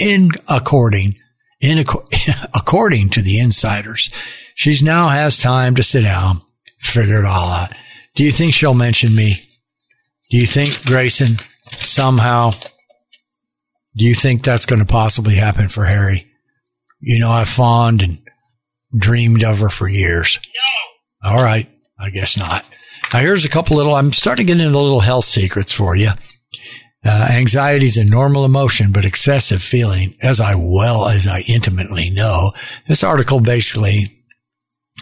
In 0.00 0.30
according, 0.48 1.16
in 1.60 1.78
according 2.54 3.10
to 3.10 3.22
the 3.22 3.38
insiders, 3.38 4.08
she's 4.54 4.82
now 4.82 5.08
has 5.08 5.38
time 5.38 5.74
to 5.76 5.82
sit 5.82 6.02
down, 6.02 6.42
figure 6.78 7.20
it 7.20 7.26
all 7.26 7.50
out. 7.50 7.72
Do 8.14 8.24
you 8.24 8.30
think 8.30 8.54
she'll 8.54 8.74
mention 8.74 9.14
me? 9.14 9.48
Do 10.30 10.38
you 10.38 10.46
think 10.46 10.84
Grayson 10.84 11.38
somehow? 11.70 12.50
Do 13.96 14.04
you 14.04 14.14
think 14.14 14.42
that's 14.42 14.66
going 14.66 14.80
to 14.80 14.86
possibly 14.86 15.34
happen 15.34 15.68
for 15.68 15.84
Harry? 15.84 16.26
You 17.00 17.18
know, 17.18 17.30
I've 17.30 17.48
fond 17.48 18.02
and 18.02 18.18
dreamed 18.98 19.44
of 19.44 19.60
her 19.60 19.68
for 19.68 19.88
years. 19.88 20.38
No. 21.22 21.30
All 21.30 21.42
right. 21.42 21.68
I 21.98 22.10
guess 22.10 22.36
not. 22.36 22.64
Now 23.12 23.20
here's 23.20 23.44
a 23.44 23.48
couple 23.48 23.76
little, 23.76 23.94
I'm 23.94 24.12
starting 24.12 24.46
to 24.46 24.54
get 24.54 24.64
into 24.64 24.78
little 24.78 25.00
health 25.00 25.24
secrets 25.24 25.72
for 25.72 25.94
you. 25.96 26.10
Uh, 27.04 27.28
anxiety 27.30 27.86
is 27.86 27.96
a 27.96 28.04
normal 28.04 28.44
emotion, 28.44 28.92
but 28.92 29.06
excessive 29.06 29.62
feeling, 29.62 30.14
as 30.22 30.38
I 30.40 30.54
well 30.54 31.08
as 31.08 31.26
I 31.26 31.40
intimately 31.48 32.10
know. 32.10 32.52
This 32.88 33.02
article 33.02 33.40
basically, 33.40 34.22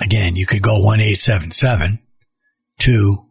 again, 0.00 0.36
you 0.36 0.46
could 0.46 0.62
go 0.62 0.74
1877 0.78 1.98
212 2.78 3.28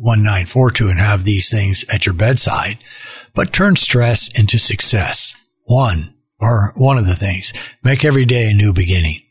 1942 0.00 0.88
and 0.88 0.98
have 0.98 1.24
these 1.24 1.50
things 1.50 1.84
at 1.92 2.06
your 2.06 2.14
bedside. 2.14 2.78
but 3.34 3.52
turn 3.52 3.74
stress 3.76 4.28
into 4.38 4.58
success. 4.58 5.34
One, 5.64 6.14
or 6.38 6.72
one 6.76 6.98
of 6.98 7.06
the 7.06 7.16
things, 7.16 7.52
make 7.82 8.04
every 8.04 8.24
day 8.24 8.50
a 8.50 8.54
new 8.54 8.72
beginning. 8.72 9.22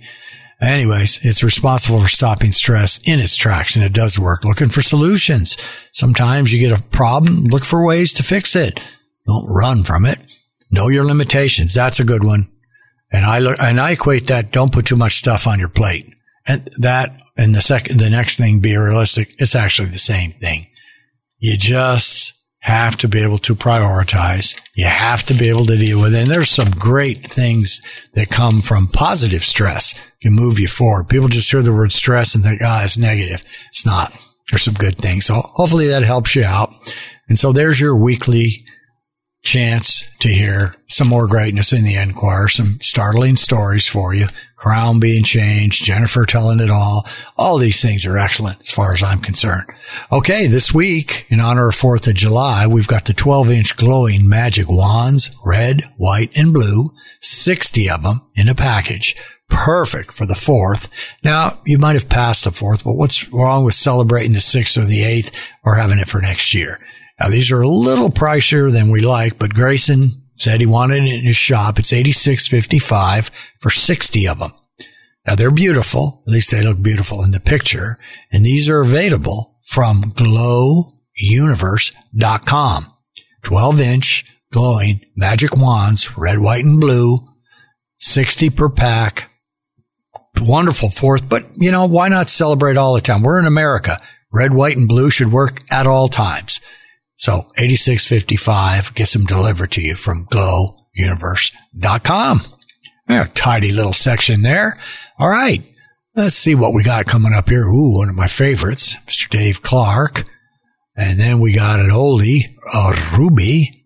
Anyways, 0.62 1.26
it's 1.26 1.44
responsible 1.44 2.00
for 2.00 2.08
stopping 2.08 2.52
stress 2.52 3.00
in 3.06 3.20
its 3.20 3.36
tracks 3.36 3.76
and 3.76 3.84
it 3.84 3.94
does 3.94 4.20
work. 4.20 4.46
Looking 4.46 4.70
for 4.70 4.84
solutions. 4.84 5.58
Sometimes 5.92 6.54
you 6.54 6.60
get 6.60 6.78
a 6.78 6.84
problem, 6.84 7.46
look 7.46 7.66
for 7.66 7.86
ways 7.86 8.14
to 8.14 8.24
fix 8.24 8.56
it. 8.56 8.80
Don't 9.28 9.48
run 9.48 9.84
from 9.84 10.06
it. 10.06 10.20
Know 10.72 10.88
your 10.88 11.04
limitations. 11.04 11.74
That's 11.74 12.00
a 12.00 12.06
good 12.06 12.24
one. 12.24 12.50
And 13.12 13.26
I 13.26 13.40
and 13.60 13.80
I 13.80 13.92
equate 13.92 14.28
that 14.28 14.52
don't 14.52 14.72
put 14.72 14.86
too 14.86 14.96
much 14.96 15.18
stuff 15.18 15.48
on 15.48 15.60
your 15.60 15.68
plate. 15.68 16.06
And 16.48 16.70
that 16.78 17.20
and 17.36 17.54
the 17.54 17.62
second 17.62 18.00
the 18.00 18.10
next 18.10 18.38
thing 18.38 18.62
be 18.62 18.78
realistic, 18.78 19.34
it's 19.40 19.56
actually 19.56 19.90
the 19.90 20.00
same 20.00 20.32
thing. 20.32 20.68
You 21.42 21.58
just 21.58 22.34
have 22.60 22.96
to 22.98 23.08
be 23.08 23.22
able 23.22 23.40
to 23.40 23.56
prioritize. 23.56 24.60
You 24.76 24.86
have 24.86 25.24
to 25.24 25.34
be 25.34 25.50
able 25.50 25.66
to 25.66 25.76
deal 25.76 26.00
with 26.00 26.14
it. 26.14 26.22
And 26.22 26.32
there's 26.32 26.52
some 26.52 26.70
great 26.70 27.26
things 27.28 27.82
that 28.14 28.30
come 28.30 28.62
from 28.62 28.88
positive 28.88 29.44
stress 29.44 30.00
can 30.22 30.34
move 30.34 30.60
you 30.60 30.68
forward. 30.68 31.10
People 31.10 31.28
just 31.28 31.50
hear 31.50 31.64
the 31.64 31.74
word 31.74 31.92
stress 31.92 32.36
and 32.36 32.44
think, 32.44 32.62
ah, 32.64 32.84
it's 32.84 33.00
negative. 33.00 33.44
It's 33.70 33.86
not. 33.86 34.14
There's 34.50 34.62
some 34.62 34.76
good 34.76 34.96
things. 34.96 35.26
So 35.26 35.34
hopefully 35.34 35.88
that 35.88 36.04
helps 36.04 36.36
you 36.36 36.44
out. 36.44 36.72
And 37.28 37.40
so 37.40 37.52
there's 37.52 37.82
your 37.82 37.96
weekly 37.96 38.64
chance 39.42 40.06
to 40.20 40.30
hear 40.30 40.76
some 40.88 41.08
more 41.08 41.28
greatness 41.28 41.74
in 41.74 41.84
the 41.84 41.96
Enquirer, 41.96 42.48
some 42.48 42.80
startling 42.80 43.36
stories 43.36 43.88
for 43.88 44.14
you. 44.14 44.28
Crown 44.56 45.00
being 45.00 45.24
changed, 45.24 45.84
Jennifer 45.84 46.26
telling 46.26 46.60
it 46.60 46.70
all. 46.70 47.08
All 47.38 47.58
these 47.58 47.82
things 47.82 48.06
are 48.06 48.18
excellent 48.18 48.60
as 48.60 48.70
far 48.70 48.94
as 48.94 49.02
I'm 49.02 49.20
concerned. 49.20 49.68
Okay, 50.12 50.46
this 50.46 50.74
week, 50.74 51.26
in 51.30 51.40
honor 51.40 51.70
of 51.70 51.76
4th 51.76 52.08
of 52.08 52.14
July, 52.14 52.68
we've 52.68 52.88
got 52.88 53.06
the 53.06 53.14
12 53.14 53.50
inch 53.50 53.76
glowing 53.78 54.30
magic 54.30 54.68
wands, 54.70 55.32
red, 55.44 55.82
white, 55.98 56.30
and 56.36 56.54
blue, 56.54 56.86
60 57.22 57.90
of 57.90 58.04
them 58.04 58.22
in 58.36 58.48
a 58.48 58.56
package. 58.56 59.16
Perfect 59.50 60.14
for 60.14 60.26
the 60.28 60.36
4th. 60.36 60.88
Now, 61.24 61.60
you 61.66 61.80
might 61.80 61.96
have 61.96 62.08
passed 62.08 62.44
the 62.44 62.52
4th, 62.52 62.84
but 62.84 62.94
what's 62.94 63.28
wrong 63.30 63.66
with 63.66 63.74
celebrating 63.74 64.34
the 64.34 64.40
6th 64.40 64.78
or 64.78 64.86
the 64.86 65.02
8th 65.02 65.36
or 65.66 65.76
having 65.76 65.98
it 65.98 66.08
for 66.08 66.22
next 66.22 66.54
year? 66.54 66.78
Now 67.22 67.30
these 67.30 67.52
are 67.52 67.62
a 67.62 67.68
little 67.68 68.10
pricier 68.10 68.72
than 68.72 68.90
we 68.90 69.02
like, 69.02 69.38
but 69.38 69.54
Grayson 69.54 70.24
said 70.34 70.60
he 70.60 70.66
wanted 70.66 71.04
it 71.04 71.20
in 71.20 71.26
his 71.26 71.36
shop. 71.36 71.78
It's 71.78 71.94
eighty 71.94 72.12
six 72.12 72.48
fifty 72.48 72.80
five 72.80 73.30
for 73.60 73.70
sixty 73.70 74.28
of 74.28 74.40
them. 74.40 74.54
Now 75.28 75.36
they're 75.36 75.52
beautiful. 75.52 76.24
At 76.26 76.34
least 76.34 76.50
they 76.50 76.64
look 76.64 76.82
beautiful 76.82 77.24
in 77.24 77.30
the 77.30 77.40
picture. 77.40 78.00
And 78.32 78.44
these 78.44 78.68
are 78.70 78.82
available 78.82 79.60
from 79.68 80.02
glowuniverse.com. 80.02 82.86
12 83.44 83.82
inch 83.82 84.26
glowing 84.52 85.02
magic 85.16 85.56
wands, 85.56 86.18
red, 86.18 86.40
white, 86.40 86.66
and 86.66 86.82
blue, 86.82 87.18
60 87.98 88.50
per 88.50 88.70
pack. 88.70 89.30
Wonderful 90.42 90.90
fourth, 90.90 91.30
but 91.30 91.46
you 91.58 91.72
know, 91.72 91.86
why 91.86 92.10
not 92.10 92.30
celebrate 92.30 92.78
all 92.78 92.96
the 92.96 93.02
time? 93.02 93.22
We're 93.22 93.40
in 93.40 93.46
America. 93.46 93.98
Red, 94.34 94.54
white, 94.54 94.78
and 94.78 94.88
blue 94.88 95.12
should 95.12 95.32
work 95.32 95.60
at 95.72 95.86
all 95.86 96.08
times. 96.08 96.62
So 97.22 97.46
8655 97.56 98.94
gets 98.96 99.14
them 99.14 99.26
delivered 99.26 99.72
to 99.74 99.82
you 99.82 99.94
from 99.94 100.26
glowuniverse.com. 100.26 102.42
Yeah, 103.08 103.28
tidy 103.36 103.72
little 103.72 103.94
section 103.94 104.42
there. 104.42 104.80
All 105.20 105.30
right. 105.30 105.64
Let's 106.16 106.36
see 106.36 106.56
what 106.56 106.74
we 106.74 106.82
got 106.82 107.06
coming 107.06 107.32
up 107.32 107.50
here. 107.50 107.68
Ooh, 107.68 107.96
one 107.96 108.10
of 108.10 108.16
my 108.16 108.26
favorites, 108.26 108.96
Mr. 109.06 109.30
Dave 109.30 109.62
Clark. 109.62 110.24
And 110.96 111.20
then 111.20 111.40
we 111.40 111.54
got 111.54 111.80
an 111.80 111.92
oldie, 111.92 112.58
a 112.74 112.96
Ruby 113.16 113.86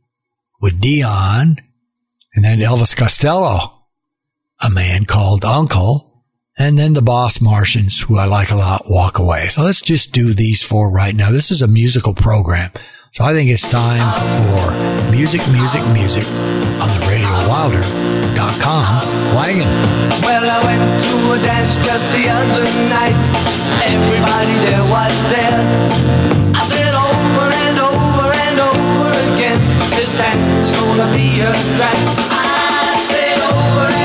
with 0.62 0.80
Dion. 0.80 1.58
And 2.36 2.46
then 2.46 2.60
Elvis 2.60 2.96
Costello, 2.96 3.84
a 4.62 4.70
man 4.70 5.04
called 5.04 5.44
Uncle. 5.44 6.24
And 6.58 6.80
then 6.80 6.94
the 6.94 7.02
Boss 7.02 7.42
Martians, 7.42 8.00
who 8.00 8.18
I 8.18 8.28
like 8.28 8.52
a 8.52 8.56
lot, 8.56 8.90
walk 8.90 9.20
away. 9.20 9.50
So 9.50 9.62
let's 9.62 9.82
just 9.82 10.14
do 10.14 10.34
these 10.34 10.64
four 10.64 10.90
right 10.90 11.14
now. 11.14 11.32
This 11.32 11.52
is 11.52 11.62
a 11.62 11.68
musical 11.68 12.14
program. 12.14 12.72
So 13.16 13.24
I 13.24 13.32
think 13.32 13.50
it's 13.50 13.66
time 13.66 14.04
for 14.44 14.76
music, 15.10 15.40
music, 15.48 15.80
music 15.96 16.28
on 16.84 16.92
the 16.92 17.00
RadioWilder.com 17.08 18.84
wagon. 19.32 19.72
Well, 20.20 20.44
I 20.44 20.60
went 20.68 20.84
to 20.84 21.16
a 21.32 21.40
dance 21.40 21.80
just 21.80 22.12
the 22.12 22.28
other 22.28 22.68
night. 22.92 23.16
Everybody 23.88 24.60
there 24.68 24.84
was 24.92 25.16
there. 25.32 25.64
I 26.60 26.64
said 26.68 26.92
over 26.92 27.48
and 27.56 27.80
over 27.80 28.36
and 28.36 28.60
over 28.60 29.08
again, 29.32 29.64
this 29.96 30.12
dance 30.12 30.68
is 30.68 30.76
gonna 30.76 31.08
be 31.16 31.40
a 31.40 31.56
drag. 31.80 31.96
I 32.36 33.00
said 33.00 33.40
over 33.48 34.05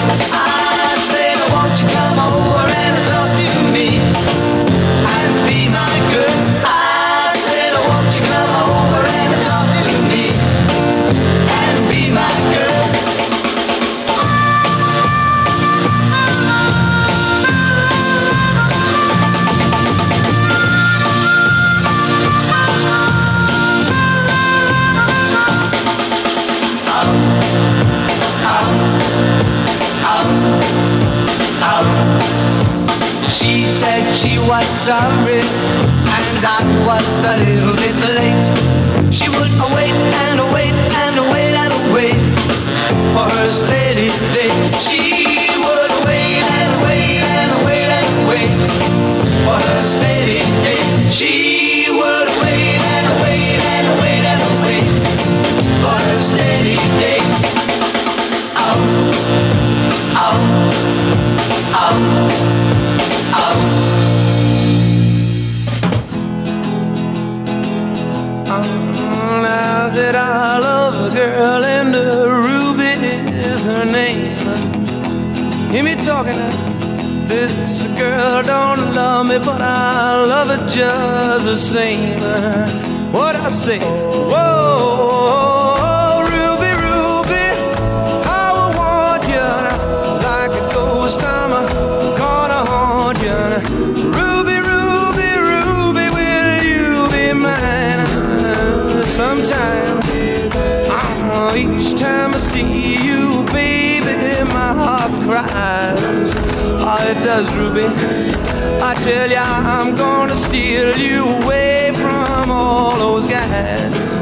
was 34.47 34.67
sorry 34.67 35.41
and 35.41 36.45
I 36.45 36.61
was 36.87 37.17
a 37.17 37.35
little 37.45 37.75
bit 37.75 37.95
late. 38.17 38.40
Talking 76.01 76.33
now. 76.33 77.27
This 77.27 77.83
girl 77.97 78.43
don't 78.43 78.95
love 78.95 79.27
me, 79.27 79.37
but 79.37 79.61
I 79.61 80.25
love 80.25 80.47
her 80.49 80.67
just 80.67 81.45
the 81.45 81.57
same. 81.57 82.19
What 83.13 83.35
I 83.35 83.49
say? 83.51 83.79
Whoa, 83.79 85.50
does, 107.23 107.47
Ruby. 107.55 107.85
I 108.81 108.95
tell 109.03 109.29
ya, 109.29 109.43
I'm 109.43 109.95
gonna 109.95 110.35
steal 110.35 110.95
you 110.97 111.25
away 111.41 111.91
from 111.93 112.49
all 112.49 112.97
those 112.97 113.27
guys. 113.27 114.13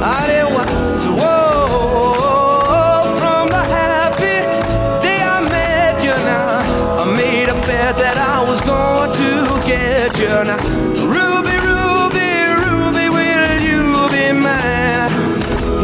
I 0.00 0.26
did 0.26 0.44
once, 0.54 1.04
whoa, 1.04 3.16
from 3.20 3.48
the 3.48 3.62
happy 3.76 4.40
day 5.04 5.20
I 5.22 5.40
met 5.40 6.02
you 6.02 6.10
now. 6.10 7.02
I 7.02 7.04
made 7.14 7.48
a 7.48 7.54
bet 7.66 7.96
that 7.98 8.16
I 8.16 8.42
was 8.48 8.60
going 8.62 9.12
to 9.12 9.66
get 9.66 10.18
you 10.18 10.28
now. 10.28 10.56
Ruby, 11.16 11.56
Ruby, 11.68 12.30
Ruby, 12.62 13.06
will 13.16 13.60
you 13.70 13.82
be 14.14 14.32
mine? 14.32 15.10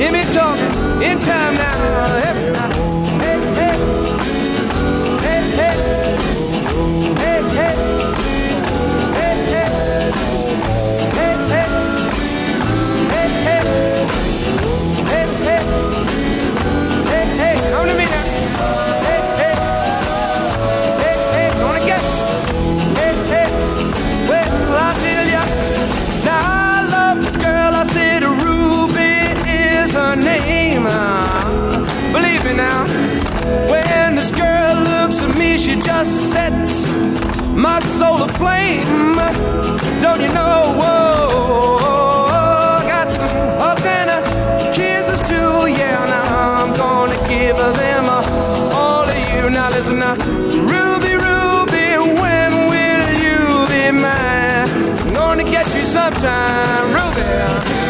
Hear 0.00 0.12
me 0.12 0.24
talking 0.32 0.72
in 1.02 1.18
time 1.20 1.54
now. 1.56 1.73
Sets 36.04 36.94
my 37.54 37.80
soul 37.80 38.22
aflame. 38.22 39.16
Don't 40.02 40.20
you 40.20 40.32
know? 40.32 40.74
Whoa, 40.80 41.78
got 42.88 43.10
some 43.10 43.28
uh, 43.60 44.72
kisses 44.74 45.20
too. 45.28 45.66
Yeah, 45.80 46.04
now 46.06 46.62
I'm 46.62 46.72
gonna 46.74 47.16
give 47.28 47.56
them 47.56 48.04
all 48.08 49.04
of 49.08 49.34
you. 49.34 49.50
Now 49.50 49.70
listen 49.70 49.98
now, 49.98 50.14
Ruby, 50.72 51.14
Ruby, 51.28 51.88
when 52.20 52.52
will 52.70 53.06
you 53.24 53.66
be 53.68 53.90
mine? 53.92 54.68
I'm 55.06 55.12
gonna 55.14 55.44
get 55.44 55.66
you 55.74 55.86
sometime, 55.86 56.92
Ruby. 56.92 57.83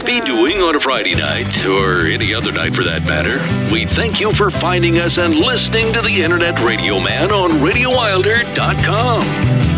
Could 0.00 0.06
be 0.06 0.20
doing 0.20 0.62
on 0.62 0.76
a 0.76 0.80
Friday 0.80 1.14
night, 1.14 1.66
or 1.66 2.06
any 2.06 2.32
other 2.34 2.52
night 2.52 2.74
for 2.74 2.84
that 2.84 3.02
matter. 3.04 3.38
We 3.72 3.86
thank 3.86 4.20
you 4.20 4.32
for 4.32 4.50
finding 4.50 4.98
us 4.98 5.18
and 5.18 5.34
listening 5.34 5.92
to 5.92 6.00
the 6.00 6.22
Internet 6.22 6.60
Radio 6.60 7.00
Man 7.00 7.32
on 7.32 7.50
RadioWilder.com. 7.50 9.69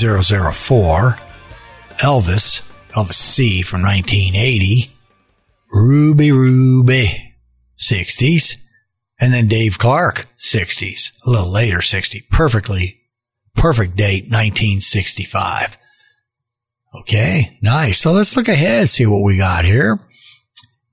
2004. 0.00 1.16
Elvis. 1.98 2.62
Elvis 2.92 3.14
C 3.14 3.62
from 3.62 3.82
1980. 3.82 4.90
Ruby 5.72 6.32
Ruby. 6.32 7.34
60s. 7.78 8.56
And 9.18 9.32
then 9.32 9.48
Dave 9.48 9.78
Clark. 9.78 10.26
60s. 10.38 11.12
A 11.26 11.30
little 11.30 11.50
later 11.50 11.80
60. 11.80 12.26
Perfectly. 12.30 13.00
Perfect 13.54 13.96
date 13.96 14.24
1965. 14.24 15.78
Okay. 16.94 17.58
Nice. 17.62 17.98
So 17.98 18.12
let's 18.12 18.36
look 18.36 18.48
ahead, 18.48 18.88
see 18.90 19.06
what 19.06 19.22
we 19.22 19.36
got 19.36 19.64
here. 19.64 19.98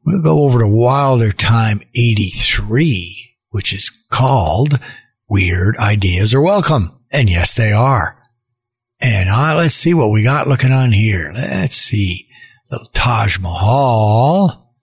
We'll 0.05 0.21
go 0.21 0.43
over 0.43 0.59
to 0.59 0.67
Wilder 0.67 1.31
Time 1.31 1.81
83, 1.95 3.35
which 3.51 3.73
is 3.73 3.89
called 4.09 4.79
Weird 5.29 5.77
Ideas 5.77 6.33
Are 6.33 6.41
Welcome. 6.41 6.99
And 7.11 7.29
yes, 7.29 7.53
they 7.53 7.71
are. 7.71 8.17
And 9.01 9.29
uh, 9.29 9.55
let's 9.57 9.75
see 9.75 9.93
what 9.93 10.11
we 10.11 10.23
got 10.23 10.47
looking 10.47 10.71
on 10.71 10.91
here. 10.91 11.31
Let's 11.33 11.75
see. 11.75 12.27
Little 12.71 12.87
Taj 12.93 13.39
Mahal. 13.39 14.73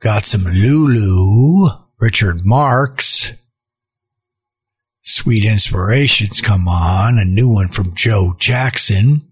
Got 0.00 0.24
some 0.24 0.44
Lulu. 0.44 1.68
Richard 1.98 2.40
Marx. 2.44 3.32
Sweet 5.00 5.44
Inspirations 5.44 6.40
come 6.40 6.68
on. 6.68 7.18
A 7.18 7.24
new 7.24 7.48
one 7.48 7.68
from 7.68 7.94
Joe 7.94 8.34
Jackson. 8.38 9.30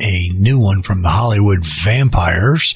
A 0.00 0.28
new 0.34 0.58
one 0.58 0.82
from 0.82 1.02
the 1.02 1.08
Hollywood 1.08 1.64
Vampires 1.64 2.74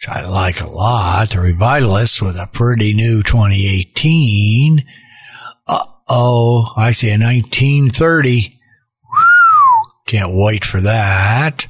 which 0.00 0.08
I 0.08 0.26
like 0.26 0.62
a 0.62 0.66
lot. 0.66 1.30
The 1.30 1.40
Revivalists 1.40 2.22
with 2.22 2.36
a 2.36 2.48
pretty 2.50 2.94
new 2.94 3.22
2018. 3.22 4.82
Uh 5.66 5.84
oh, 6.08 6.72
I 6.74 6.92
see 6.92 7.08
a 7.08 7.18
1930. 7.18 8.59
Can't 10.10 10.32
wait 10.34 10.64
for 10.64 10.80
that. 10.80 11.68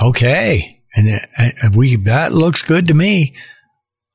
Okay, 0.00 0.84
and, 0.94 1.20
and 1.36 1.74
we 1.74 1.96
that 1.96 2.32
looks 2.32 2.62
good 2.62 2.86
to 2.86 2.94
me. 2.94 3.34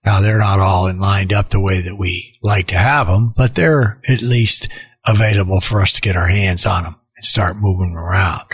Now 0.06 0.22
they're 0.22 0.40
not 0.40 0.62
all 0.62 0.88
in 0.88 1.02
lined 1.02 1.34
up 1.34 1.50
the 1.50 1.60
way 1.60 1.82
that 1.82 1.98
we 1.98 2.38
like 2.42 2.68
to 2.68 2.78
have 2.78 3.08
them, 3.08 3.34
but 3.36 3.54
they're 3.54 4.00
at 4.08 4.22
least 4.22 4.70
available 5.06 5.60
for 5.60 5.82
us 5.82 5.92
to 5.94 6.02
get 6.02 6.16
our 6.16 6.30
hands 6.30 6.66
on 6.66 6.84
them 6.84 6.96
and 7.18 7.26
start 7.26 7.58
moving 7.58 7.94
around. 7.98 8.46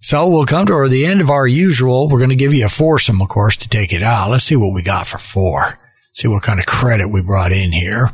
So 0.00 0.28
we'll 0.28 0.44
come 0.44 0.66
to 0.66 0.88
the 0.90 1.06
end 1.06 1.22
of 1.22 1.30
our 1.30 1.46
usual. 1.46 2.06
We're 2.06 2.18
going 2.18 2.28
to 2.28 2.36
give 2.36 2.52
you 2.52 2.66
a 2.66 2.68
foursome, 2.68 3.22
of 3.22 3.30
course, 3.30 3.56
to 3.56 3.68
take 3.70 3.94
it 3.94 4.02
out. 4.02 4.28
Let's 4.28 4.44
see 4.44 4.56
what 4.56 4.74
we 4.74 4.82
got 4.82 5.06
for 5.06 5.16
four. 5.16 5.78
See 6.12 6.28
what 6.28 6.42
kind 6.42 6.60
of 6.60 6.66
credit 6.66 7.08
we 7.08 7.22
brought 7.22 7.52
in 7.52 7.72
here. 7.72 8.10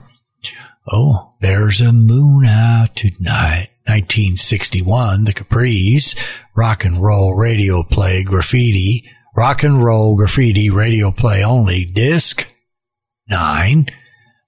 Oh, 0.87 1.35
there's 1.41 1.81
a 1.81 1.93
moon 1.93 2.45
out 2.45 2.95
tonight. 2.95 3.71
1961, 3.89 5.25
the 5.25 5.33
Capris, 5.33 6.17
rock 6.57 6.85
and 6.85 7.03
roll 7.03 7.35
radio 7.35 7.83
play 7.83 8.23
graffiti, 8.23 9.09
rock 9.37 9.63
and 9.63 9.83
roll 9.83 10.17
graffiti 10.17 10.71
radio 10.71 11.11
play 11.11 11.43
only, 11.43 11.85
disc 11.85 12.53
nine. 13.29 13.87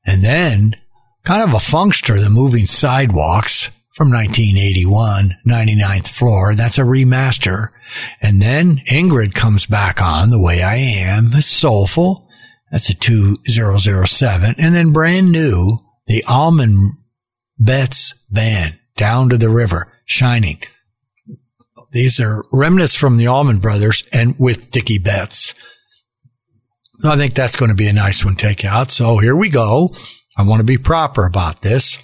And 0.07 0.25
then 0.25 0.77
kind 1.25 1.43
of 1.43 1.55
a 1.55 1.65
funkster, 1.65 2.19
the 2.19 2.31
moving 2.31 2.67
sidewalks, 2.67 3.71
from 4.01 4.11
1981, 4.13 5.37
99th 5.47 6.09
floor. 6.09 6.55
That's 6.55 6.79
a 6.79 6.85
remaster. 6.85 7.67
And 8.23 8.41
then 8.41 8.81
Ingrid 8.91 9.35
comes 9.35 9.67
back 9.67 10.01
on 10.01 10.31
the 10.31 10.41
way 10.41 10.63
I 10.63 10.77
am. 10.77 11.33
It's 11.35 11.47
soulful. 11.47 12.27
That's 12.73 12.89
a 12.89 12.95
2007. 12.95 14.55
And 14.57 14.75
then 14.75 14.93
brand 14.93 15.31
new, 15.31 15.81
the 16.07 16.25
Allman 16.27 16.97
Betts 17.59 18.15
band 18.31 18.80
down 19.01 19.31
to 19.31 19.39
the 19.39 19.49
river 19.49 19.91
shining. 20.05 20.63
These 21.91 22.21
are 22.21 22.45
remnants 22.53 22.95
from 22.95 23.17
the 23.17 23.29
Allman 23.29 23.59
Brothers 23.59 24.03
and 24.13 24.39
with 24.39 24.71
Dickey 24.71 24.99
Betts. 24.99 25.55
I 27.03 27.17
think 27.17 27.33
that's 27.33 27.57
going 27.57 27.71
to 27.71 27.75
be 27.75 27.89
a 27.89 27.95
nice 27.95 28.23
one 28.23 28.35
to 28.35 28.47
take 28.47 28.63
out. 28.63 28.91
So 28.91 29.17
here 29.17 29.35
we 29.35 29.49
go. 29.49 29.95
I 30.37 30.43
want 30.43 30.61
to 30.61 30.65
be 30.65 30.77
proper 30.77 31.25
about 31.25 31.63
this. 31.63 31.99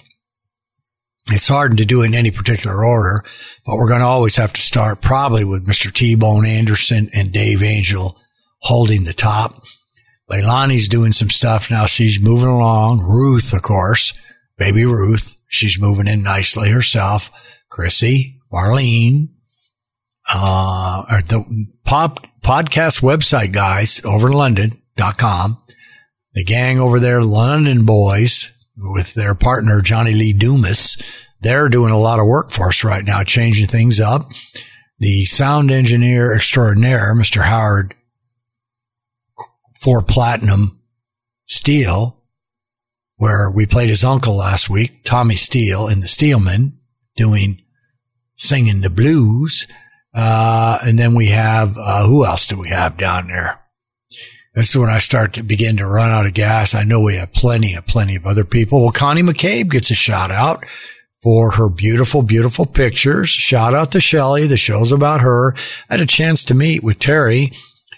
It's 1.29 1.47
hard 1.47 1.77
to 1.77 1.85
do 1.85 2.01
in 2.01 2.15
any 2.15 2.31
particular 2.31 2.83
order, 2.83 3.21
but 3.63 3.75
we're 3.75 3.89
going 3.89 3.99
to 3.99 4.07
always 4.07 4.37
have 4.37 4.53
to 4.53 4.61
start 4.61 4.99
probably 4.99 5.43
with 5.43 5.67
Mr. 5.67 5.93
T-Bone 5.93 6.47
Anderson 6.47 7.09
and 7.13 7.31
Dave 7.31 7.61
Angel 7.61 8.19
holding 8.61 9.03
the 9.03 9.13
top. 9.13 9.61
Leilani's 10.31 10.87
doing 10.87 11.11
some 11.11 11.29
stuff 11.29 11.69
now. 11.69 11.85
She's 11.85 12.23
moving 12.23 12.49
along. 12.49 13.01
Ruth, 13.01 13.53
of 13.53 13.61
course, 13.61 14.13
baby 14.57 14.83
Ruth. 14.83 15.36
She's 15.47 15.81
moving 15.81 16.07
in 16.07 16.23
nicely 16.23 16.69
herself. 16.69 17.31
Chrissy, 17.69 18.39
Marlene, 18.51 19.29
uh, 20.31 21.03
or 21.09 21.21
the 21.21 21.67
pop 21.83 22.25
podcast 22.41 23.01
website 23.01 23.51
guys 23.51 24.01
over 24.05 24.27
in 24.27 24.33
London.com. 24.33 25.61
The 26.33 26.43
gang 26.43 26.79
over 26.79 26.99
there, 26.99 27.21
London 27.21 27.85
boys, 27.85 28.51
with 28.77 29.13
their 29.13 29.35
partner 29.35 29.81
Johnny 29.81 30.13
Lee 30.13 30.33
Dumas. 30.33 31.01
They're 31.41 31.69
doing 31.69 31.91
a 31.91 31.99
lot 31.99 32.19
of 32.19 32.25
work 32.25 32.51
for 32.51 32.69
us 32.69 32.83
right 32.83 33.03
now, 33.03 33.23
changing 33.23 33.67
things 33.67 33.99
up. 33.99 34.23
The 34.99 35.25
sound 35.25 35.71
engineer 35.71 36.35
extraordinaire, 36.35 37.13
Mr. 37.15 37.43
Howard 37.43 37.95
for 39.79 40.01
Platinum 40.01 40.81
Steel, 41.45 42.16
where 43.17 43.49
we 43.49 43.65
played 43.65 43.89
his 43.89 44.03
uncle 44.03 44.37
last 44.37 44.69
week, 44.69 45.03
Tommy 45.03 45.35
Steele 45.35 45.87
in 45.87 45.99
the 45.99 46.07
Steelmen, 46.07 46.73
doing 47.15 47.61
singing 48.35 48.81
the 48.81 48.89
blues. 48.89 49.67
Uh, 50.13 50.79
and 50.83 50.97
then 50.97 51.13
we 51.13 51.27
have, 51.27 51.77
uh, 51.77 52.05
who 52.05 52.25
else 52.25 52.47
do 52.47 52.57
we 52.57 52.69
have 52.69 52.97
down 52.97 53.27
there? 53.27 53.59
This 54.55 54.69
is 54.69 54.77
when 54.77 54.89
I 54.89 54.99
start 54.99 55.33
to 55.33 55.43
begin 55.43 55.77
to 55.77 55.85
run 55.85 56.09
out 56.09 56.25
of 56.25 56.33
gas. 56.33 56.73
I 56.73 56.83
know 56.83 57.01
we 57.01 57.17
have 57.17 57.31
plenty 57.31 57.75
of 57.75 57.85
plenty 57.85 58.15
of 58.15 58.25
other 58.25 58.43
people. 58.43 58.81
Well, 58.81 58.91
Connie 58.91 59.21
McCabe 59.21 59.69
gets 59.69 59.91
a 59.91 59.95
shout 59.95 60.31
out 60.31 60.65
for 61.21 61.51
her 61.51 61.69
beautiful, 61.69 62.23
beautiful 62.23 62.65
pictures. 62.65 63.29
Shout 63.29 63.75
out 63.75 63.91
to 63.91 64.01
Shelley. 64.01 64.47
The 64.47 64.57
show's 64.57 64.91
about 64.91 65.21
her. 65.21 65.53
I 65.89 65.93
had 65.93 66.01
a 66.01 66.07
chance 66.07 66.43
to 66.45 66.55
meet 66.55 66.83
with 66.83 66.97
Terry 66.97 67.51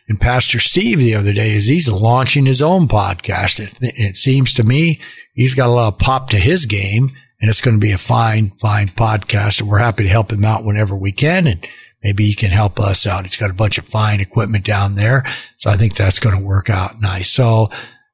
and 0.10 0.20
Pastor 0.20 0.58
Steve 0.58 0.98
the 0.98 1.14
other 1.14 1.34
day 1.34 1.52
is 1.52 1.68
he's 1.68 1.88
launching 1.88 2.48
his 2.48 2.64
own 2.64 2.88
podcast. 2.88 3.60
It, 3.60 3.78
it 3.82 4.16
seems 4.18 4.56
to 4.56 4.64
me 4.64 5.00
he's 5.34 5.54
got 5.54 5.68
a 5.68 5.72
lot 5.72 5.94
of 5.94 6.00
pop 6.00 6.32
to 6.32 6.38
his 6.38 6.66
game 6.66 7.12
and 7.40 7.48
it's 7.48 7.62
going 7.62 7.80
to 7.80 7.86
be 7.86 7.92
a 7.92 7.98
fine, 7.98 8.50
fine 8.60 8.90
podcast. 8.90 9.62
And 9.62 9.70
we're 9.70 9.78
happy 9.78 10.04
to 10.04 10.10
help 10.10 10.34
him 10.34 10.44
out 10.44 10.66
whenever 10.66 10.96
we 10.96 11.12
can. 11.12 11.46
And 11.46 11.66
maybe 12.04 12.26
he 12.26 12.34
can 12.34 12.50
help 12.50 12.80
us 12.80 13.06
out. 13.06 13.24
He's 13.24 13.38
got 13.38 13.52
a 13.52 13.54
bunch 13.54 13.78
of 13.78 13.86
fine 13.86 14.20
equipment 14.20 14.66
down 14.66 14.96
there. 14.96 15.24
So 15.58 15.70
I 15.70 15.78
think 15.78 15.96
that's 15.96 16.20
going 16.20 16.36
to 16.36 16.44
work 16.44 16.72
out 16.72 17.00
nice. 17.00 17.30
So, 17.30 17.68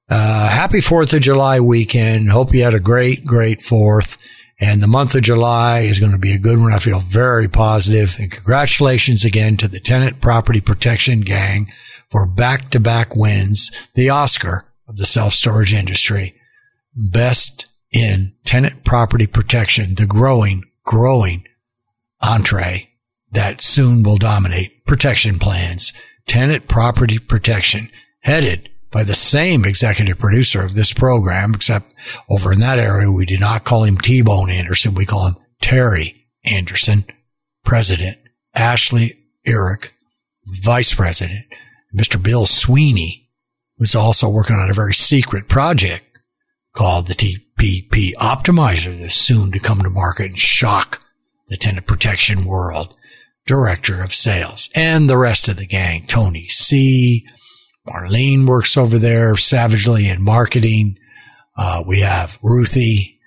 uh, 0.08 0.50
happy 0.50 0.82
4th 0.82 1.14
of 1.14 1.22
July 1.22 1.62
weekend. 1.62 2.30
Hope 2.30 2.54
you 2.54 2.62
had 2.62 2.76
a 2.76 2.80
great, 2.80 3.26
great 3.26 3.62
4th. 3.62 4.22
And 4.60 4.84
the 4.84 4.88
month 4.88 5.16
of 5.16 5.24
July 5.24 5.80
is 5.80 6.00
going 6.00 6.12
to 6.12 6.18
be 6.18 6.34
a 6.34 6.38
good 6.38 6.60
one. 6.60 6.74
I 6.74 6.80
feel 6.80 7.00
very 7.00 7.48
positive. 7.48 8.18
And 8.20 8.32
congratulations 8.32 9.26
again 9.26 9.58
to 9.58 9.68
the 9.68 9.80
Tenant 9.80 10.22
Property 10.22 10.62
Protection 10.62 11.22
Gang 11.22 11.72
for 12.16 12.26
back 12.26 12.70
to 12.70 12.80
back 12.80 13.14
wins, 13.14 13.74
the 13.94 14.10
Oscar 14.10 14.62
of 14.88 14.96
the 14.96 15.06
self 15.06 15.34
storage 15.34 15.74
industry. 15.74 16.34
Best 16.96 17.68
in 17.92 18.34
tenant 18.46 18.86
property 18.86 19.28
protection, 19.28 19.96
the 19.96 20.06
growing, 20.06 20.64
growing 20.86 21.46
entree 22.22 22.90
that 23.34 23.60
soon 23.60 24.02
will 24.02 24.16
dominate 24.16 24.86
protection 24.86 25.40
plans, 25.40 25.92
tenant 26.26 26.70
property 26.70 27.20
protection, 27.20 27.90
headed 28.22 28.70
by 28.92 29.04
the 29.04 29.14
same 29.14 29.66
executive 29.66 30.18
producer 30.18 30.64
of 30.64 30.74
this 30.74 30.94
program, 30.94 31.54
except 31.54 31.94
over 32.30 32.54
in 32.54 32.60
that 32.60 32.80
area, 32.80 33.12
we 33.12 33.26
do 33.26 33.38
not 33.38 33.66
call 33.66 33.84
him 33.84 33.98
T-Bone 33.98 34.50
Anderson. 34.50 34.94
We 34.94 35.06
call 35.06 35.28
him 35.28 35.36
Terry 35.60 36.28
Anderson, 36.46 37.04
president, 37.66 38.18
Ashley 38.56 39.20
Eric, 39.46 39.92
vice 40.46 40.96
president, 40.96 41.46
Mr. 41.96 42.22
Bill 42.22 42.46
Sweeney 42.46 43.30
was 43.78 43.96
also 43.96 44.30
working 44.30 44.56
on 44.56 44.70
a 44.70 44.74
very 44.74 44.94
secret 44.94 45.48
project 45.48 46.20
called 46.74 47.08
the 47.08 47.14
TPP 47.14 48.14
Optimizer 48.16 49.00
that's 49.00 49.16
soon 49.16 49.52
to 49.52 49.60
come 49.60 49.80
to 49.80 49.90
market 49.90 50.28
and 50.28 50.40
shock 50.40 51.02
the 51.48 51.58
tenant 51.58 51.86
protection 51.86 52.46
world 52.46 52.98
director 53.46 54.02
of 54.02 54.14
sales 54.14 54.70
and 54.76 55.10
the 55.10 55.18
rest 55.18 55.48
of 55.48 55.58
the 55.58 55.68
gang. 55.68 56.04
Tony 56.06 56.48
C. 56.48 57.26
Marlene 57.88 58.48
works 58.48 58.76
over 58.76 58.98
there 58.98 59.36
savagely 59.36 60.10
in 60.10 60.24
marketing. 60.24 60.98
Uh, 61.56 61.84
we 61.86 62.00
have 62.00 62.38
Ruthie. 62.44 63.20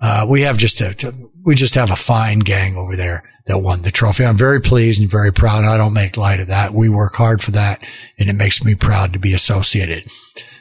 Uh, 0.00 0.26
we 0.28 0.42
have 0.42 0.56
just 0.56 0.80
a, 0.80 1.14
we 1.44 1.54
just 1.54 1.74
have 1.74 1.90
a 1.90 1.96
fine 1.96 2.40
gang 2.40 2.76
over 2.76 2.96
there 2.96 3.22
that 3.46 3.58
won 3.58 3.82
the 3.82 3.90
trophy. 3.90 4.24
I'm 4.24 4.36
very 4.36 4.60
pleased 4.60 5.00
and 5.00 5.10
very 5.10 5.32
proud. 5.32 5.64
I 5.64 5.76
don't 5.76 5.92
make 5.92 6.16
light 6.16 6.40
of 6.40 6.48
that. 6.48 6.74
We 6.74 6.88
work 6.88 7.14
hard 7.14 7.40
for 7.40 7.52
that 7.52 7.86
and 8.18 8.28
it 8.28 8.34
makes 8.34 8.64
me 8.64 8.74
proud 8.74 9.12
to 9.12 9.18
be 9.18 9.32
associated. 9.32 10.08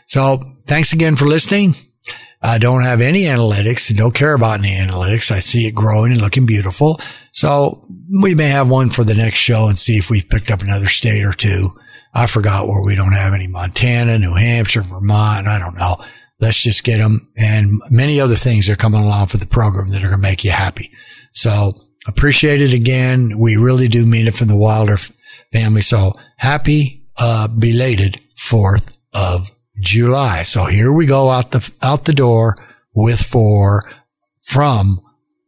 So 0.06 0.42
thanks 0.68 0.94
again 0.94 1.16
for 1.16 1.26
listening. 1.26 1.74
I 2.42 2.60
don't 2.60 2.84
have 2.84 3.02
any 3.02 3.24
analytics 3.24 3.90
and 3.90 3.98
don't 3.98 4.14
care 4.14 4.34
about 4.34 4.60
any 4.60 4.70
analytics. 4.70 5.32
I 5.32 5.40
see 5.40 5.66
it 5.66 5.74
growing 5.74 6.12
and 6.12 6.22
looking 6.22 6.46
beautiful. 6.46 7.02
So 7.32 7.84
we 8.22 8.36
may 8.36 8.50
have 8.50 8.70
one 8.70 8.92
for 8.92 9.04
the 9.04 9.16
next 9.16 9.40
show 9.40 9.68
and 9.68 9.80
see 9.80 9.98
if 9.98 10.12
we've 10.12 10.30
picked 10.30 10.52
up 10.52 10.62
another 10.62 10.88
state 10.88 11.26
or 11.26 11.34
two. 11.34 11.76
I 12.14 12.28
forgot 12.28 12.68
where 12.68 12.84
we 12.86 12.96
don't 12.96 13.14
have 13.14 13.34
any 13.34 13.48
Montana, 13.48 14.20
New 14.20 14.36
Hampshire, 14.36 14.84
Vermont. 14.84 15.48
I 15.48 15.58
don't 15.58 15.76
know. 15.76 15.98
Let's 16.40 16.62
just 16.62 16.84
get 16.84 16.98
them 16.98 17.32
and 17.36 17.82
many 17.90 18.20
other 18.20 18.36
things 18.36 18.70
are 18.70 18.76
coming 18.76 19.02
along 19.02 19.28
for 19.28 19.38
the 19.38 19.48
program 19.48 19.90
that 19.90 20.04
are 20.04 20.10
going 20.10 20.12
to 20.12 20.18
make 20.18 20.44
you 20.44 20.52
happy. 20.52 20.92
So 21.32 21.72
appreciate 22.06 22.62
it 22.62 22.74
again. 22.74 23.38
We 23.38 23.58
really 23.58 23.88
do 23.88 24.06
mean 24.06 24.28
it 24.28 24.36
from 24.36 24.48
the 24.48 24.58
Wilder 24.58 24.98
family. 25.52 25.82
So 25.82 26.14
happy, 26.38 27.06
uh, 27.18 27.48
belated 27.48 28.22
4th 28.38 28.98
of 29.14 29.52
July. 29.80 30.44
So 30.44 30.66
here 30.66 30.92
we 30.92 31.06
go 31.06 31.30
out 31.30 31.52
the, 31.52 31.72
out 31.82 32.06
the 32.06 32.14
door 32.14 32.56
with 32.94 33.20
four 33.20 33.84
from 34.42 35.00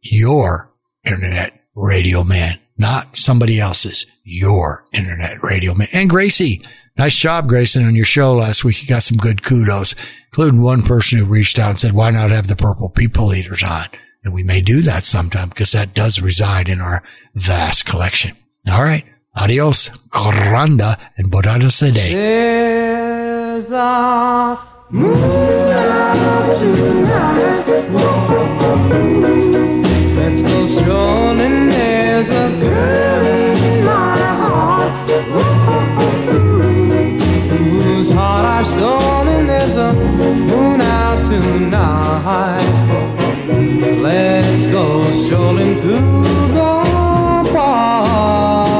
your 0.02 0.72
internet 1.04 1.58
radio 1.74 2.24
man, 2.24 2.58
not 2.76 3.16
somebody 3.16 3.58
else's, 3.58 4.06
your 4.24 4.84
internet 4.92 5.42
radio 5.42 5.74
man. 5.74 5.88
And 5.92 6.10
Gracie, 6.10 6.62
nice 6.96 7.16
job, 7.16 7.48
Grayson, 7.48 7.84
on 7.84 7.94
your 7.94 8.04
show 8.04 8.34
last 8.34 8.64
week. 8.64 8.82
You 8.82 8.88
got 8.88 9.02
some 9.02 9.16
good 9.16 9.42
kudos, 9.42 9.94
including 10.26 10.62
one 10.62 10.82
person 10.82 11.18
who 11.18 11.24
reached 11.24 11.58
out 11.58 11.70
and 11.70 11.78
said, 11.78 11.92
why 11.92 12.10
not 12.10 12.30
have 12.30 12.48
the 12.48 12.56
purple 12.56 12.90
people 12.90 13.34
eaters 13.34 13.62
on? 13.62 13.86
And 14.28 14.34
we 14.34 14.42
may 14.42 14.60
do 14.60 14.82
that 14.82 15.06
sometime 15.06 15.48
because 15.48 15.72
that 15.72 15.94
does 15.94 16.20
reside 16.20 16.68
in 16.68 16.82
our 16.82 17.02
vast 17.34 17.86
collection. 17.86 18.36
All 18.70 18.82
right. 18.82 19.02
Adios. 19.34 19.88
Granda 20.10 21.00
and 21.16 21.32
Bodada 21.32 21.70
Sede. 21.72 22.12
There's 22.14 23.70
a 23.70 24.60
moon 24.90 25.72
out. 25.72 26.48
Let's 30.14 30.42
go 30.42 30.66
strolling. 30.66 31.70
There's 31.70 32.28
a 32.28 32.50
girl 32.60 33.26
in 33.26 33.82
my 33.86 34.18
heart. 34.42 35.08
Whose 37.48 38.10
heart 38.10 38.44
I've 38.44 38.66
stolen. 38.66 39.46
There's 39.46 39.76
a 39.76 39.94
moon 39.94 40.82
out 40.82 41.22
tonight. 41.22 42.87
Let's 43.48 44.66
go 44.66 45.10
strolling 45.10 45.78
through 45.80 46.22
the 46.52 47.50
park. 47.50 48.77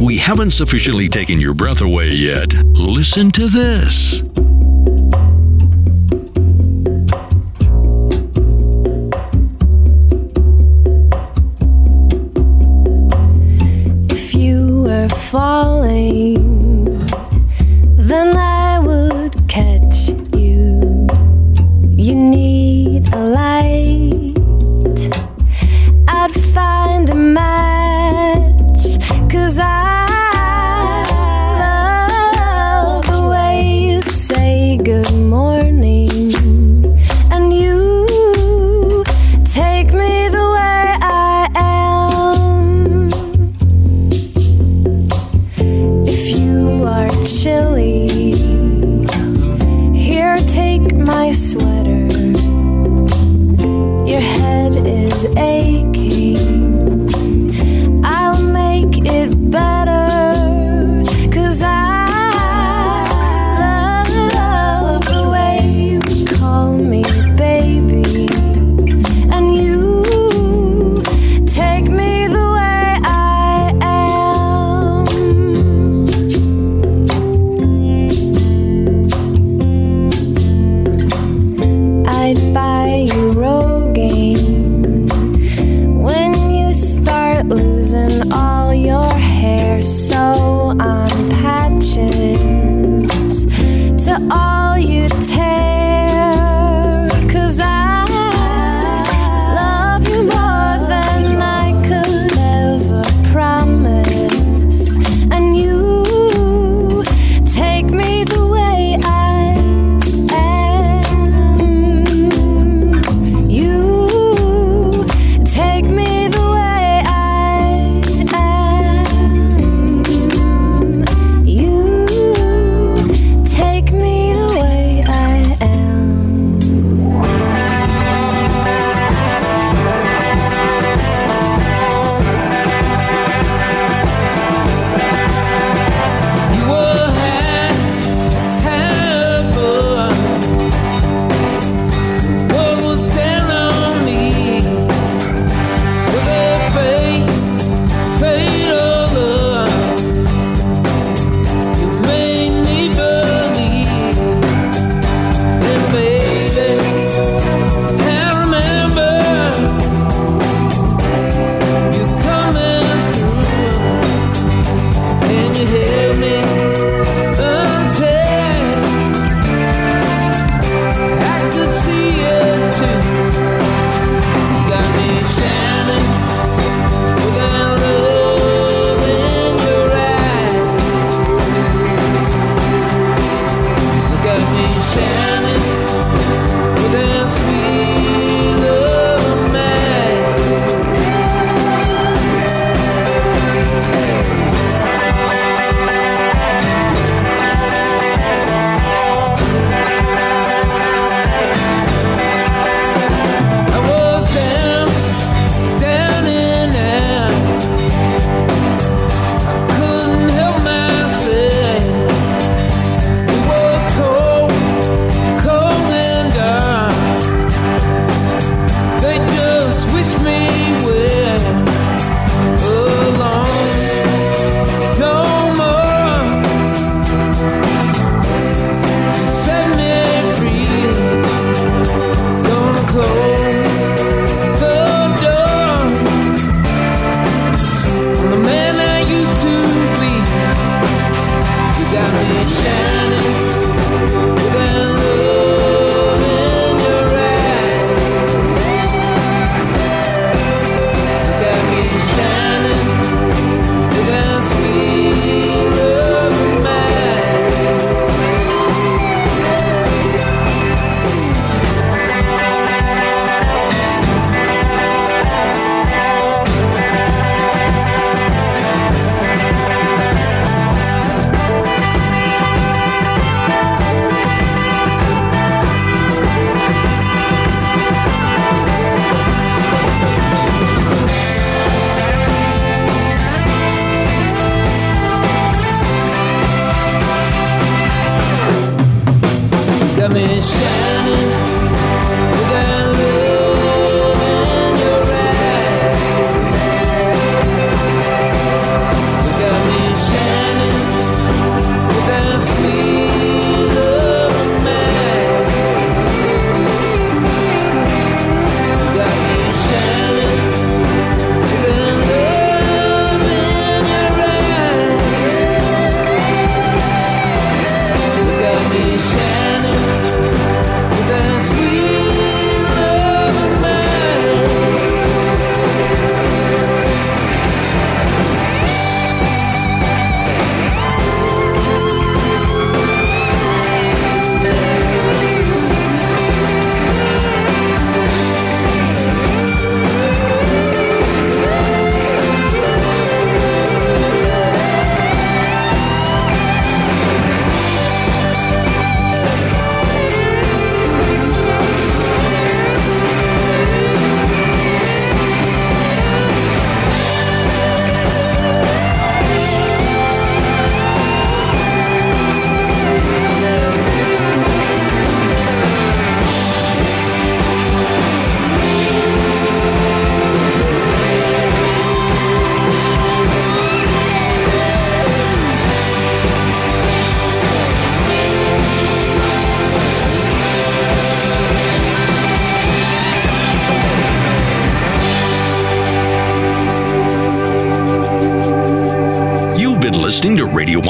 we 0.00 0.16
haven't 0.16 0.50
sufficiently 0.50 1.08
taken 1.08 1.40
your 1.40 1.54
breath 1.54 1.80
away 1.82 2.10
yet, 2.10 2.52
listen 2.52 3.30
to 3.32 3.48
this. 3.48 4.22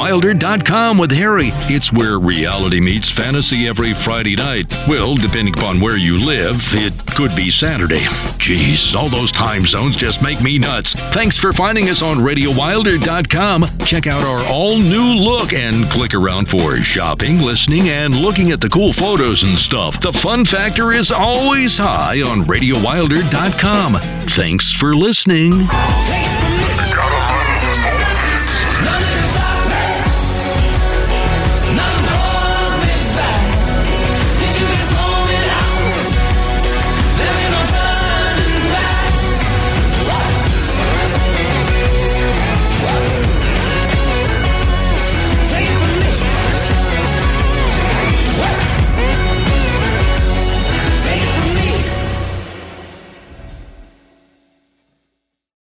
To 0.09 0.15
RadioWilder.com 0.15 0.97
with 0.97 1.11
Harry. 1.11 1.49
It's 1.69 1.93
where 1.93 2.19
reality 2.19 2.79
meets 2.79 3.09
fantasy 3.09 3.67
every 3.67 3.93
Friday 3.93 4.35
night. 4.35 4.71
Well, 4.87 5.15
depending 5.15 5.53
upon 5.57 5.79
where 5.79 5.97
you 5.97 6.23
live, 6.23 6.61
it 6.73 6.93
could 7.15 7.35
be 7.35 7.49
Saturday. 7.49 8.01
Jeez, 8.39 8.95
all 8.95 9.09
those 9.09 9.31
time 9.31 9.65
zones 9.65 9.95
just 9.95 10.21
make 10.21 10.41
me 10.41 10.57
nuts. 10.57 10.93
Thanks 11.13 11.37
for 11.37 11.53
finding 11.53 11.89
us 11.89 12.01
on 12.01 12.17
RadioWilder.com. 12.17 13.65
Check 13.85 14.07
out 14.07 14.23
our 14.23 14.45
all 14.51 14.79
new 14.79 15.15
look 15.15 15.53
and 15.53 15.89
click 15.91 16.13
around 16.13 16.47
for 16.49 16.77
shopping, 16.77 17.39
listening, 17.39 17.89
and 17.89 18.15
looking 18.15 18.51
at 18.51 18.61
the 18.61 18.69
cool 18.69 18.93
photos 18.93 19.43
and 19.43 19.57
stuff. 19.57 19.99
The 19.99 20.13
fun 20.13 20.45
factor 20.45 20.91
is 20.91 21.11
always 21.11 21.77
high 21.77 22.21
on 22.21 22.45
RadioWilder.com. 22.45 24.27
Thanks 24.27 24.71
for 24.71 24.95
listening. 24.95 25.67